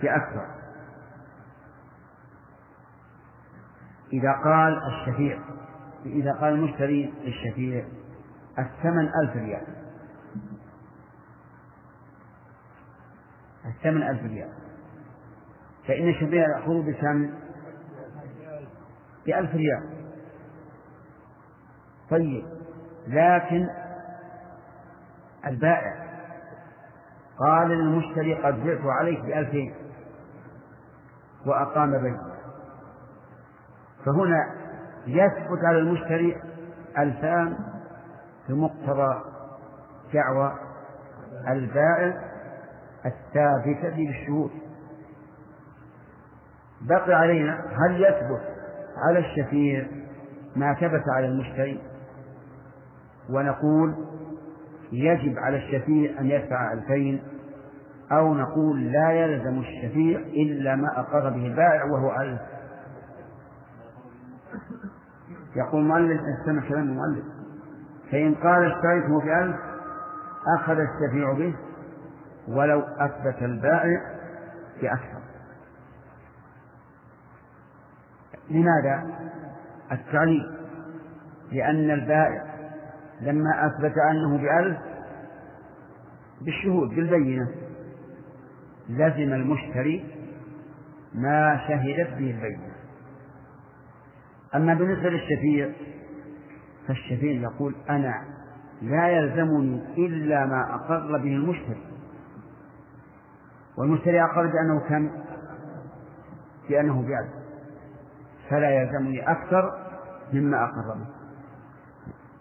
بأكثر. 0.01 0.45
إذا 4.13 4.31
قال 4.31 4.79
الشفيع 4.87 5.39
إذا 6.05 6.33
قال 6.33 6.53
المشتري 6.53 7.13
للشفيع 7.23 7.85
الثمن 8.59 9.09
ألف 9.23 9.35
ريال. 9.35 9.67
الثمن 13.65 14.03
ألف 14.03 14.23
ريال. 14.23 14.49
فإن 15.87 16.09
الشفيع 16.09 16.45
يأخذ 16.57 16.81
بكم؟ 16.81 17.42
بألف 19.25 19.55
ريال. 19.55 19.83
طيب 22.09 22.45
لكن 23.07 23.67
البائع 25.47 26.03
قال 27.39 27.69
للمشتري 27.69 28.35
قد 28.35 28.63
بعت 28.63 28.85
عليك 28.85 29.19
بألفين 29.21 29.75
وأقام 31.45 31.91
بيت 31.91 32.19
فهنا 34.05 34.55
يثبت 35.07 35.59
على 35.65 35.77
المشتري 35.77 36.41
ألفان 36.97 37.57
بمقتضى 38.49 39.21
دعوى 40.13 40.53
البائع 41.47 42.33
الثابتة 43.05 43.89
بالشهود. 43.95 44.51
بقي 46.81 47.13
علينا 47.13 47.53
هل 47.53 48.03
يثبت 48.03 48.52
على 48.97 49.19
الشفيع 49.19 49.87
ما 50.55 50.73
ثبت 50.73 51.03
على 51.15 51.25
المشتري. 51.25 51.79
ونقول 53.29 53.95
يجب 54.91 55.37
على 55.37 55.57
الشفيع 55.57 56.19
أن 56.19 56.25
يدفع 56.25 56.73
ألفين 56.73 57.23
أو 58.11 58.33
نقول 58.33 58.91
لا 58.91 59.11
يلزم 59.11 59.59
الشفيع 59.59 60.19
إلا 60.19 60.75
ما 60.75 60.99
أقر 60.99 61.29
به 61.29 61.45
البائع 61.47 61.83
وهو 61.83 62.21
ألف. 62.21 62.41
يقول 65.55 65.81
المؤلف 65.81 66.21
استمع 66.39 66.69
كلام 66.69 66.83
المؤلف. 66.83 67.25
فإن 68.11 68.35
قال 68.35 68.71
اشتريته 68.71 69.19
بألف 69.19 69.55
أخذ 70.59 70.77
الشفيع 70.79 71.33
به 71.33 71.55
ولو 72.47 72.79
أثبت 72.79 73.41
البائع 73.41 74.01
بأكثر. 74.81 75.22
لماذا؟ 78.53 79.17
التعليل. 79.91 80.51
لأن 81.51 81.91
البائع 81.91 82.43
لما 83.21 83.65
أثبت 83.65 83.93
أنه 84.11 84.37
بألف 84.37 84.77
بالشهود 86.41 86.89
بالبينة 86.89 87.47
لزم 88.89 89.33
المشتري 89.33 90.05
ما 91.13 91.59
شهدت 91.67 92.09
به 92.09 92.31
البينة. 92.31 92.73
أما 94.55 94.73
بالنسبة 94.73 95.09
للشفيع 95.09 95.69
فالشفيع 96.87 97.41
يقول 97.41 97.75
أنا 97.89 98.13
لا 98.81 99.07
يلزمني 99.07 99.81
إلا 99.97 100.45
ما 100.45 100.75
أقر 100.75 101.17
به 101.17 101.35
المشتري. 101.35 101.83
والمشتري 103.77 104.23
أقر 104.23 104.47
بأنه 104.47 104.79
كم؟ 104.89 105.09
بأنه 106.69 107.01
بألف. 107.01 107.42
فلا 108.49 108.69
يلزمني 108.69 109.31
أكثر 109.31 109.71
مما 110.33 110.63
أقر 110.63 110.93
به. 110.97 111.07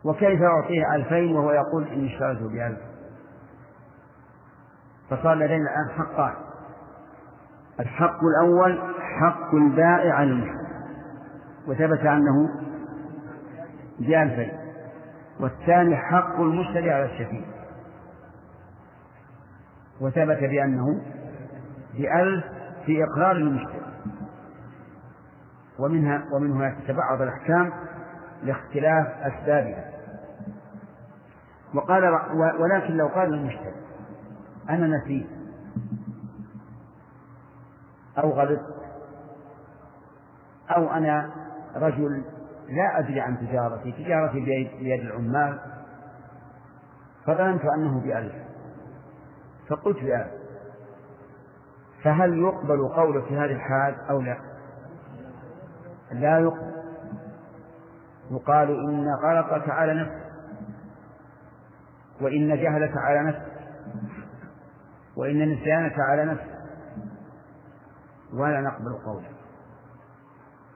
وكيف 0.04 0.42
أعطيه 0.42 0.94
ألفين 0.94 1.36
وهو 1.36 1.52
يقول 1.52 1.88
إني 1.88 2.14
اشتريته 2.14 2.48
بألف؟ 2.48 2.78
فصار 5.10 5.34
لدينا 5.34 5.70
الآن 5.70 5.98
حقان. 5.98 6.34
الحق 7.80 8.18
الأول 8.24 8.94
حق 9.20 9.54
البائع 9.54 10.14
على 10.14 10.30
المشتري 10.30 10.72
وثبت 11.68 12.00
أنه 12.00 12.48
بألفين. 13.98 14.52
والثاني 15.40 15.96
حق 15.96 16.40
المشتري 16.40 16.90
على 16.90 17.04
الشفيع. 17.04 17.44
وثبت 20.00 20.38
بأنه 20.38 20.86
بألف 21.98 22.44
في 22.86 23.04
إقرار 23.04 23.36
المشتري. 23.36 23.91
ومنها 25.82 26.24
ومن 26.32 26.52
هنا 26.52 26.76
تتبعض 26.84 27.22
الأحكام 27.22 27.72
لاختلاف 28.42 29.06
أسبابها. 29.06 29.92
وقال 31.74 32.04
ولكن 32.60 32.96
لو 32.96 33.06
قال 33.06 33.34
المشتري 33.34 33.74
أنا 34.70 34.86
نسيت. 34.86 35.26
أو 38.18 38.30
غلطت. 38.30 38.74
أو 40.76 40.90
أنا 40.90 41.30
رجل 41.76 42.24
لا 42.68 42.98
أدري 42.98 43.20
عن 43.20 43.38
تجارتي 43.38 43.92
تجارتي 43.92 44.40
بيد 44.80 45.00
العمال 45.00 45.58
فظننت 47.26 47.62
أنه 47.64 48.00
بألف. 48.00 48.34
فقلت 49.68 49.96
بألف. 49.96 50.42
فهل 52.04 52.38
يقبل 52.38 52.88
قوله 52.88 53.20
في 53.20 53.36
هذه 53.36 53.52
الحال 53.52 53.94
أو 54.10 54.20
لا؟ 54.20 54.51
لا 56.12 56.38
يقبل. 56.38 56.72
يقال 58.30 58.70
إن 58.70 59.06
غلطك 59.24 59.68
على 59.68 59.94
نفسك 59.94 60.32
وإن 62.20 62.48
جهلك 62.48 62.92
على 62.96 63.28
نفسك 63.28 63.52
وإن 65.16 65.52
نسيانك 65.52 65.94
على 65.98 66.24
نفسك. 66.24 66.58
ولا 68.32 68.60
نقبل 68.60 68.92
قوله. 69.04 69.28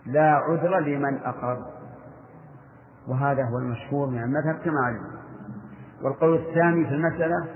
لا 0.06 0.34
عذر 0.34 0.78
لمن 0.78 1.18
أقر. 1.18 1.76
وهذا 3.08 3.44
هو 3.44 3.58
المشهور 3.58 4.06
من 4.06 4.22
المذهب 4.22 4.58
كما 4.64 4.80
علمنا 4.80 5.16
والقول 6.02 6.34
الثاني 6.34 6.84
في 6.84 6.94
المسألة 6.94 7.46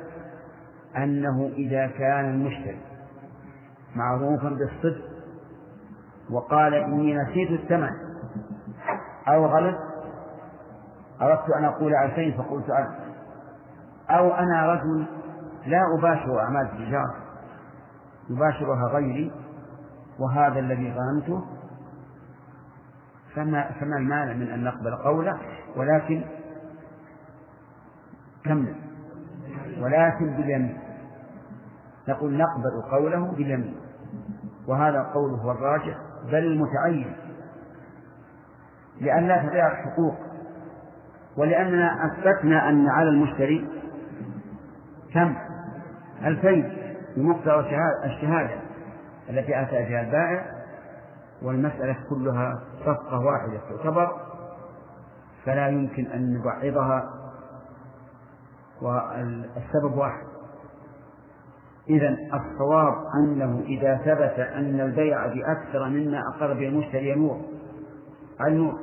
أنه 0.97 1.51
إذا 1.57 1.87
كان 1.87 2.25
المشتري 2.25 2.81
معروفا 3.97 4.49
بالصدق 4.49 5.20
وقال 6.33 6.75
إني 6.75 7.15
نسيت 7.15 7.51
الثمن. 7.51 7.91
أو 9.29 9.47
غلط؟ 9.47 9.77
أردت 11.23 11.51
أن 11.59 11.65
أقول 11.65 11.95
ألفين 11.95 12.37
فقلت 12.39 12.71
ألف 12.71 13.01
أو 14.11 14.35
أنا 14.35 14.73
رجل 14.73 15.07
لا 15.67 15.83
أباشر 15.99 16.41
أعمال 16.41 16.67
التجارة. 16.73 17.15
يباشرها 18.31 18.89
غيري 18.89 19.33
وهذا 20.19 20.59
الذي 20.59 20.95
ظننته 20.95 21.45
فما 23.35 23.71
فما 23.81 23.97
المانع 23.97 24.33
من 24.33 24.51
أن 24.51 24.65
نقبل 24.65 24.97
قوله 24.97 25.39
ولكن 25.77 26.25
كمل 28.45 28.75
ولكن 29.81 30.37
باليمين 30.37 30.79
نقول 32.09 32.37
نقبل 32.37 32.83
قوله 32.91 33.33
باليمين 33.33 33.77
وهذا 34.67 35.03
قوله 35.03 35.51
الراجح. 35.53 35.99
بل 36.27 36.35
المتعين. 36.39 37.17
لأن 39.01 39.29
لا 39.29 39.47
تضيع 39.47 39.67
الحقوق. 39.73 40.15
ولأننا 41.37 42.07
أثبتنا 42.07 42.69
أن 42.69 42.89
على 42.89 43.09
المشتري 43.09 43.69
كم؟ 45.15 45.37
ألفين 46.25 46.73
بمقتضى 47.17 47.61
الشهادة 48.05 48.61
التي 49.31 49.63
أتى 49.63 49.89
بها 49.89 50.01
البائع 50.01 50.45
والمسألة 51.43 51.97
كلها 52.11 52.63
صفقة 52.81 53.19
واحدة 53.19 53.61
تعتبر 53.71 54.17
فلا 55.45 55.69
يمكن 55.69 56.07
أن 56.07 56.35
نبعضها 56.35 57.11
والسبب 58.83 59.97
واحد. 59.97 60.30
إذا 61.91 62.17
الصواب 62.35 62.95
أنه 63.15 63.61
إذا 63.67 63.97
ثبت 63.97 64.39
أن 64.39 64.81
البيع 64.81 65.27
بأكثر 65.27 65.89
مما 65.89 66.21
أقر 66.35 66.55
به 66.55 66.69
المشتري 66.69 67.15
نور 67.15 67.41
النور 68.47 68.81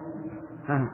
ها 0.67 0.89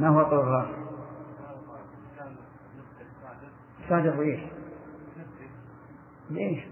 ما 0.00 0.08
هو 0.08 0.20
قول 0.20 0.38
الراس؟ 0.38 0.68
صادق 3.88 4.20
إيش؟ 4.20 4.40
ليش؟ 6.30 6.64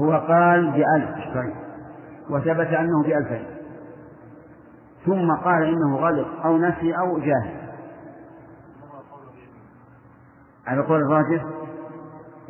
هو 0.00 0.12
قال 0.12 0.70
بألف 0.70 1.34
طيب 1.34 1.71
وثبت 2.30 2.66
أنه 2.66 3.02
بألفين. 3.02 3.46
ثم 5.06 5.34
قال 5.44 5.62
إنه 5.62 5.96
غلط 5.96 6.26
أو 6.44 6.58
نسي 6.58 6.98
أو 6.98 7.18
جاهل. 7.18 7.62
على 10.66 10.80
قول 10.80 11.00
الراجح؟ 11.00 11.44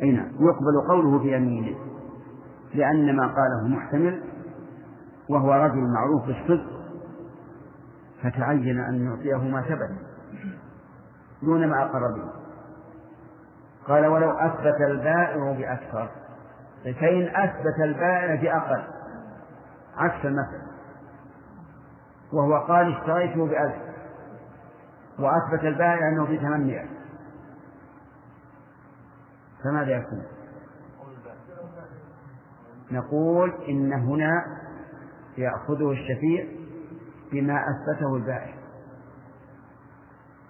أي 0.01 0.11
نعم. 0.11 0.31
يقبل 0.39 0.87
قوله 0.89 1.19
في 1.19 1.35
يمينه. 1.35 1.75
لأن 2.73 3.15
ما 3.15 3.27
قاله 3.27 3.67
محتمل 3.67 4.23
وهو 5.29 5.53
رجل 5.53 5.93
معروف 5.93 6.25
بالصدق 6.25 6.73
فتعين 8.23 8.79
أن 8.79 9.05
نعطيه 9.05 9.49
ما 9.49 9.61
ثبت 9.61 9.89
دون 11.41 11.67
ما 11.67 11.83
أقر 11.83 11.99
به. 11.99 12.29
قال 13.87 14.05
ولو 14.05 14.31
أثبت 14.31 14.81
البائع 14.81 15.51
بأكثر. 15.51 16.09
فإن 16.83 17.27
أثبت 17.35 17.79
البائع 17.83 18.35
بأقل. 18.41 18.83
عكس 19.97 20.25
المثل. 20.25 20.73
وهو 22.33 22.65
قال 22.67 22.97
اشتريته 22.97 23.45
بألف 23.45 23.75
وأثبت 25.19 25.63
البائع 25.63 26.09
أنه 26.09 26.25
في 26.25 26.37
ثمانمائة 26.37 26.89
فماذا 29.63 29.91
يكون؟ 29.91 30.23
نقول 32.91 33.53
إن 33.69 33.93
هنا 33.93 34.45
يأخذه 35.37 35.91
الشفيع 35.91 36.45
بما 37.31 37.63
أثبته 37.69 38.15
البائع 38.15 38.53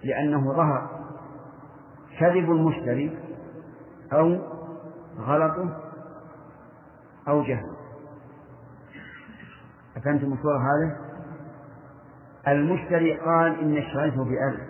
لأنه 0.04 0.54
ظهر 0.54 0.90
كذب 2.20 2.52
المشتري 2.52 3.20
أو 4.14 4.38
غلطه 5.18 5.80
أو 7.28 7.44
جهله. 7.44 7.73
أفهمتم 9.98 10.34
الصورة 10.34 10.58
هذه؟ 10.58 10.98
المشتري 12.48 13.18
قال 13.20 13.60
إن 13.60 13.78
اشتريته 13.78 14.24
بألف. 14.24 14.62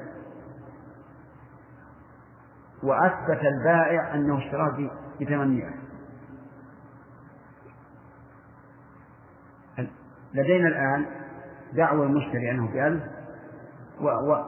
وأثبت 2.84 3.42
البائع 3.44 4.16
أنه 4.16 4.38
اشتراه 4.38 4.90
بثمانمائة. 5.22 5.74
لدينا 10.34 10.68
الآن 10.68 11.06
دعوى 11.74 12.06
المشتري 12.06 12.52
أنه 12.52 12.72
بألف 12.72 13.04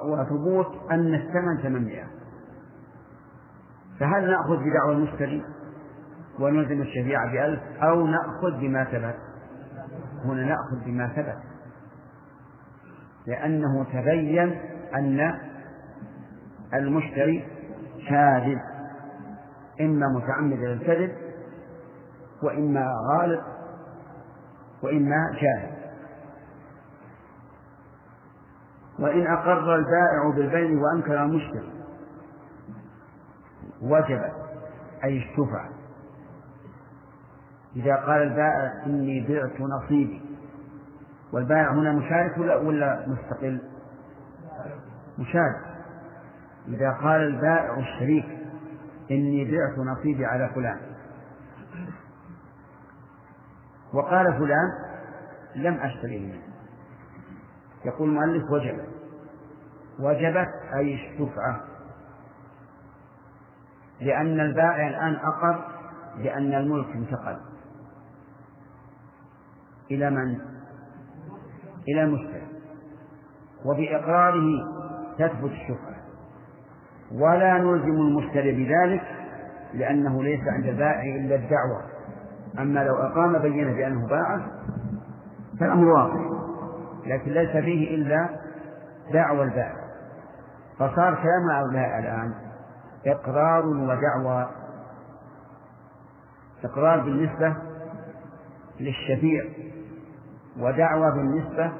وثبوت 0.05 0.91
أن 0.91 1.13
الثمن 1.13 1.57
ثمانمائة. 1.63 2.07
فهل 3.99 4.32
نأخذ 4.32 4.57
بدعوى 4.57 4.95
المشتري 4.95 5.45
ونلزم 6.39 6.82
الشفيع 6.82 7.26
بألف 7.32 7.61
أو 7.84 8.07
نأخذ 8.07 8.59
بما 8.59 8.84
ثبت؟ 8.84 9.35
هنا 10.26 10.43
نأخذ 10.45 10.86
بما 10.86 11.07
ثبت 11.07 11.38
لأنه 13.28 13.84
تبين 13.84 14.59
أن 14.95 15.39
المشتري 16.73 17.47
كاذب 18.09 18.59
إما 19.82 20.07
متعمد 20.07 20.57
للكذب 20.59 21.11
وإما 22.43 22.93
غالب 23.11 23.41
وإما 24.84 25.32
جاهل. 25.41 25.76
وإن 28.99 29.28
أقر 29.28 29.76
البائع 29.76 30.30
بالبيع 30.36 30.82
وأنكر 30.82 31.23
المشتري 31.23 31.71
وجب 33.82 34.21
أي 35.03 35.17
الشفعة 35.17 35.69
إذا 37.76 37.95
قال 37.95 38.21
البائع 38.21 38.86
إني 38.86 39.28
بعت 39.28 39.61
نصيبي 39.61 40.21
والبائع 41.34 41.73
هنا 41.73 41.91
مشارك 41.91 42.38
ولا 42.38 42.55
ولا 42.55 43.05
مستقل؟ 43.07 43.61
مشارك. 45.19 45.61
إذا 46.67 46.91
قال 46.91 47.21
البائع 47.21 47.78
الشريك 47.78 48.26
إني 49.11 49.51
بعت 49.51 49.78
نصيبي 49.78 50.26
على 50.26 50.49
فلان. 50.55 50.78
وقال 53.93 54.34
فلان 54.34 54.71
لم 55.55 55.73
أشتري 55.73 56.19
منه. 56.19 56.41
يقول 57.86 58.09
المؤلف 58.09 58.51
وجبت 58.51 58.89
وجبت 59.99 60.53
أي 60.76 60.93
الشفعة. 60.93 61.61
لأن 64.01 64.39
البائع 64.39 64.88
الآن 64.88 65.15
أقر 65.15 65.65
بأن 66.17 66.53
الملك 66.53 66.95
انتقل. 66.95 67.55
إلى 69.92 70.10
من؟ 70.10 70.40
إلى 71.88 72.04
المشتري 72.04 72.48
وبإقراره 73.66 74.46
تثبت 75.18 75.52
الشفعة 75.52 75.96
ولا 77.12 77.58
نلزم 77.58 78.02
المشتري 78.02 78.52
بذلك 78.52 79.04
لأنه 79.74 80.24
ليس 80.24 80.42
عند 80.48 80.66
البائع 80.66 81.16
إلا 81.16 81.36
الدعوة. 81.36 81.82
أما 82.60 82.80
لو 82.80 82.96
أقام 82.96 83.38
بينة 83.38 83.74
بأنه 83.74 84.08
باعه 84.08 84.52
فالأمر 85.60 85.88
واضح 85.88 86.36
لكن 87.06 87.32
ليس 87.32 87.52
فيه 87.52 87.96
إلا 87.96 88.30
دعوى 89.14 89.44
البائع. 89.44 89.86
فصار 90.76 91.16
كلام 91.16 91.50
هؤلاء 91.52 92.00
الآن 92.00 92.34
إقرار 93.06 93.66
ودعوى. 93.66 94.50
إقرار 96.64 97.00
بالنسبة 97.00 97.56
للشفيع. 98.80 99.44
ودعوى 100.60 101.12
بالنسبة 101.12 101.72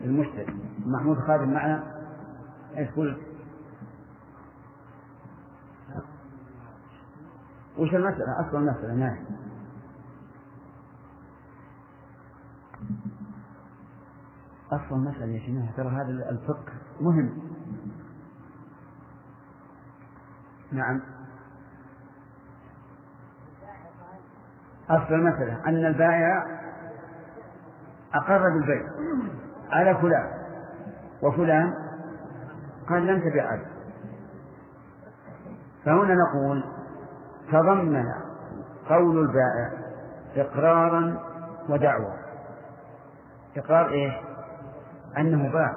للمشتري 0.00 0.54
محمود 0.86 1.18
خادم 1.18 1.52
معنا 1.54 1.94
إيش 2.76 2.90
قلت؟ 2.90 3.18
وش 7.78 7.94
المسألة؟ 7.94 8.40
أصل 8.40 8.56
المسألة 8.56 8.94
ما 8.94 9.12
هي؟ 9.12 9.18
أصل 14.72 14.94
المسألة 14.94 15.32
يا 15.32 15.46
جماعة 15.46 15.76
ترى 15.76 15.88
هذا 15.88 16.30
الفقه 16.30 16.72
مهم 17.00 17.38
نعم 20.72 21.00
أصل 24.90 25.14
المسألة 25.14 25.68
أن 25.68 25.86
البائع 25.86 26.53
أقر 28.14 28.38
بالبيع 28.38 28.82
على 29.72 29.94
فلان. 29.94 30.30
وفلان 31.22 31.74
قال 32.88 33.06
لم 33.06 33.20
تبع 33.20 33.42
عليه 33.42 33.66
فهنا 35.84 36.14
نقول 36.14 36.64
تضمن 37.52 38.04
قول 38.88 39.18
البائع 39.18 39.70
إقرارا 40.36 41.18
ودعوة. 41.68 42.14
إقرار 43.56 43.90
إيش؟ 43.90 44.14
أنه 45.18 45.52
باع. 45.52 45.74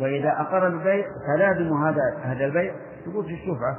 وإذا 0.00 0.30
أقر 0.40 0.68
بالبيع 0.68 1.06
فلازم 1.26 1.72
هذا 1.72 2.02
هذا 2.22 2.44
البيع 2.44 2.74
ثبوت 3.04 3.24
الشفعة. 3.24 3.78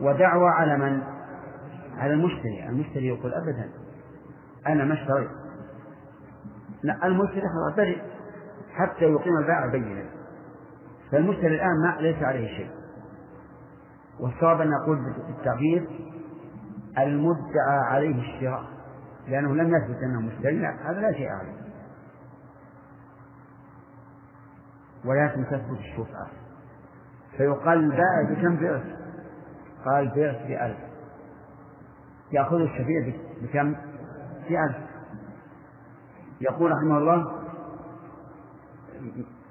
ودعوى 0.00 0.48
على 0.48 0.78
من؟ 0.78 1.02
على 1.98 2.12
المشتري. 2.12 2.68
المشتري 2.68 3.06
يقول 3.06 3.34
أبدا. 3.34 3.70
أنا 4.66 4.84
ما 4.84 4.94
اشتريت. 4.94 5.30
لا 6.82 7.06
المشتري 7.06 7.40
خلاص 7.40 7.76
بريء 7.76 8.02
حتى 8.72 9.04
يقيم 9.04 9.38
البائع 9.38 9.66
بينا 9.66 10.04
فالمشتري 11.12 11.54
الآن 11.54 11.82
ما 11.82 11.96
ليس 12.00 12.22
عليه 12.22 12.56
شيء. 12.56 12.70
والصواب 14.20 14.60
أن 14.60 14.70
نقول 14.70 14.98
بالتعبير 15.28 15.88
المدعى 16.98 17.78
عليه 17.90 18.20
الشراء 18.20 18.64
لأنه 19.28 19.54
لم 19.54 19.76
يثبت 19.76 20.02
أنه 20.02 20.20
مشتري 20.20 20.66
هذا 20.66 21.00
لا 21.00 21.12
شيء 21.12 21.28
عليه. 21.28 21.60
ولكن 25.04 25.44
تثبت 25.44 25.78
الشفعة 25.78 26.26
فيقال 27.36 27.78
البائع 27.78 28.22
بكم 28.30 28.56
بعت؟ 28.56 28.82
قال 29.84 30.08
بعت 30.08 30.46
بألف. 30.46 30.78
يأخذ 32.32 32.56
الشفيع 32.56 33.14
بكم؟ 33.42 33.74
بألف. 34.48 34.89
يقول 36.40 36.72
رحمه 36.72 36.98
الله 36.98 37.40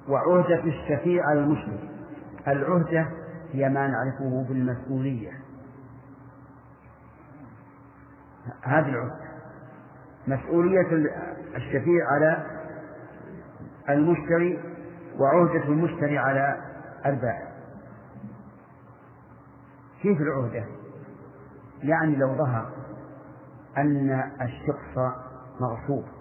وعهدة 0.08 0.64
الشفيع 0.64 1.32
المسلم. 1.34 1.90
العهدة 2.48 3.08
هي 3.52 3.70
ما 3.70 3.88
نعرفه 3.88 4.46
بالمسؤولية. 4.50 5.32
هذه 8.62 8.90
العهدة. 8.90 9.30
مسؤولية 10.28 11.12
الشفيع 11.56 12.08
على 12.12 12.46
المشتري 13.90 14.60
وعهدة 15.20 15.64
المشتري 15.64 16.18
على 16.18 16.58
البائع. 17.06 17.50
كيف 20.02 20.22
العهدة؟ 20.22 20.66
يعني 21.84 22.16
لو 22.16 22.36
ظهر 22.36 22.70
أن 23.78 24.32
الشخص 24.42 25.14
مغصوب. 25.60 26.19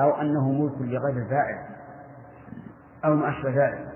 أو 0.00 0.20
أنه 0.20 0.52
ملك 0.52 0.80
لغير 0.80 1.16
البائع 1.16 1.68
أو 3.04 3.14
ما 3.14 3.28
أشبه 3.28 3.50
ذلك. 3.50 3.88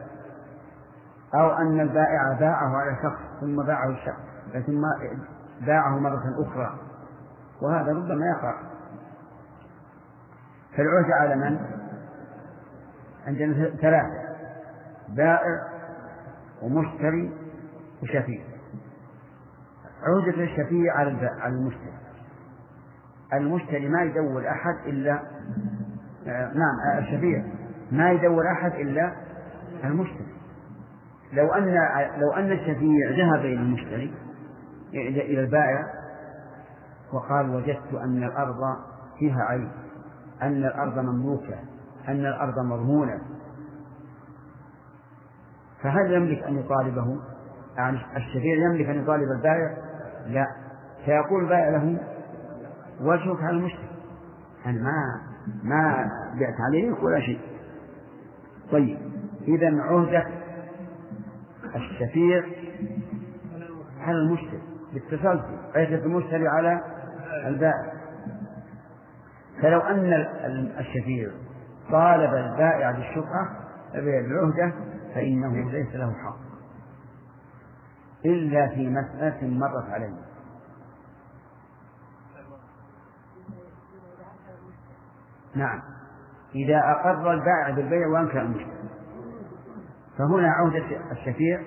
أو 1.35 1.51
أن 1.51 1.81
البائع 1.81 2.37
باعه 2.41 2.77
على 2.77 2.97
شخص 3.03 3.41
ثم 3.41 3.63
باعه 3.63 3.91
الشخص 3.91 4.67
ثم 4.67 4.83
باعه 5.67 5.99
مرة 5.99 6.23
أخرى. 6.47 6.79
وهذا 7.63 7.93
ربما 7.93 8.27
يقع. 8.27 8.55
فالعهدة 10.77 11.15
على 11.15 11.37
من؟ 11.37 11.61
عندنا 13.27 13.71
ثلاثة 13.71 14.23
بائع 15.09 15.69
ومشتري 16.63 17.33
وشفيع. 18.03 18.45
عهدة 20.03 20.43
الشفيع 20.45 20.97
على 20.97 21.33
المشتري. 21.47 21.93
المشتري 23.33 23.89
ما 23.89 24.03
يدور 24.03 24.49
أحد 24.49 24.75
إلا 24.87 25.32
نعم 26.27 26.99
الشفيع 26.99 27.45
ما 27.93 28.11
يدور 28.11 28.53
أحد 28.53 28.73
إلا 28.73 29.13
المشتري. 29.85 30.33
لو 31.33 31.53
أن 31.53 31.65
لو 32.21 32.33
أن 32.33 32.53
الشفيع 32.53 33.11
ذهب 33.11 33.41
إلى 33.41 33.61
المشتري 33.61 34.15
إلى 34.95 35.41
البائع 35.41 35.85
وقال 37.13 37.55
وجدت 37.55 37.95
أن 37.95 38.23
الأرض 38.23 38.61
فيها 39.19 39.43
عيب 39.43 39.69
أن 40.43 40.65
الأرض 40.65 40.99
مملوكة 40.99 41.59
أن 42.09 42.27
الأرض 42.27 42.59
مضمونة. 42.59 43.21
فهل 45.83 46.13
يملك 46.13 46.43
أن 46.43 46.59
يطالبه؟ 46.59 47.21
يعني 47.77 47.99
الشفيع 48.17 48.57
يملك 48.71 48.89
أن 48.89 49.03
يطالب 49.03 49.31
البائع؟ 49.37 49.77
لا. 50.27 50.47
فيقول 51.05 51.45
البائع 51.45 51.69
له 51.69 52.01
وجهك 53.01 53.43
على 53.43 53.57
المشتري. 53.57 53.89
أنا 54.67 54.83
ما 54.83 55.32
ما 55.63 56.11
بعت 56.41 56.61
عليك 56.61 57.03
ولا 57.03 57.21
شيء. 57.21 57.41
طيب 58.73 58.99
إذا 59.49 59.83
عهدة 59.83 60.27
الشفيع 61.77 62.45
على 64.01 64.19
المشتري 64.19 64.63
بالتسلسل 64.95 65.59
عهدة 65.75 66.05
المشتري 66.05 66.49
على 66.49 66.81
البائع. 67.47 67.93
فلو 69.63 69.81
أن 69.81 70.13
الشفيع 70.79 71.31
طالب 71.91 72.35
البائع 72.35 72.91
بالشفعة 72.91 73.57
بالعهدة 73.95 74.73
فإنه 75.15 75.71
ليس 75.71 75.95
له 75.95 76.13
حق 76.13 76.37
إلا 78.25 78.69
في 78.69 78.89
مسألة 78.89 79.49
مرت 79.49 79.91
عليه. 79.91 80.32
نعم. 85.55 85.81
إذا 86.55 86.79
أقر 86.79 87.33
البائع 87.33 87.71
بالبيع 87.77 88.09
وأنكر 88.09 88.41
المشتري. 88.41 88.89
فهنا 90.19 90.49
عودة 90.51 90.85
الشفيع 91.13 91.61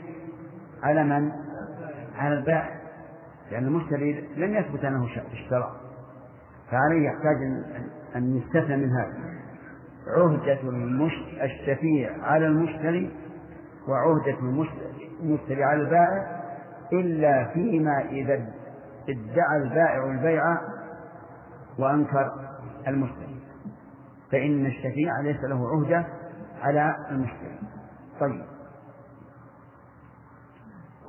على 0.84 1.04
من؟ 1.04 1.32
على 2.16 2.34
البائع. 2.34 2.76
لأن 3.52 3.64
المشتري 3.64 4.30
لم 4.38 4.54
يثبت 4.54 4.86
أنه 4.86 5.06
اشترى. 5.06 5.72
فعليه 6.72 7.08
يحتاج 7.08 7.38
أن 8.16 8.38
يستثنى 8.38 8.78
من 8.78 8.90
هذا. 8.92 9.36
عهدة 10.08 10.60
الشفيع 11.44 12.24
على 12.24 12.48
المشتري 12.48 13.12
وعهدة 13.88 14.40
المشتري 15.22 15.64
على 15.64 15.82
البائع 15.82 16.42
إلا 16.94 17.46
فيما 17.54 18.02
إذا 18.02 18.34
ادعى 19.10 19.58
البائع 19.58 20.06
البيع 20.06 20.58
وأنكر 21.80 22.32
المشتري. 22.88 23.35
فإن 24.36 24.66
الشفيع 24.66 25.22
ليس 25.22 25.44
له 25.44 25.70
عهدة 25.70 26.06
على 26.62 26.96
المشتري 27.12 27.60
طيب. 28.20 28.46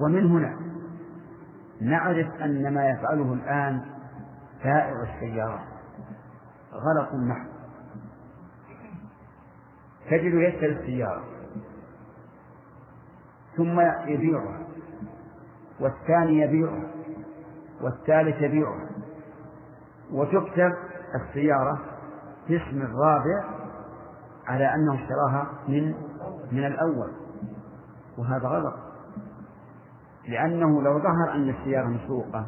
ومن 0.01 0.31
هنا 0.31 0.57
نعرف 1.81 2.27
أن 2.43 2.75
ما 2.75 2.89
يفعله 2.89 3.33
الآن 3.33 3.81
بائع 4.65 5.03
السيارات 5.03 5.67
غلط 6.73 7.15
محض 7.15 7.47
تجد 10.11 10.35
يشتري 10.35 10.73
السيارة 10.73 11.25
ثم 13.57 13.81
يبيعها 14.07 14.59
والثاني 15.81 16.41
يبيعها 16.41 16.91
والثالث 17.81 18.43
يبيعها 18.43 18.89
وتكتب 20.13 20.75
السيارة 21.15 21.96
باسم 22.49 22.83
الرابع 22.83 23.45
على 24.47 24.75
أنه 24.75 24.95
اشتراها 24.95 25.47
من 25.69 25.95
من 26.53 26.65
الأول 26.67 27.13
وهذا 28.19 28.49
غلط 28.49 28.75
لأنه 30.29 30.83
لو 30.83 30.99
ظهر 30.99 31.33
أن 31.35 31.49
السيارة 31.49 31.87
مسروقة 31.87 32.47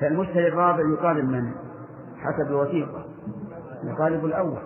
فالمشتري 0.00 0.48
الرابع 0.48 0.82
يطالب 0.92 1.24
من؟ 1.24 1.54
حسب 2.16 2.46
الوثيقة 2.46 3.04
يطالب 3.84 4.24
الأول 4.24 4.62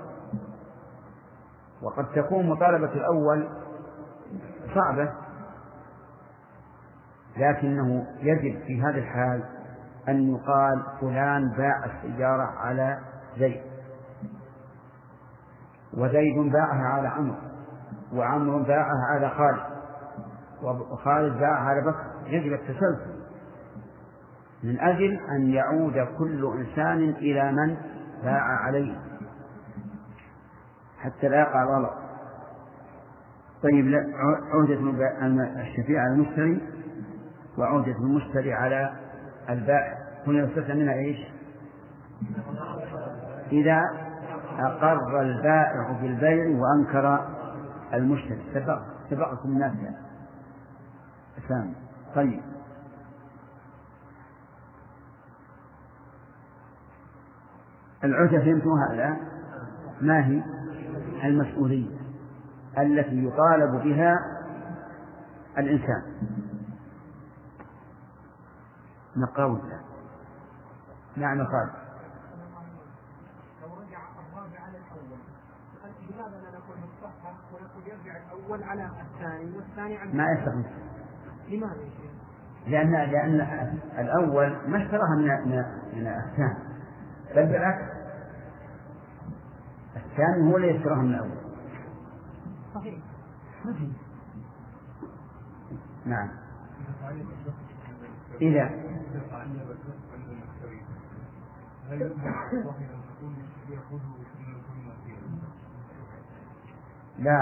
وقد 1.82 2.12
تكون 2.12 2.46
مطالبة 2.46 2.92
الأول 2.92 3.48
صعبة 4.74 5.12
لكنه 7.36 8.06
يجب 8.20 8.62
في 8.66 8.82
هذا 8.82 8.98
الحال 8.98 9.44
أن 10.08 10.34
يقال 10.34 10.82
فلان 11.00 11.52
باع 11.56 11.84
السيارة 11.84 12.42
على 12.42 12.98
زيد. 13.38 13.60
وزيد 15.94 16.52
باعها 16.52 16.84
على 16.84 17.08
عمرو 17.08 17.36
وعمرو 18.12 18.62
باعها 18.62 19.06
على 19.14 19.30
خالد 19.30 19.62
وخالد 20.62 21.38
باعها 21.38 21.64
على 21.68 21.80
بكر. 21.80 22.04
يجب 22.26 22.52
التسلسل. 22.52 23.20
من 24.64 24.80
أجل 24.80 25.20
أن 25.30 25.50
يعود 25.50 26.08
كل 26.18 26.52
إنسان 26.58 27.10
إلى 27.10 27.52
من 27.52 27.76
باع 28.24 28.42
عليه. 28.42 28.96
حتى 30.98 31.28
لا 31.28 31.40
يقع 31.40 31.64
غلط. 31.64 31.94
طيب 33.62 33.94
عودة 34.52 34.74
الشفيع 35.60 36.02
على 36.02 36.12
المشتري 36.12 36.60
وعودة 37.58 37.92
المشتري 37.92 38.52
على 38.52 38.92
البائع. 39.48 39.98
هنا 40.26 40.38
يستثنى 40.38 40.74
منها 40.74 40.94
إيش؟ 40.94 41.39
إذا 43.52 43.82
أقر 44.58 45.20
البائع 45.20 45.92
بالبيع 46.02 46.58
وأنكر 46.60 47.28
المشتري. 47.94 48.42
سبق 48.54 48.82
سبقكم 49.10 49.48
الناس 49.48 49.72
سامي 51.48 51.74
طيب. 52.14 52.42
العهدة 58.04 58.38
فهمتوها 58.38 58.92
الآن؟ 58.92 59.16
ما 60.00 60.26
هي؟ 60.26 60.42
المسؤولية 61.24 62.00
التي 62.78 63.24
يطالب 63.26 63.82
بها 63.82 64.16
الإنسان. 65.58 66.02
نقرأ 69.16 69.60
نعم 71.16 71.46
قال 71.46 71.70
لو 73.62 73.74
رجع 73.74 73.98
الراجع 74.18 74.60
على 74.60 74.78
الأول 74.78 75.18
لماذا 76.10 76.40
لا 76.40 76.58
نقول 76.58 76.76
مصحح 76.78 77.34
ونقول 77.52 77.82
الأول 78.54 78.62
على 78.68 78.90
الثاني 79.14 79.56
والثاني 79.56 79.96
على 79.96 80.12
ما 80.12 80.32
يستقيم 80.32 80.64
لماذا 81.48 81.82
يا 81.82 81.90
شيخ؟ 81.90 82.10
لأن 82.66 82.92
لأن 82.92 83.40
الأول 83.98 84.70
ما 84.70 84.84
اشتراها 84.84 85.16
من 85.16 85.24
من 85.24 85.64
من 85.94 86.06
الثاني. 86.06 86.56
بل 87.36 87.46
بالعكس. 87.46 87.84
الثاني 89.96 90.52
هو 90.52 90.56
اللي 90.56 90.76
يشتراها 90.76 91.02
من 91.02 91.14
الأول. 91.14 91.38
صحيح. 92.74 92.98
نعم. 96.06 96.28
إذا 98.40 98.70
لا 107.20 107.40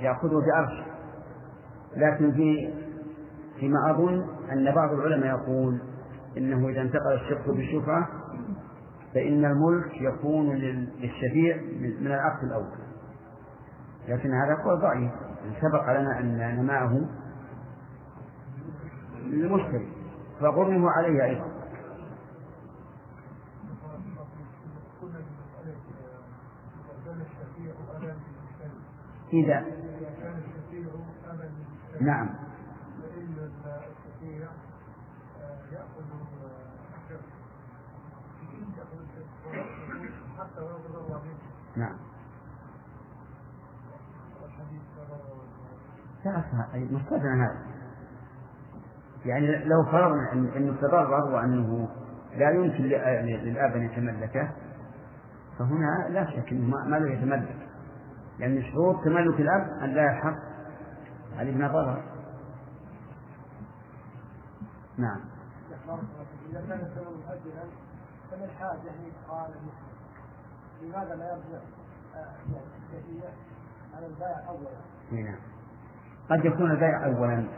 يأخذه 0.00 0.40
بأرش. 0.46 0.84
لكن 1.96 2.32
في 2.32 2.74
فيما 3.60 3.90
أظن 3.90 4.26
أن 4.52 4.74
بعض 4.74 4.92
العلماء 4.92 5.28
يقول 5.28 5.80
إنه 6.36 6.68
إذا 6.68 6.80
انتقل 6.80 7.12
الشق 7.14 7.50
بالشفعة 7.50 8.08
فإن 9.14 9.44
الملك 9.44 10.00
يكون 10.00 10.54
للشفيع 10.54 11.56
من 12.00 12.06
العقد 12.06 12.44
الأول. 12.44 12.78
لكن 14.08 14.30
هذا 14.32 14.54
قول 14.64 14.80
ضعيف. 14.80 15.10
سبق 15.60 15.90
لنا 15.90 16.20
أن 16.20 16.56
نماءه 16.62 17.08
للمشتري 19.24 19.88
فغرمه 20.40 20.90
عليه 20.90 21.24
أيضا. 21.24 21.49
إذا. 29.32 29.64
نعم. 32.00 32.28
نعم. 41.76 41.96
لا 46.24 46.44
مستثنى 46.74 47.18
هذا 47.18 47.70
يعني 49.24 49.64
لو 49.64 49.84
فرضنا 49.84 50.32
ان 50.32 50.46
انه 50.46 50.76
تضرر 50.76 51.34
وانه 51.34 51.88
لا 52.36 52.50
يمكن 52.50 52.84
للآب 52.84 53.76
أن 53.76 53.82
يتملكه 53.82 54.50
فهنا 55.58 56.08
لا 56.08 56.30
شك 56.30 56.52
إنه 56.52 56.76
ما 56.76 56.96
له 56.96 57.12
يتملك. 57.12 57.69
لأن 58.40 58.72
شروط 58.72 59.04
تملك 59.04 59.40
الأب 59.40 59.82
أن 59.82 59.94
لا 59.94 60.02
يحق 60.02 60.36
على 61.36 61.50
ابن 61.50 61.68
ضرر 61.68 62.02
نعم. 64.98 65.20
إذا 66.50 66.60
كان 66.68 66.80
السبب 66.80 67.06
مؤجلا 67.08 67.64
من 68.32 68.44
الحاجة 68.44 68.82
لإدخال 68.82 69.54
المسلم 69.56 69.90
لماذا 70.82 71.14
لا 71.14 71.32
يرجع 71.32 71.60
يعني 72.14 72.66
الشهية 72.76 73.28
على 73.94 74.06
البائع 74.06 74.48
أولا؟ 74.48 74.70
نعم. 75.12 75.38
قد 76.30 76.44
يكون 76.44 76.70
البيع 76.70 77.06
أولا 77.06 77.48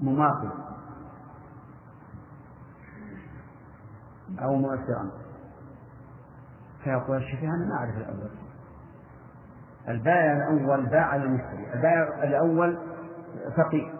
مماطل 0.00 0.50
أو 4.42 4.54
مؤثرا. 4.54 5.10
فيقول 6.84 7.16
الشيخ 7.16 7.40
أنا 7.40 7.66
ما 7.66 7.74
أعرف 7.74 7.96
الأول. 7.96 8.49
البائع 9.88 10.32
الأول 10.32 10.86
باع 10.86 11.06
على 11.06 11.22
المشتري 11.22 11.72
البائع 11.74 12.22
الأول 12.24 12.78
فقير. 13.56 13.94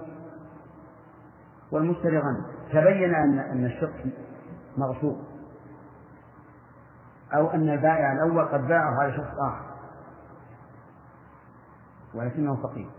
والمشتري 1.73 2.19
غني. 2.19 2.43
تبين 2.73 3.15
أن 3.15 3.39
أن 3.39 3.65
الشخص 3.65 4.07
مغصوب. 4.77 5.24
أو 7.35 7.51
أن 7.51 7.69
البائع 7.69 8.12
الأول 8.12 8.48
قد 8.48 8.69
باعه 8.69 9.02
على 9.02 9.12
شخص 9.12 9.35
آخر. 9.39 9.70
ولكنه 12.15 12.62
فقير. 12.62 12.90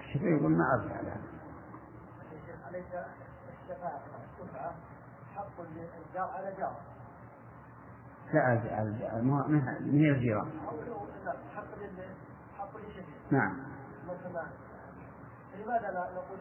الشافعي 0.00 0.30
يقول 0.30 0.52
ما 0.52 0.64
أرجع 0.74 0.96
على 0.96 1.08
هذا 1.08 1.28
أليس 2.70 2.84
الشفاعة 2.84 4.00
حق 5.36 5.60
للجار 5.60 6.30
على 6.36 6.54
جار. 6.58 6.76
لا 8.32 8.84
من 9.80 10.10
الجيران 10.10 10.48
نعم. 13.30 13.56
لماذا 15.54 15.90
لا 15.90 16.08
نقول 16.14 16.38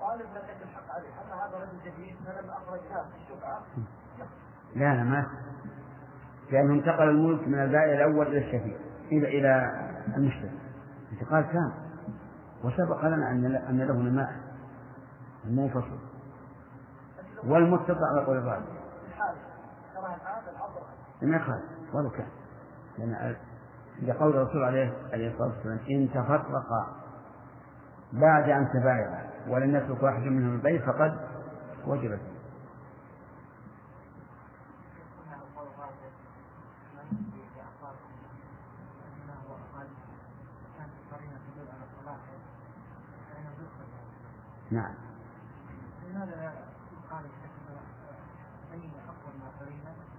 طالب 0.00 0.26
من 0.30 0.36
عنده 0.36 0.64
الحق 0.64 0.94
عليه؟ 0.94 1.08
اما 1.08 1.44
هذا 1.44 1.56
رجل 1.56 1.78
جديد؟ 1.84 2.16
فلما 2.26 2.52
اخرجناه 2.52 3.02
في 3.02 3.16
الشفعه 3.16 3.62
لا 4.76 4.94
لا 4.94 5.02
ما 5.02 5.26
لأنه 6.50 6.74
انتقل 6.74 7.08
الملك 7.08 7.48
من 7.48 7.58
البائع 7.58 7.94
الأول 7.94 8.26
إلى 8.26 8.38
الشفيع 8.38 8.76
إلى 9.12 9.38
إلى 9.38 9.82
المشتري. 10.16 10.58
انتقال 11.12 11.42
كان 11.42 11.72
وسبق 12.64 13.04
لنا 13.04 13.30
أن 13.30 13.56
أن 13.70 13.78
له 13.78 13.94
نماء 13.94 14.32
منفصل 15.44 15.98
والمتفق 17.44 17.98
على 18.12 18.24
قول 18.26 18.36
الراجح. 18.36 18.78
لم 21.22 21.34
يخالف 21.34 21.64
ولو 21.94 22.10
كان. 22.10 22.28
لأن 22.98 23.36
لقول 24.02 24.36
الرسول 24.36 24.64
عليه 24.64 24.92
الصلاة 25.14 25.48
والسلام 25.48 25.78
إن 25.90 26.08
تفرقا 26.10 26.86
بعد 28.12 28.48
أن 28.48 28.68
تبايعا 28.68 29.30
ولم 29.48 29.76
يترك 29.76 30.02
واحد 30.02 30.22
منهم 30.22 30.54
البيع 30.54 30.86
فقد 30.86 31.18
وجبت. 31.86 32.20
نعم. 44.70 44.94
لماذا 46.10 46.52
أي 48.72 48.78
ما؟ 49.84 50.17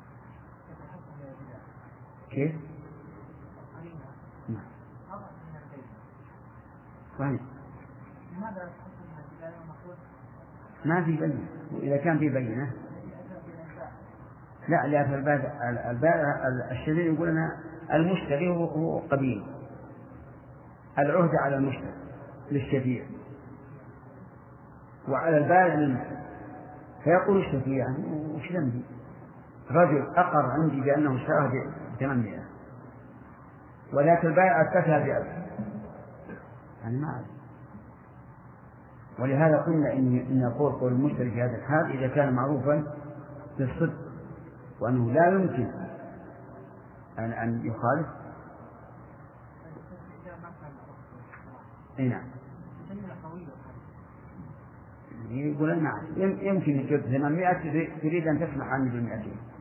كيف؟ 2.32 2.56
نعم 4.50 4.64
ما 10.86 11.04
في 11.04 11.18
بينة. 11.18 11.48
وإذا 11.72 11.98
كان 11.98 12.20
في 12.20 12.30
بينة. 12.30 12.72
لا 14.68 14.88
لأن 14.88 15.14
البائع 15.14 15.70
البائع 15.92 16.48
الشرير 16.72 17.14
يقول 17.14 17.30
أنا 17.30 17.60
المشتري 17.94 18.50
هو 18.50 18.66
هو 18.66 19.00
قبيل. 19.00 19.44
العهدة 21.00 21.40
على 21.40 21.56
المشتري 21.56 21.94
للشفيع. 22.52 23.06
وعلى 25.08 25.38
البائع 25.38 25.74
للمشتري. 25.74 26.20
فيقول 27.04 27.46
الشفيع 27.46 27.90
وش 28.36 28.52
ذنبي؟ 28.52 28.84
رجل 29.72 30.08
أقر 30.16 30.46
عندي 30.46 30.82
بأنه 30.82 31.16
اشتراه 31.16 31.52
بثمانمائة. 31.96 32.44
ولكن 33.94 34.28
البائع 34.28 34.62
أثبتها 34.62 35.00
بألف. 35.00 35.28
يعني 36.84 36.98
ما 36.98 37.08
أعرف. 37.08 37.26
ولهذا 39.20 39.58
قلنا 39.58 39.94
إن 39.94 40.18
إن 40.18 40.42
يقول 40.42 40.72
قول 40.74 40.92
المشتري 40.94 41.32
في 41.32 41.42
هذا 41.42 41.56
الحال 41.58 41.92
إذا 41.98 42.08
كان 42.16 42.34
معروفا 42.34 42.84
بالصدق 43.58 43.98
وأنه 44.80 45.12
لا 45.12 45.28
يمكن 45.30 45.72
أن 47.20 47.32
أن 47.32 47.66
يخالف. 47.66 48.08
نعم. 51.98 52.24
يقول 55.30 55.84
نعم 55.84 56.06
يم- 56.16 56.38
يمكن 56.42 56.72
يجيب 56.72 57.02
800 57.02 57.54
تريد- 58.02 58.28
أن 58.28 58.40
تسمح 58.40 58.68
عني 58.68 58.90
ب 58.90 58.94
200 58.94 59.10
لماذا 59.10 59.30
فرق 59.30 59.38
واحد 59.38 59.59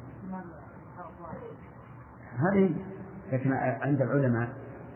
هذه 2.38 2.74
لكن 3.32 3.52
عند 3.52 4.02
العلماء 4.02 4.48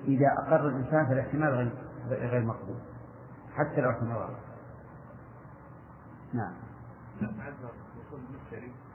إذا 0.05 0.27
أقر 0.39 0.69
الإنسان 0.69 1.06
فالاحتمال 1.06 1.48
غير 1.55 1.70
غير 2.10 2.44
مقبول 2.44 2.77
حتى 3.55 3.81
لو 3.81 3.90
أحتمل 3.90 4.12
غلط. 4.12 4.36
نعم. 6.32 6.52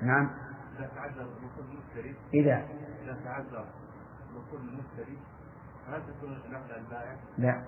نعم. 0.01 0.29
لا 0.79 0.87
تعذر 0.95 1.27
وصول 1.27 1.65
المشتري 1.71 2.15
إذا. 2.33 2.65
لا 3.05 3.15
تعذر 3.23 3.65
وصول 4.35 4.59
المشتري 4.59 5.17
هل 5.87 6.01
تكون 6.01 6.31
نقل 6.51 6.71
البائع؟ 6.77 7.15
لا. 7.37 7.63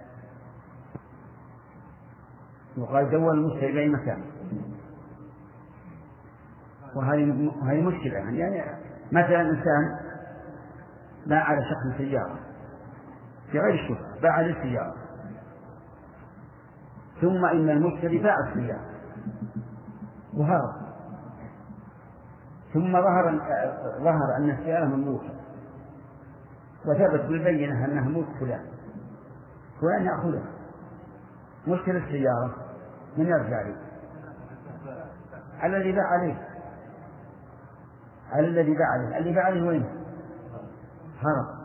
وقال 2.77 3.11
دول 3.11 3.37
المشتري 3.37 3.71
بأي 3.71 3.89
مكان. 3.89 4.23
وهذه 6.95 7.51
وهذه 7.61 7.81
مشكلة 7.81 8.13
يعني, 8.13 8.39
يعني 8.39 8.79
مثلا 9.11 9.41
إنسان 9.41 10.08
باع 11.29 11.43
على 11.43 11.61
شخص 11.61 11.97
سيارة. 11.97 12.39
في 13.51 13.59
غير 13.59 13.73
الشبهة 13.73 14.21
باع 14.21 14.31
عليه 14.31 14.51
السيارة. 14.51 14.95
ثم 17.21 17.45
إن 17.45 17.69
المشتري 17.69 18.17
باع 18.17 18.35
السيارة. 18.47 18.89
وهرب. 20.33 20.73
ثم 22.73 22.91
ظهر 22.91 23.39
ظهر 23.99 24.37
أن 24.37 24.49
السيارة 24.49 24.85
مملوكة. 24.85 25.29
وثبت 26.85 27.21
بالبينة 27.25 27.85
أنها 27.85 28.09
ملك 28.09 28.27
فلان. 28.39 28.65
فلان 29.81 30.05
يأخذها. 30.05 30.51
مشكلة 31.67 31.97
السيارة. 31.97 32.55
من 33.17 33.25
يرجع 33.25 33.61
لي؟ 33.61 33.75
الذي 35.63 35.91
باع 35.91 36.07
عليه. 36.07 36.47
الذي 38.35 38.73
باع 38.73 38.87
عليه. 38.87 39.17
الذي 39.17 39.33
باع 39.33 39.45
عليه 39.45 39.67
وين؟ 39.67 39.98
هرب. 41.21 41.59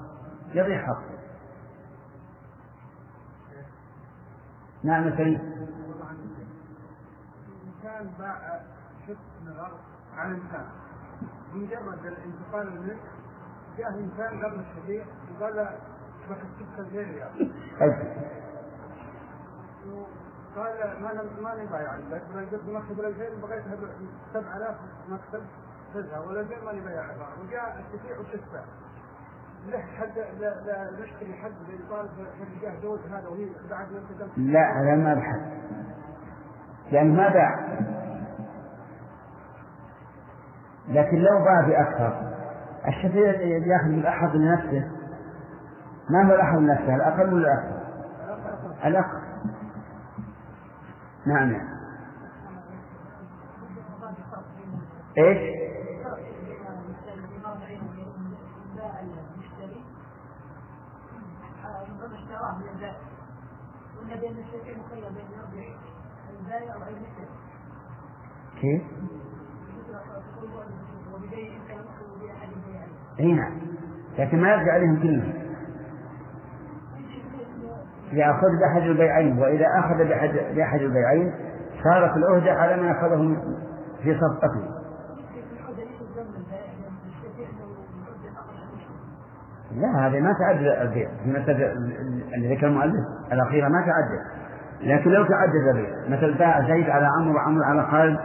يضيع 0.55 0.87
حقه 0.87 1.15
نعم 4.85 5.09
يا 5.09 5.17
سيد 5.17 5.41
الإنسان 7.49 8.15
باع 8.19 8.61
شق 9.07 9.17
من 9.43 9.49
الأرض 9.49 9.79
عن 10.17 10.35
إنسان 10.35 10.67
بمجرد 11.53 12.07
الانتقال 12.07 12.69
الملك 12.69 12.99
جاء 13.79 13.89
إنسان 13.99 14.45
قبل 14.45 14.61
الشفيع 14.61 15.05
وقال 15.41 15.57
له 15.57 15.79
بك 16.31 16.39
السكة 16.39 16.83
زين 16.91 17.15
ريال 17.15 17.53
أجل. 17.81 18.15
قال 20.57 21.03
ما 21.03 21.13
ما 21.43 21.53
أنا 21.53 21.71
بايع 21.71 21.89
عندك 21.91 22.23
أنا 22.35 22.41
قلت 22.41 22.65
مكتب 22.69 23.01
ال 23.01 23.05
2000 23.07 23.41
بغيت 23.41 23.65
7000 24.33 24.77
مكتب 25.09 25.43
تذهب 25.95 26.27
ولا 26.27 26.43
زين 26.43 26.65
ماني 26.65 26.81
بايع 26.81 27.05
وجاء 27.43 27.85
الشفيع 27.95 28.19
وشفع 28.19 28.65
لا 34.37 34.81
هذا 34.81 34.95
ما 34.97 35.15
قلت 35.15 35.37
لا 36.93 37.03
هذا 37.03 37.05
ما 37.05 37.29
باع. 37.29 37.59
لكن 40.89 41.17
لو 41.17 41.45
باع 41.45 41.61
بأكثر 41.61 42.35
الشفيع 42.89 43.41
يأخذ 43.41 43.89
الأحظ 43.89 44.37
لنفسه. 44.37 44.91
ما 46.11 46.23
هو 46.23 46.35
الأحظ 46.35 46.59
لنفسه 46.59 46.95
الأقل 46.95 47.35
ولا 47.35 47.65
الأكثر؟ 48.85 48.87
الأقل. 48.87 49.21
نعم. 51.27 51.75
إيش؟ 55.19 55.64
كيف؟ 68.61 68.83
إي 73.21 73.33
نعم. 73.33 73.61
لكن 74.19 74.41
ما 74.41 74.49
يرجع 74.49 74.73
عليهم 74.73 75.03
كلهم. 75.03 75.45
يأخذ 78.13 78.59
بأحد 78.61 78.83
البيعين 78.83 79.39
وإذا 79.39 79.67
أخذ 79.79 80.05
بأحد, 80.55 80.81
البيعين 80.81 81.35
صارت 81.85 82.17
العهدة 82.17 82.53
على 82.53 82.83
من 82.83 82.89
أخذه 82.89 83.37
في 84.03 84.15
صفقته 84.21 84.61
في 85.33 85.41
الحدة 85.53 85.85
ليس 85.85 86.01
الذنب 86.01 86.35
البائع 86.37 86.73
لأن 86.73 86.97
الشافعي 87.07 87.47
أنه 87.47 87.65
الحدة 87.99 88.41
أقل 88.41 88.55
من 88.55 88.79
لا 89.75 90.07
هذا 90.07 90.21
ما 90.21 90.33
تعدد 90.33 90.67
البيع. 90.67 91.09
في 91.25 91.51
اللي 92.35 92.55
ذكر 92.57 92.67
المؤلف 92.67 93.05
الأخيرة 93.33 93.69
ما 93.69 93.81
تعدد 93.81 94.21
لكن 94.81 95.11
لو 95.11 95.25
تعدد 95.27 95.55
البيع 95.69 95.91
مثل 96.09 96.39
باع 96.39 96.61
زيد 96.69 96.91
على 96.91 97.09
عمرو 97.19 97.35
وعمرو 97.35 97.65
على 97.65 97.83
خالد 97.87 98.19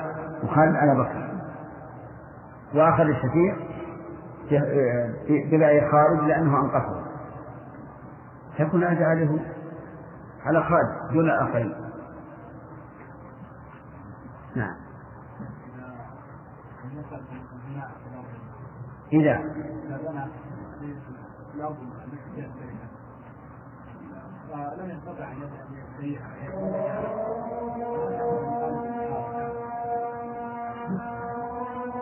وخالد 0.44 0.76
على 0.76 0.96
بكر. 1.00 1.30
وأخذ 2.76 3.04
الشفيع 3.04 3.56
في- 4.50 5.14
في- 5.28 5.44
ببيع 5.52 5.92
خالد 5.92 6.24
لأنه 6.28 6.60
أنقصه 6.62 7.06
تكون 8.58 8.84
العهد 8.84 9.02
عليه 9.02 9.40
على 10.46 10.64
خالد 10.64 11.14
دون 11.14 11.26
الآخرين. 11.26 11.74
نعم. 14.56 14.76
إذا 19.14 19.40
فلم 24.50 24.90
يستطع 24.90 25.32
ان 25.32 25.38
يستريح 25.74 26.22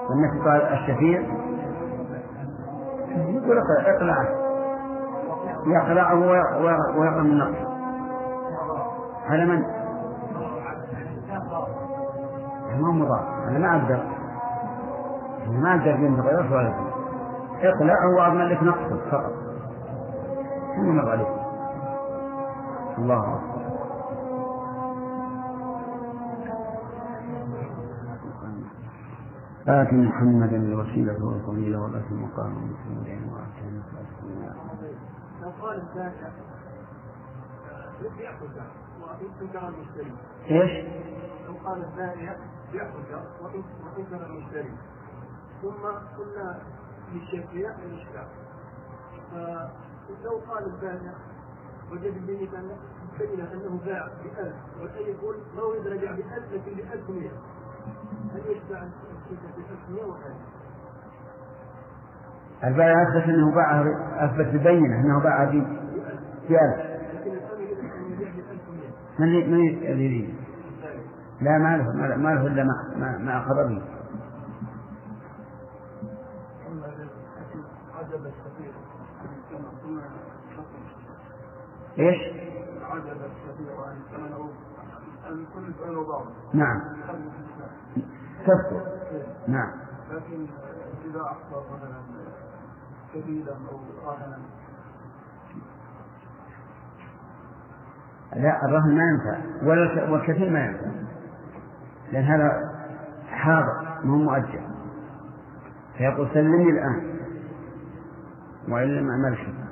والنفي 0.09 0.39
قال 0.49 0.61
الشفيع. 0.61 1.21
يقول 3.17 3.57
اقلع- 3.57 3.95
اقلعه 3.95 4.27
يقلعه 5.67 6.15
وي- 6.15 6.63
وي- 6.65 6.97
ويقرا 6.99 7.21
من 7.21 7.37
نقص 7.37 7.67
على 9.29 9.45
من؟ 9.45 9.63
ما 12.81 12.91
مضاف. 12.91 13.21
هذا 13.49 13.57
ما 13.57 13.75
أقدر. 13.81 14.03
ما 15.51 15.71
أقدر 15.71 16.21
تغير 16.21 16.53
ولا. 16.53 16.73
اقلعه 17.61 18.15
وأضمن 18.17 18.41
لك 18.45 18.63
نقصه 18.63 19.09
فقط. 19.11 19.46
ثم 20.77 20.95
مر 20.95 21.09
عليك 21.09 21.27
الله 22.97 23.35
أكبر. 23.35 23.67
آت 29.67 29.93
محمدا 29.93 30.55
الوسيلة 30.57 31.25
والفضيلة 31.25 31.81
والأسر 31.81 32.11
المقام 32.11 32.51
المسلمين 32.57 33.21
وآتنا 33.33 33.83
لو 35.41 35.49
قال 35.61 35.81
البائع 35.81 36.31
يأخذ 38.19 38.55
وإن 39.01 39.47
كان 39.53 39.65
المشتري 39.73 40.13
إيش؟ 40.49 40.85
لو 41.47 41.53
قال 41.65 41.83
البائع 41.83 42.35
يأخذ 42.73 43.13
وإن 43.43 43.63
كان 44.11 44.21
المشتري 44.25 44.73
ثم 45.61 45.83
قلنا 46.17 46.59
للشافعية 47.13 47.75
الإشكال 47.85 48.27
فلو 50.07 50.37
قال 50.49 50.63
البائع 50.65 51.13
وجد 51.91 52.03
البينة 52.15 52.51
بينة 53.19 53.51
أنه 53.53 53.79
باع 53.85 54.07
بألف 54.23 54.55
والثاني 54.81 55.05
يقول 55.09 55.35
ما 55.55 55.61
أريد 55.61 55.87
رجع 55.87 56.11
بألف 56.11 56.53
لكن 56.53 56.75
بألف 56.77 57.09
مئة 57.09 57.31
هل 58.33 58.41
يشبع 58.51 58.77
الشيء 58.83 59.37
بألف 59.57 59.89
مئة 59.89 60.05
وألف؟ 60.05 60.37
البائع 62.63 63.01
أثبت 63.03 63.23
أنه 63.29 63.55
باعه 63.55 63.83
أثبت 64.25 64.47
ببينة 64.47 64.95
أنه 65.01 65.23
باعه 65.23 65.51
ب- 65.51 65.77
بألف. 66.49 66.97
أن 69.19 69.25
من 69.25 69.51
من 69.51 69.59
ي- 69.59 69.85
يريد؟ 69.85 70.35
لا 71.41 71.57
ما 71.57 71.77
له 71.77 71.83
ما 72.17 72.29
له- 72.29 72.47
إلا 72.47 72.63
ما 72.63 73.17
ما, 73.19 73.37
أخذ 73.39 73.55
به 73.69 73.81
بعض 86.09 86.25
نعم. 86.53 86.81
تذكر 88.45 88.81
نعم. 89.47 89.71
لكن 90.11 90.45
إذا 91.09 91.21
أحضر 91.21 91.63
مثلا 91.75 91.97
كبيرا 93.13 93.55
أو 93.71 93.79
راهنا 94.09 94.37
لا 98.35 98.65
الرهن 98.65 98.95
ما 98.95 99.03
ينفع. 99.03 99.65
ولا 99.67 99.83
الك- 99.83 100.09
والكثير 100.11 100.49
ما 100.49 100.65
ينفع. 100.65 100.87
لأن 102.11 102.23
هذا 102.23 102.71
حاضر 103.29 103.73
ما 104.03 104.13
هو 104.13 104.17
مؤجل. 104.17 104.67
فيقول 105.97 106.29
سلمني 106.33 106.69
الآن. 106.69 107.17
وإلا 108.69 109.01
ما 109.01 109.29
ملك 109.29 109.66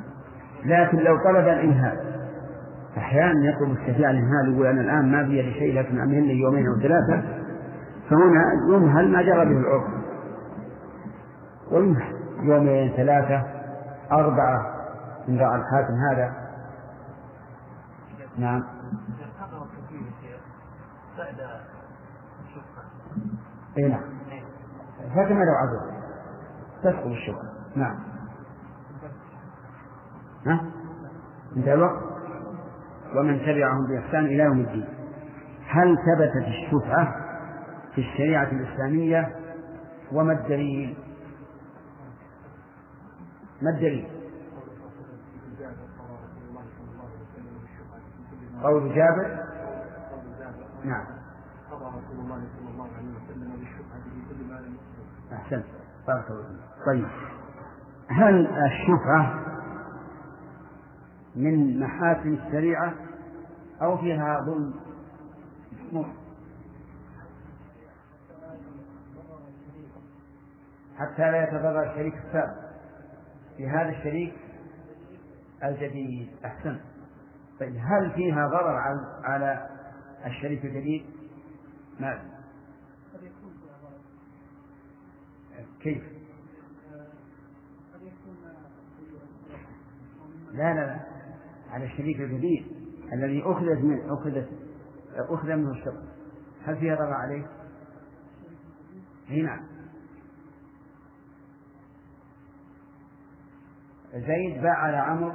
لكن 0.66 0.98
لو 0.98 1.18
طلب 1.18 1.48
الإنهال 1.48 2.16
أحيانا 2.98 3.50
يطلب 3.50 3.72
الشفيع 3.72 4.10
الإنهال 4.10 4.54
يقول 4.54 4.68
أنا 4.68 4.82
الآن 4.82 5.12
ما 5.12 5.22
بيدي 5.22 5.54
شيء 5.54 5.80
لكن 5.80 6.00
أمهل 6.00 6.24
لي 6.24 6.40
يومين 6.40 6.68
أو 6.68 6.80
ثلاثة. 6.80 7.24
فهنا 8.10 8.44
يمهل 8.74 9.12
ما 9.12 9.22
جرى 9.22 9.46
به 9.46 9.60
العرف. 9.60 9.84
ويمهل 11.72 12.16
يومين 12.44 12.94
ثلاثة 12.98 13.44
أربعة. 14.12 14.76
إن 15.30 15.38
رأى 15.40 15.56
الحاكم 15.56 15.94
هذا. 16.12 16.34
نعم. 18.38 18.64
اي 23.78 23.88
نعم. 23.88 24.02
فكما 25.16 25.44
لو 25.44 25.54
عذر 25.54 25.96
تسقط 26.84 27.06
الشبهة 27.06 27.54
نعم. 27.76 28.15
ها؟ 30.46 30.66
انتهى 31.58 31.74
الوقت؟ 31.74 32.04
ومن 33.16 33.40
تبعهم 33.40 33.88
بإحسان 33.88 34.26
إلى 34.26 34.44
يوم 34.44 34.60
الدين. 34.60 34.88
هل 35.68 35.98
ثبتت 35.98 36.48
الشفعة 36.48 37.16
في 37.96 38.02
الشريعة 38.02 38.52
الإسلامية؟ 38.52 39.36
وما 40.12 40.34
الدليل؟ 40.34 40.98
ما 43.62 43.70
الدليل؟ 43.70 44.08
قول 48.64 48.96
جابر؟ 48.96 49.46
نعم. 50.84 51.06
رسول 51.72 52.20
الله 52.20 52.44
صلى 52.58 52.70
الله 52.74 52.88
عليه 52.98 53.10
وسلم 53.10 53.52
بالشفعة 53.52 54.00
في 54.04 54.34
كل 54.34 54.50
ما 54.50 54.60
لم 54.60 54.78
أحسنت. 55.34 55.66
بارك 56.08 56.30
الله 56.30 56.44
فيك. 56.44 56.86
طيب. 56.86 57.08
هل 58.10 58.48
الشفعة 58.48 59.55
من 61.36 61.80
محاسن 61.80 62.34
الشريعة 62.34 62.94
أو 63.82 63.98
فيها 63.98 64.42
ظلم. 64.46 64.74
حتى 70.98 71.32
لا 71.32 71.44
يتضرر 71.44 71.92
الشريك 71.92 72.14
السابق 72.16 72.66
في 73.58 73.68
هذا 73.68 73.90
الشريك 73.90 74.34
الجديد 75.64 76.30
أحسن. 76.46 76.80
طيب 77.60 77.76
هل 77.78 78.12
فيها 78.16 78.48
ضرر 78.48 78.78
على 79.24 79.70
الشريك 80.26 80.66
الجديد؟ 80.66 81.06
ما 82.00 82.20
كيف؟ 85.82 86.04
لا 90.52 90.74
لا 90.74 90.86
لا. 90.86 91.15
على 91.76 91.86
الشريك 91.86 92.20
الجديد 92.20 92.66
الذي 93.14 93.44
أخذت 93.46 93.80
من 93.84 94.10
أخذت 94.10 94.50
أخذ 95.16 95.48
منه 95.48 95.72
الشرط 95.72 96.04
هل 96.66 96.78
فيها 96.78 96.96
ضرر 96.96 97.14
عليه؟ 97.14 97.48
أي 99.30 99.42
نعم 99.42 99.66
زيد 104.14 104.62
باع 104.62 104.78
على 104.78 104.98
عمرو 104.98 105.34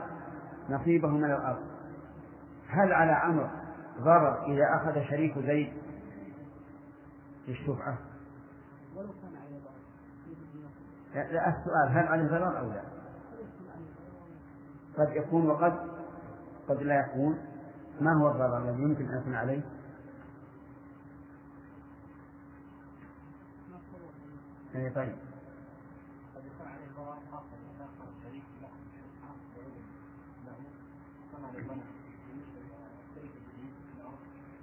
نصيبه 0.70 1.08
من 1.08 1.24
الأرض 1.24 1.62
هل 2.68 2.92
على 2.92 3.12
عمرو 3.12 3.48
ضرر 3.98 4.46
إذا 4.46 4.64
أخذ 4.76 5.08
شريك 5.10 5.38
زيد 5.38 5.72
في 7.46 7.52
الشفعة؟ 7.52 7.98
لا, 11.14 11.32
لا 11.32 11.48
السؤال 11.48 11.88
هل 11.88 12.06
عليه 12.06 12.28
ضرر 12.28 12.58
أو 12.58 12.68
لا؟ 12.68 12.82
قد 14.98 15.16
يكون 15.16 15.50
وقد 15.50 15.99
قد 16.70 16.82
لا 16.82 17.00
يكون 17.00 17.38
ما 18.00 18.12
هو 18.12 18.30
الضرر 18.30 18.58
الذي 18.58 18.82
يمكن 18.82 19.08
أن 19.08 19.18
يكون 19.18 19.34
عليه؟ 19.34 19.62
إيه 24.74 24.94
طيب. 24.94 25.16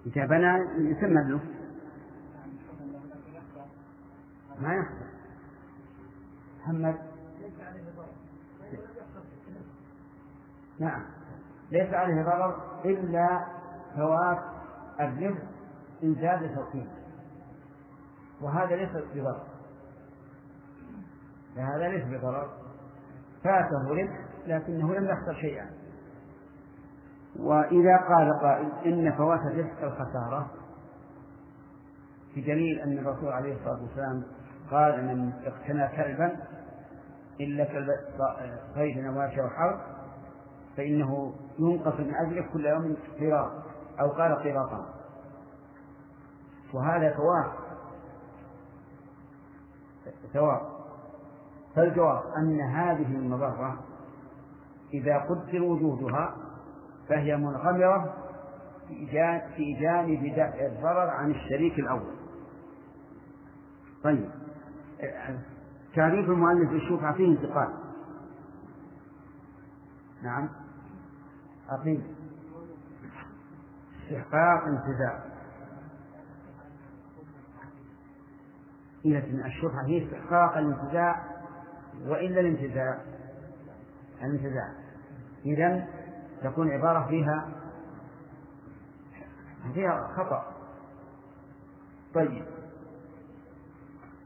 إذا 0.06 0.26
بنى 0.26 0.58
يسمى 0.92 1.24
له. 1.24 1.40
ما 4.60 4.76
يخسر 4.76 5.08
محمد. 6.60 6.98
نعم. 10.80 11.17
ليس 11.72 11.94
عليه 11.94 12.24
ضرر 12.24 12.56
إلا 12.86 13.46
فوات 13.96 14.40
الربح 15.00 15.42
إن 16.04 16.16
زاد 16.16 16.56
توكيل 16.56 16.88
وهذا 18.42 18.76
ليس 18.76 18.90
بضرر. 18.90 19.44
فهذا 21.56 21.88
ليس 21.88 22.04
بضرر. 22.06 22.50
فاته 23.44 23.90
ربح 23.90 24.26
لكنه 24.48 24.96
لم 24.96 25.06
يخسر 25.06 25.34
شيئا. 25.42 25.70
وإذا 27.40 27.98
قال 27.98 28.40
قائل 28.42 28.72
إن 28.86 29.12
فوات 29.18 29.40
الربح 29.40 29.82
الخسارة. 29.84 30.50
بدليل 32.36 32.80
أن 32.80 32.98
الرسول 32.98 33.30
عليه 33.30 33.54
الصلاة 33.54 33.82
والسلام 33.82 34.24
قال 34.72 35.06
من 35.06 35.34
اقتنى 35.46 35.88
كلبا 35.88 36.36
إلا 37.40 37.66
كلب 37.66 37.90
صيد 38.76 38.98
نواشي 38.98 39.42
وحرب 39.42 39.80
فإنه 40.78 41.34
ينقص 41.60 42.00
من 42.00 42.16
أجله 42.16 42.50
كل 42.54 42.66
يوم 42.66 42.98
قراط 43.20 43.52
أو 44.00 44.08
قال 44.08 44.36
قراطا 44.36 44.94
وهذا 46.74 47.10
ثواب. 47.10 47.52
ثواب. 50.34 50.62
فالجواب 51.76 52.24
أن 52.38 52.62
هذه 52.62 53.16
المضرة 53.16 53.80
إذا 54.94 55.18
قدر 55.18 55.64
وجودها 55.64 56.36
فهي 57.10 57.38
منغمرة 57.38 58.14
في 59.56 59.74
جانب 59.82 60.34
دفع 60.34 60.66
الضرر 60.66 61.10
عن 61.10 61.32
الشريك 61.32 61.80
الأول. 61.80 62.16
طيب. 64.04 64.30
تعريف 65.96 66.30
المؤلف 66.30 66.72
للشفعة 66.72 67.14
فيه 67.14 67.28
انتقال. 67.28 67.74
نعم. 70.24 70.50
أقيم 71.70 72.16
استحقاق 74.04 74.64
انتزاع. 74.64 75.24
إذا 79.06 79.46
الشفعة 79.46 79.86
هي 79.86 80.06
استحقاق 80.06 80.58
الانتزاع 80.58 81.26
وإلا 82.06 82.40
الانتزاع. 82.40 83.02
الانتزاع. 84.22 84.74
إذا 85.46 85.88
تكون 86.44 86.72
عبارة 86.72 87.08
فيها 87.08 87.50
فيها 89.74 90.08
خطأ. 90.18 90.54
طيب. 92.14 92.46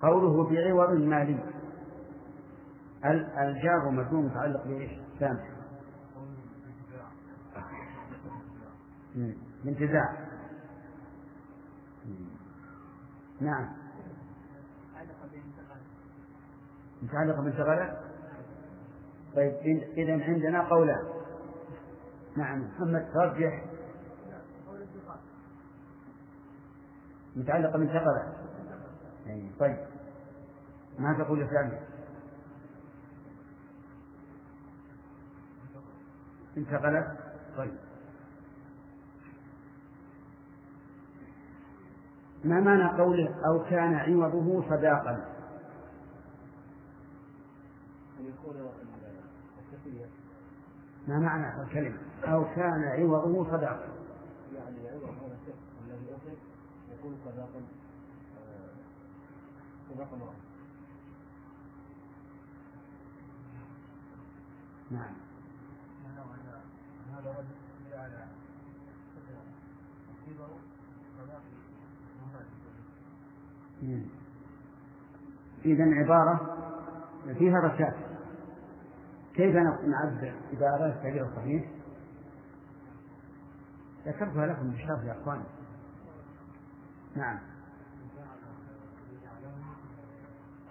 قوله 0.02 0.50
بعوض 0.50 0.92
مالي. 0.92 1.40
الجار 3.38 3.90
مجنون 3.92 4.26
متعلق 4.26 4.68
بإيش؟ 4.68 4.92
سامح. 5.20 5.61
بانتزاع 9.16 10.28
نعم. 13.42 13.70
متعلقة 17.02 17.42
بانتقالات 17.42 17.98
طيب 19.36 19.54
إذا 19.98 20.24
عندنا 20.24 20.70
قولان 20.70 21.06
نعم 22.38 22.62
محمد 22.62 23.10
ترجح. 23.14 23.66
متعلقة 27.36 27.78
بانتقالات 27.78 28.36
طيب. 29.60 29.78
ما 31.00 31.24
تقول 31.24 31.42
الثاني 31.42 31.80
انتقلت؟ 36.58 37.18
طيب. 37.58 37.91
ما 42.44 42.60
معنى 42.60 43.02
قوله 43.02 43.36
أو 43.46 43.64
كان 43.64 43.94
عوضه 43.94 44.70
صداقا؟ 44.70 45.26
ما 51.08 51.20
معنى 51.20 51.62
الكلمة؟ 51.64 51.98
أو 52.24 52.46
كان 52.56 52.84
عوضه 52.84 53.52
صداقا. 53.52 53.88
يعني 54.56 54.90
عوض 54.90 55.04
هذا 55.04 55.38
الشخص 55.42 55.60
الذي 55.86 56.16
أخذ 56.16 56.38
يكون 56.92 57.18
صداقا 57.26 57.62
صداقا 59.90 60.18
واحد 60.24 60.42
نعم. 64.92 65.14
هذا 67.14 67.30
رد 67.30 67.46
على 67.94 68.28
كبر 70.28 70.50
إذا 75.66 75.84
عبارة 75.84 76.58
فيها 77.38 77.60
رشاد 77.60 77.94
كيف 79.36 79.56
نعبر 79.56 80.34
أردت 80.62 80.96
التعبير 80.96 81.26
الصحيح؟ 81.26 81.64
ذكرتها 84.06 84.46
لكم 84.46 84.70
بالشرح 84.70 85.04
يا 85.04 85.22
أخوان. 85.22 85.44
نعم. 87.16 87.40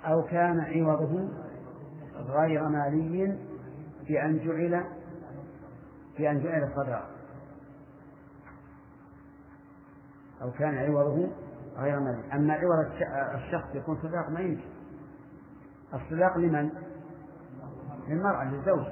أو 0.05 0.23
كان 0.23 0.61
عوضه 0.61 1.29
غير 2.15 2.69
مالي 2.69 3.39
بأن 4.09 4.39
جعل 4.45 4.85
بأن 6.19 6.43
جعل 6.43 6.73
صدقة 6.77 7.07
أو 10.43 10.51
كان 10.51 10.75
عوضه 10.75 11.29
غير 11.81 12.01
مالي 12.01 12.33
أما 12.33 12.55
عوض 12.55 12.87
الشخص 13.35 13.75
يكون 13.75 13.99
صداق 14.03 14.31
ما 14.31 14.41
يمكن. 14.41 14.69
الصداق 15.95 16.39
لمن؟ 16.39 16.71
للمرأة 18.09 18.45
للزوج. 18.45 18.87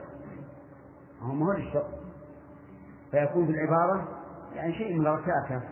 هو 1.22 1.32
ما 1.32 1.46
هو 1.46 1.52
للشخص 1.52 1.90
فيكون 3.10 3.46
في 3.46 3.52
العبارة 3.52 4.08
يعني 4.54 4.72
شيء 4.72 4.98
من 4.98 5.06
الركاكة 5.06 5.62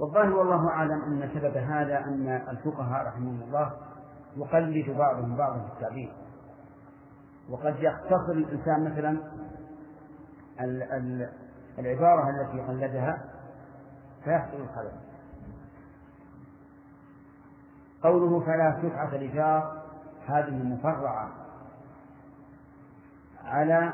والظاهر 0.00 0.32
والله 0.34 0.68
أعلم 0.68 1.02
أن 1.02 1.30
سبب 1.34 1.56
هذا 1.56 1.98
أن 1.98 2.28
الفقهاء 2.48 3.06
رحمهم 3.06 3.42
الله 3.42 3.72
يقلد 4.36 4.90
بعضهم 4.98 5.36
بعضا 5.36 5.58
في 5.58 5.72
التعبير. 5.72 6.12
وقد 7.50 7.76
يختصر 7.78 8.32
الإنسان 8.32 8.84
مثلا 8.84 9.18
العبارة 11.78 12.30
التي 12.30 12.60
قلدها 12.60 13.24
فيحصل 14.24 14.56
الخلل. 14.56 15.05
قوله 18.06 18.40
فلا 18.40 18.82
سفعة 18.82 19.16
الإيجار 19.16 19.82
هذه 20.26 20.62
مفرعة. 20.62 21.32
على 23.44 23.92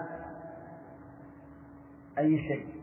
أي 2.18 2.38
شيء؟ 2.38 2.82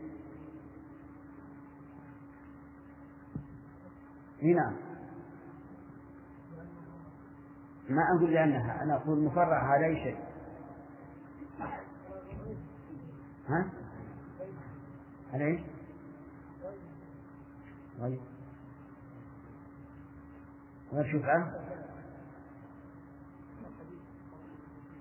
هنا. 4.42 4.76
ما 7.88 8.02
أقول 8.16 8.32
لأنها 8.32 8.82
أنا 8.82 8.96
أقول 8.96 9.24
مفرعة 9.24 9.64
على 9.64 9.86
أي 9.86 10.02
شيء؟ 10.02 10.18
ها؟ 13.48 13.70
على 15.32 15.44
إيش؟ 15.46 15.60
طيب. 18.00 18.20
والشفعة 20.92 21.52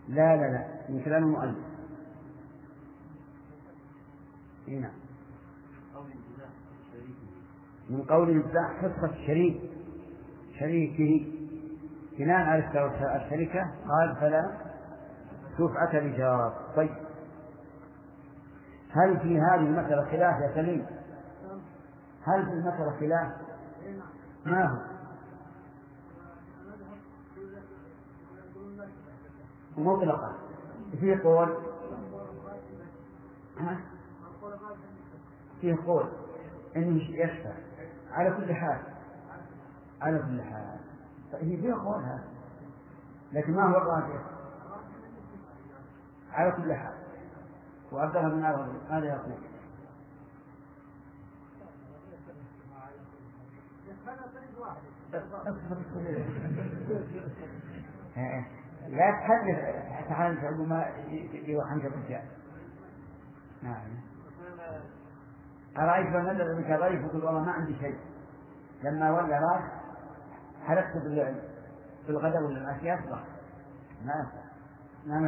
لا 0.08 0.36
لا 0.36 0.52
لا 0.52 0.68
من 0.90 1.02
كلام 1.04 1.24
المؤلف. 1.24 1.58
نعم. 4.68 4.92
من 7.90 8.02
قول 8.04 8.30
انتزاع 8.30 8.74
حصة 8.82 9.06
الشريك 9.06 9.62
شريكه. 10.60 11.40
بناء 12.18 12.38
على 12.38 12.60
الشركة 13.26 13.72
قال 13.88 14.16
فلا 14.16 14.58
شفعة 15.58 15.92
الإجارة 16.00 16.74
طيب. 16.76 16.90
هل 18.92 19.20
في 19.20 19.40
هذه 19.40 19.60
المسألة 19.60 20.06
خلاف 20.06 20.42
يا 20.42 20.52
سليم؟ 20.56 20.86
هل 22.24 22.46
في 22.46 22.52
المسألة 22.52 23.00
خلاف؟ 23.00 23.32
ما 24.46 24.66
هو؟ 24.66 24.99
مطلقة 29.78 30.34
في 31.00 31.16
قول؟ 31.16 31.58
ها؟ 33.60 33.80
فيه 35.62 35.78
قول 35.88 36.06
انه 36.76 37.04
يشفع. 37.04 37.54
على 38.12 38.32
كل 38.32 38.54
حال. 38.54 38.80
على 40.02 40.20
كل 40.20 40.42
حال. 40.42 40.80
هي 41.34 41.58
فيها 41.58 41.76
قول 41.76 42.04
هذا. 42.04 42.24
لكن 43.34 43.54
ما 43.54 43.64
هو 43.64 43.78
الراجح 43.78 44.22
على 46.32 46.52
كل 46.52 46.74
حال. 46.74 46.94
وعبد 47.92 48.16
الله 48.16 48.30
بن 48.30 48.44
عمر 48.46 48.68
ماذا 48.90 49.06
يقول؟ 49.06 49.34
لا 58.90 59.12
تحدث 59.12 60.10
تحدث 60.10 60.44
عقب 60.44 60.72
يوحنا 61.48 61.88
الرجال 61.88 62.24
نعم. 63.64 63.88
أرأيت 65.78 66.08
من 66.08 66.34
نزل 66.34 66.56
منك 66.56 66.80
ضيف 66.80 67.02
يقول 67.02 67.26
والله 67.26 67.44
ما 67.44 67.52
عندي 67.52 67.76
شيء. 67.80 68.00
لما 68.84 69.12
ولى 69.12 69.40
راس 69.40 69.64
حلقت 70.66 70.98
بالغداء 72.08 72.44
ولا 72.44 72.58
العشاء 72.58 73.00
يصلح 73.00 73.24
ما 74.06 74.14
يصلح 74.14 74.44
ما 75.06 75.20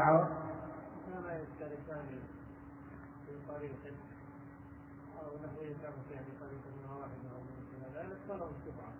الشفعة 8.50 8.92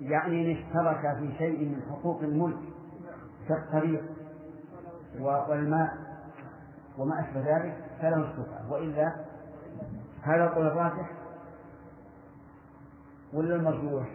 يعني 0.00 0.52
إن 0.52 0.56
اشترك 0.56 1.18
في 1.18 1.38
شيء 1.38 1.68
من 1.68 1.82
حقوق 1.90 2.22
الملك. 2.22 2.79
كالطريق 3.50 4.02
والماء 5.18 5.98
وما 6.98 7.20
أشبه 7.20 7.40
ذلك 7.40 7.84
فله 8.00 8.30
الشفعة 8.30 8.72
وإلا 8.72 9.24
هذا 10.22 10.44
القول 10.44 10.66
الراجح 10.66 11.10
ولا 13.32 13.54
المرجوح؟ 13.54 14.08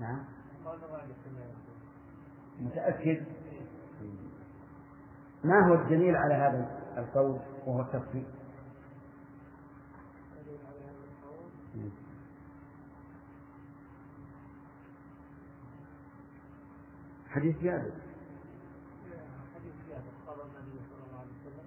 نعم 0.00 0.24
متأكد 2.60 3.24
ما 5.44 5.68
هو 5.68 5.74
الدليل 5.74 6.16
على 6.16 6.34
هذا 6.34 6.80
القول 6.98 7.40
وهو 7.66 7.80
التفصيل؟ 7.80 8.24
حديث 17.32 17.56
جابر. 17.62 17.92
حديث 19.54 19.74
جابر 19.88 20.12
قال 20.26 20.36
النبي 20.40 20.78
صلى 20.90 21.04
الله 21.06 21.20
عليه 21.20 21.32
وسلم 21.40 21.66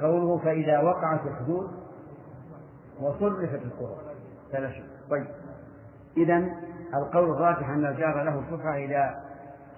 قوله 0.00 0.38
فإذا 0.38 0.78
وقعت 0.78 1.26
الحدود 1.26 1.70
وصرفت 3.00 3.62
القرى. 3.64 4.14
فلا 4.52 4.72
شك. 4.72 4.84
طيب. 5.10 5.26
إذا 6.16 6.36
القول 6.94 7.30
الراجح 7.30 7.68
أن 7.68 7.86
الجار 7.86 8.22
له 8.22 8.50
شفعة 8.50 8.76
إذا 8.76 9.24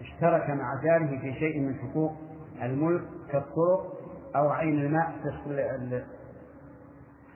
اشترك 0.01 0.51
مع 0.51 0.83
جاره 0.83 1.19
في 1.21 1.35
شيء 1.35 1.61
من 1.61 1.75
حقوق 1.75 2.17
الملك 2.63 3.09
كالطرق 3.31 3.97
أو 4.37 4.49
عين 4.49 4.81
الماء 4.81 5.19
تسقي 5.25 6.05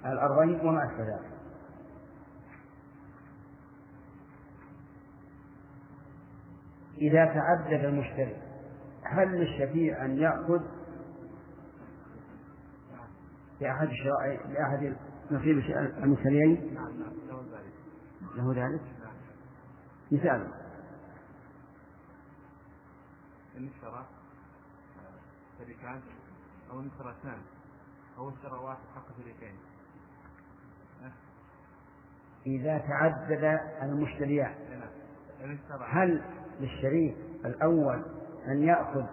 الأرضين 0.05 0.61
وما 0.61 0.85
أشبه 0.85 1.05
ذلك. 1.05 1.31
إذا 6.99 7.25
تعدد 7.25 7.85
المشتري 7.85 8.37
هل 9.03 9.29
للشفيع 9.29 10.05
أن 10.05 10.17
يأخذ؟ 10.19 10.61
لأحد 13.61 13.89
لأحد 14.49 14.97
نصيب 15.31 15.59
المشتريين؟ 15.99 16.79
له 18.37 18.55
ذلك. 18.55 18.81
مثال. 20.13 20.49
إن 23.57 23.69
اشترى 23.69 24.20
شريكان 25.71 26.01
أو 26.71 26.81
اثنان 27.11 27.43
أو 28.19 28.29
اشترى 28.29 28.59
واحد 28.59 28.81
حق 28.95 29.07
شريكين 29.23 29.57
إذا 32.47 32.79
تعدد 32.79 33.45
نعم 35.41 35.53
اشترى 35.53 35.87
هل 35.89 36.23
للشريك 36.61 37.17
الأول 37.45 38.05
أن 38.47 38.63
يأخذ 38.63 39.07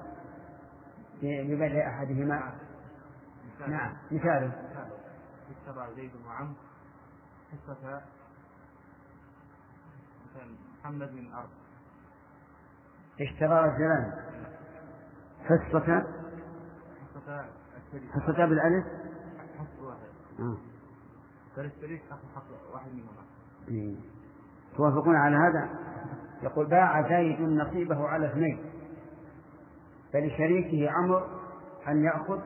ببدء 1.21 1.87
أحدهما؟ 1.87 2.53
نعم. 3.67 3.97
مثاله. 4.11 4.47
مثال 4.47 4.91
اشترى 5.51 5.95
زيد 5.95 6.11
وعمرو 6.25 6.55
حصة 7.51 8.01
محمد 10.83 11.11
من 11.11 11.33
أرض 11.33 11.49
اشترى 13.21 13.59
رجلان 13.59 14.13
حصة 15.43 16.03
حصة 18.13 18.45
بالألف 18.45 18.85
حصة 19.57 19.87
واحد. 19.87 20.07
آه. 20.39 20.57
فالشريك 21.55 22.01
أخذ 22.11 22.73
واحد 22.73 22.91
منهما. 22.91 23.95
توافقون 24.77 25.15
على 25.15 25.35
هذا؟ 25.35 25.69
يقول 26.43 26.65
باع 26.65 27.09
زيد 27.09 27.41
نصيبه 27.41 28.07
على 28.07 28.27
اثنين. 28.27 28.71
فلشريكه 30.13 30.91
عمرو 30.91 31.21
أن 31.87 32.03
يأخذ 32.03 32.39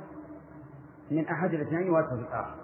من 1.12 1.28
أحد 1.28 1.53
الاثنين 1.53 1.90
ويترك 1.90 2.20
الآخر. 2.20 2.56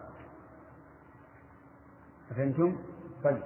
فهمتم؟ 2.30 2.76
طيب. 3.23 3.44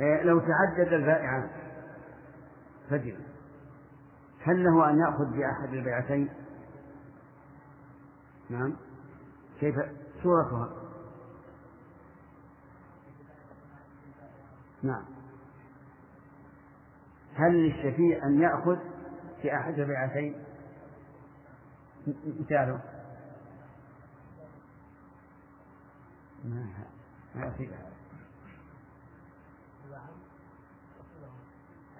إيه، 0.00 0.22
لو 0.22 0.38
تعدد 0.38 0.92
البائعان 0.92 1.50
فجر 2.90 3.16
هل 4.42 4.64
له 4.64 4.90
أن 4.90 4.98
يأخذ 4.98 5.24
بأحد 5.24 5.74
البيعتين؟ 5.74 6.28
نعم. 8.50 8.76
كيف؟ 9.60 9.74
صورتها. 10.22 10.72
نعم. 14.82 15.04
هل 17.34 17.52
للشفيع 17.52 18.26
أن 18.26 18.42
يأخذ 18.42 18.78
في 19.42 19.56
أحد 19.56 19.78
البيعتين؟ 19.78 20.44
مثاله. 22.40 22.80
ما 26.44 26.86
ما. 27.34 27.52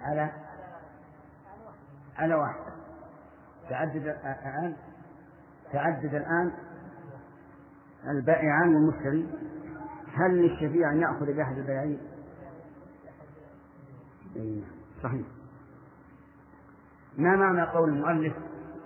على؟ 0.01 0.50
على 2.17 2.35
واحد. 2.35 2.71
تعدد 3.69 3.95
الآن 4.07 4.75
تعدد 5.71 6.15
الآن 6.15 6.51
البائعان 8.07 8.75
والمشتري 8.75 9.29
هل 10.13 10.31
للشفيع 10.37 10.91
أن 10.91 11.01
يأخذ 11.01 11.25
بأحد 11.33 11.57
البيعين؟ 11.57 11.99
إيه، 14.35 14.63
صحيح. 15.03 15.27
ما 17.17 17.35
معنى 17.35 17.61
قول 17.61 17.89
المؤلف 17.89 18.33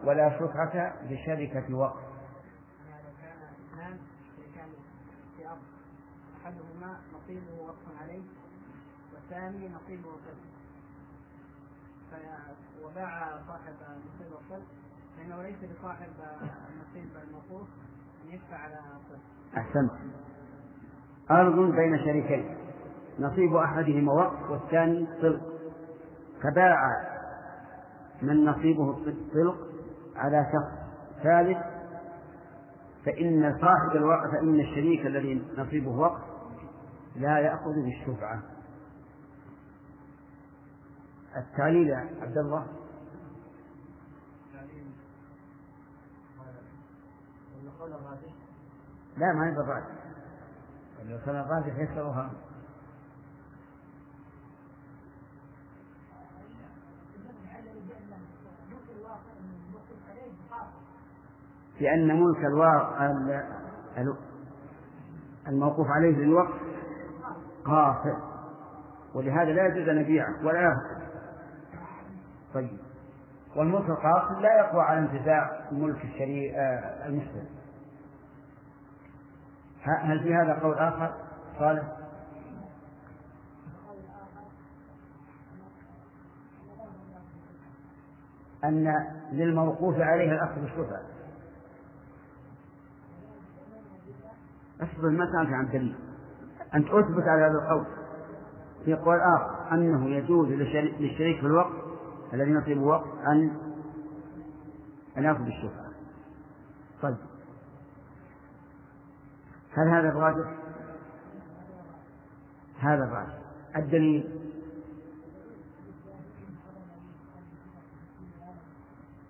ولا 0.03 0.39
شفعة 0.39 0.93
بشركة 1.09 1.75
وقف؟ 1.75 2.05
أحدهما 6.41 6.97
نصيبه 7.13 7.61
وقف 7.61 8.01
عليه 8.01 8.23
والثاني 9.13 9.69
نصيبه 9.69 10.11
في- 10.11 10.54
وباع 12.83 13.29
صاحب 13.47 13.73
نصيب 13.81 14.33
الصلب 14.41 14.65
لأنه 15.17 15.43
ليس 15.43 15.55
لصاحب 15.63 16.09
النصيب 16.73 17.09
الموقوف 17.27 17.67
أن 18.25 18.33
يدفع 18.33 18.57
على 18.57 18.79
صلب 19.09 19.19
أحسنت. 19.57 19.91
أرض 21.31 21.75
بين 21.75 21.97
شريكين. 21.97 22.57
نصيب 23.19 23.55
أحدهما 23.55 24.13
وقف 24.13 24.51
والثاني 24.51 25.07
طلق. 25.21 25.41
فباع 26.43 26.81
من 28.21 28.45
نصيبه 28.45 28.89
الطلق 28.89 29.57
على 30.15 30.45
شخص 30.53 30.85
ثالث 31.23 31.57
فإن 33.05 33.57
صاحب 33.61 33.95
الوقف 33.95 34.31
فإن 34.31 34.59
الشريك 34.59 35.05
الذي 35.05 35.47
نصيبه 35.57 35.91
وقف 35.91 36.21
لا 37.15 37.39
يأخذ 37.39 37.73
بالشفعة. 37.73 38.54
التعليل 41.35 41.87
يا 41.87 42.09
عبد 42.21 42.37
الله. 42.37 42.65
لا 49.17 49.33
ما 49.33 49.47
يبقى 49.49 49.63
الراجح 49.63 49.95
لو 51.09 51.19
كان 51.25 51.35
الراجح 51.35 51.77
يكثرها 51.77 52.31
لأن 61.79 62.21
ملك 62.21 62.45
الواقع 62.45 63.11
الموقوف 65.47 65.87
عليه 65.87 66.17
للوقت 66.17 66.61
قاصر. 67.65 68.17
ولهذا 69.13 69.51
لا 69.51 69.67
يجوز 69.67 69.89
أن 69.89 69.97
يبيعه 69.97 70.45
ولا 70.45 70.61
يأخذ 70.61 71.04
طيب. 72.55 72.77
والملك 73.55 73.89
القاصر 73.89 74.39
لا 74.39 74.57
يقوى 74.57 74.81
على 74.81 74.99
انتزاع 74.99 75.61
ملك 75.71 76.05
الشريع 76.05 76.53
المسلم. 77.05 77.45
هل 79.81 80.23
في 80.23 80.35
هذا 80.35 80.59
قول 80.59 80.73
آخر؟ 80.73 81.13
صالح؟ 81.59 81.83
أن 88.63 88.93
للموقوف 89.31 89.99
عليه 89.99 90.31
الأخذ 90.31 90.61
بالشفعة 90.61 91.01
اصبر 94.81 95.09
ما 95.09 95.25
سألت 95.31 95.53
عن 95.53 95.67
دليل 95.67 95.95
أنت 96.73 96.87
أثبت 96.87 97.23
على 97.23 97.41
هذا 97.41 97.59
القول 97.63 97.85
في 98.85 98.93
قول 98.93 99.19
آخر 99.19 99.71
أنه 99.71 100.09
يجوز 100.09 100.47
للشريك 100.47 101.39
في 101.39 101.45
الوقت 101.45 101.84
الذي 102.33 102.51
نصيب 102.51 102.81
وقت 102.81 103.07
أن 103.27 103.57
أن 105.17 105.23
يأخذ 105.23 105.45
الشفعة 105.45 105.91
طيب. 107.01 107.17
هل 109.73 109.87
هذا 109.89 110.09
الراجح؟ 110.09 110.51
هذا 112.79 113.03
الراجح. 113.03 113.37
الدليل؟ 113.75 114.39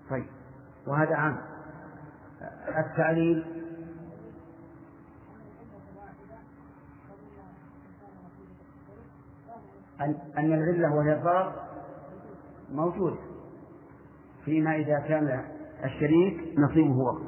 طيب. 0.09 0.25
وهذا 0.87 1.15
عام. 1.15 1.37
التعليل؟ 2.77 3.55
أن 10.37 10.53
العلة 10.53 10.95
وهي 10.95 11.13
الضرر 11.13 11.74
موجودة 12.71 13.17
فيما 14.45 14.75
إذا 14.75 14.99
كان 14.99 15.43
الشريك 15.83 16.59
نصيبه 16.59 16.97
وقت. 16.97 17.21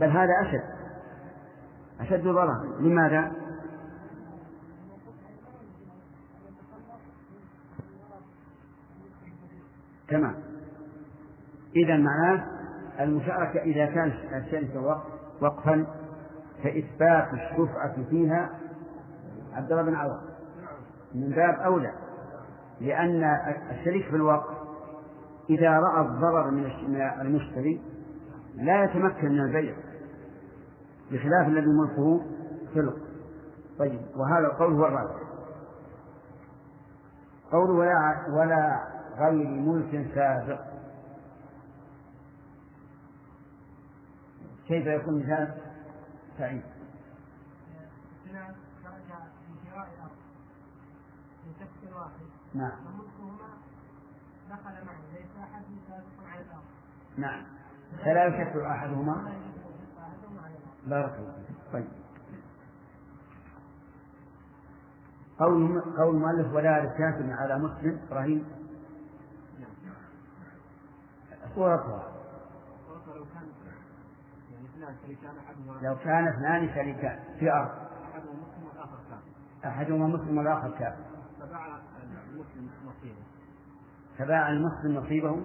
بل 0.00 0.10
هذا 0.10 0.32
أشد 0.42 0.62
أشد 2.00 2.24
ضررا. 2.24 2.64
لماذا؟ 2.80 3.32
تمام 10.08 10.34
إذا 11.76 11.96
معناه 11.96 12.46
المشاركة 13.00 13.60
إذا 13.60 13.86
كان 13.86 14.12
الشركة 14.34 15.02
وقفا 15.40 15.86
فإثبات 16.62 17.28
الشفعة 17.32 18.04
فيها 18.10 18.50
عبد 19.52 19.72
الله 19.72 19.82
بن 19.82 19.94
عوض 19.94 20.20
من 21.14 21.30
باب 21.30 21.54
أولى 21.54 21.92
لأن 22.80 23.24
الشريك 23.70 24.08
في 24.08 24.16
الوقف 24.16 24.59
إذا 25.50 25.70
رأى 25.70 26.00
الضرر 26.06 26.50
من 26.50 26.66
المشتري 27.20 27.82
لا 28.54 28.84
يتمكن 28.84 29.28
من 29.28 29.40
البيع 29.40 29.76
بخلاف 31.12 31.48
الذي 31.48 31.66
ملكه 31.66 32.22
سلق 32.74 32.96
طيب 33.78 34.00
وهذا 34.16 34.46
القول 34.46 34.72
هو 34.72 34.86
الرابع. 34.86 35.20
قول 37.52 37.70
ولا 37.70 38.26
ولا 38.28 38.88
غير 39.18 39.48
ملك 39.48 40.14
سابق. 40.14 40.60
كيف 44.68 44.86
يكون 44.86 45.18
مثال 45.18 45.54
سعيد؟ 46.38 46.62
نعم. 52.54 52.72
وملكهما 52.86 53.69
دخل 54.50 54.70
ليس 55.12 55.30
على 55.54 56.44
نعم. 57.16 57.42
فلا 58.04 58.26
يشك 58.26 58.56
أحدهما؟ 58.56 59.32
بارك 60.86 61.14
الله 61.18 61.32
فيك. 61.32 61.56
طيب. 61.72 61.88
قول 65.38 65.80
قول 65.80 66.14
المؤلف 66.14 66.54
ولا 66.54 66.78
ركاز 66.78 67.30
على 67.30 67.58
مسلم. 67.58 68.00
إبراهيم. 68.08 68.44
صورتها 71.54 72.12
لو 75.82 75.96
كان 76.04 76.28
اثنان 76.28 76.74
شريكان 76.74 77.18
في 77.38 77.52
أرض. 77.52 77.70
أحدهما 79.64 80.06
مسلم 80.06 80.38
والآخر 80.38 80.70
كافر. 80.70 81.04
المسلم 82.32 82.70
نصيبه. 82.86 83.29
تباع 84.20 84.48
المسلم 84.48 84.96
نصيبه؟ 84.96 85.42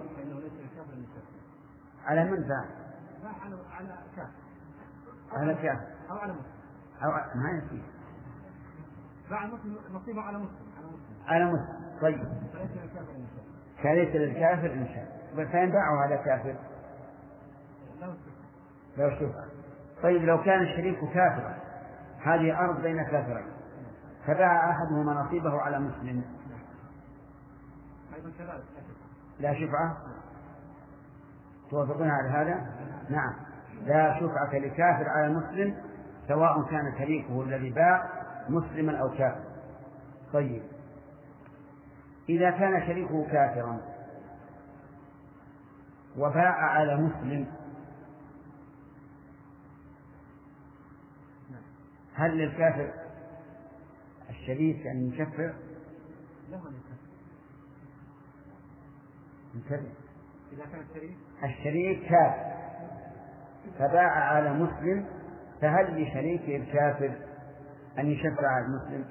على 2.04 2.24
من 2.24 2.48
باع؟ 2.48 2.64
على 3.44 3.56
على 3.72 3.88
كافر 4.16 4.30
على 5.32 5.54
كافر 5.54 5.86
أو 6.10 6.16
على 6.16 6.32
مسلم. 6.32 6.52
أو 7.04 7.10
ما 7.34 7.50
يصير. 7.50 7.82
باع 9.30 9.44
المسلم 9.44 9.76
نصيبه 9.92 10.22
على 10.22 10.38
مسلم. 10.38 10.66
على 10.78 10.86
مسلم. 10.86 11.26
على 11.26 11.44
مسلم. 11.44 11.98
طيب. 12.00 12.18
فليس 12.22 12.70
للكافر 12.76 13.12
إن 13.14 13.26
شاء 13.34 13.44
فليس 13.82 14.16
للكافر 14.16 14.72
إن 14.72 14.86
شاء 14.86 15.16
فإن 15.52 15.70
باعه 15.70 15.96
على 16.02 16.16
كافر 16.16 16.56
لو 18.98 19.10
شفع 19.10 19.44
طيب 20.02 20.22
لو 20.22 20.42
كان 20.42 20.62
الشريك 20.62 20.98
كافرا 20.98 21.56
هذه 22.22 22.58
أرض 22.58 22.82
بين 22.82 23.02
كافرين 23.02 23.46
فباع 24.26 24.70
أحدهما 24.70 25.12
نصيبه 25.12 25.60
على 25.60 25.78
مسلم. 25.78 26.24
لا 29.40 29.54
شفعة؟ 29.54 29.96
توافقون 31.70 32.10
على 32.10 32.28
هذا؟ 32.28 32.66
نعم. 33.10 33.34
لا 33.86 34.20
شفعة 34.20 34.58
لكافر 34.58 35.08
على 35.08 35.34
مسلم 35.34 35.74
سواء 36.28 36.62
كان 36.62 36.98
شريكه 36.98 37.42
الذي 37.42 37.70
باع 37.70 38.10
مسلما 38.48 38.98
أو 38.98 39.10
كافر 39.10 39.44
طيب. 40.32 40.62
إذا 42.28 42.50
كان 42.50 42.86
شريكه 42.86 43.26
كافرا 43.26 43.80
وباع 46.16 46.54
على 46.54 46.96
مسلم 46.96 47.46
هل 52.14 52.38
للكافر 52.38 52.92
الشريك 54.30 54.86
أن 54.86 55.08
يشفع؟ 55.08 55.52
له 56.50 56.60
انتبه 59.56 59.90
إذا 60.52 60.64
كان 60.64 60.80
الشريك 60.80 61.16
الشريك 61.44 62.08
كافر. 62.10 62.56
فباع 63.78 64.10
على 64.10 64.52
مسلم 64.52 65.06
فهل 65.60 66.02
لشريكه 66.02 66.56
الكافر 66.56 67.12
أن 67.98 68.06
يشفع 68.06 68.46
على 68.46 68.64
المسلم؟ 68.66 69.04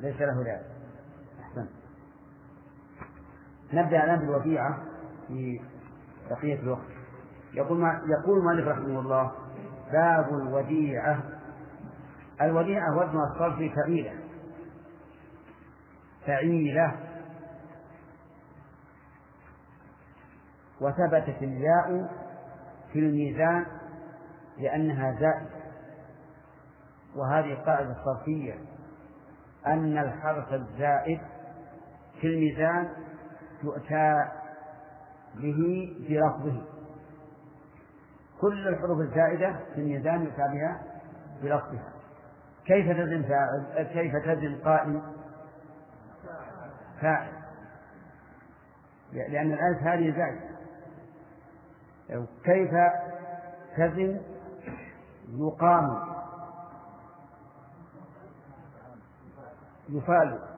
ليس 0.00 0.20
له 0.20 0.40
ذلك 0.40 0.66
أحسن. 1.40 1.66
نبدأ 3.72 4.04
الآن 4.04 4.18
بالوديعة 4.18 4.82
في 5.28 5.60
بقية 6.30 6.60
الوقت. 6.60 6.90
يقول 7.54 7.78
ما 7.78 8.02
يقول 8.06 8.38
المؤلف 8.38 8.68
رحمه 8.68 9.00
الله 9.00 9.32
باب 9.92 10.28
الوديعة. 10.28 11.22
الوديعة 12.42 12.96
وزن 12.96 13.18
الصرف 13.18 13.74
فعيلة. 13.74 14.12
فعيلة 16.26 17.09
وثبتت 20.80 21.42
الياء 21.42 22.10
في 22.92 22.98
الميزان 22.98 23.66
لأنها 24.58 25.12
زائدة 25.12 25.60
وهذه 27.16 27.54
قاعدة 27.54 27.96
صرفية 28.04 28.54
أن 29.66 29.98
الحرف 29.98 30.52
الزائد 30.52 31.20
في 32.20 32.26
الميزان 32.26 32.88
يؤتى 33.64 34.28
به 35.34 35.92
بلفظه 36.08 36.62
كل 38.40 38.68
الحروف 38.68 39.00
الزائدة 39.00 39.56
في 39.74 39.80
الميزان 39.80 40.22
يؤتى 40.22 40.42
بها 40.52 40.82
بلفظها 41.42 41.92
كيف 42.66 42.86
تزن 42.86 43.22
فاعل؟ 43.22 43.82
كيف 43.92 44.16
تزن 44.16 44.58
قائم 44.64 45.02
فاعل. 47.00 47.32
لأن 49.12 49.52
الألف 49.52 49.82
هذه 49.82 50.16
زائدة 50.16 50.49
كيف 52.44 52.70
تزن 53.76 54.20
يقام؟ 55.38 56.00
يفال 59.88 60.49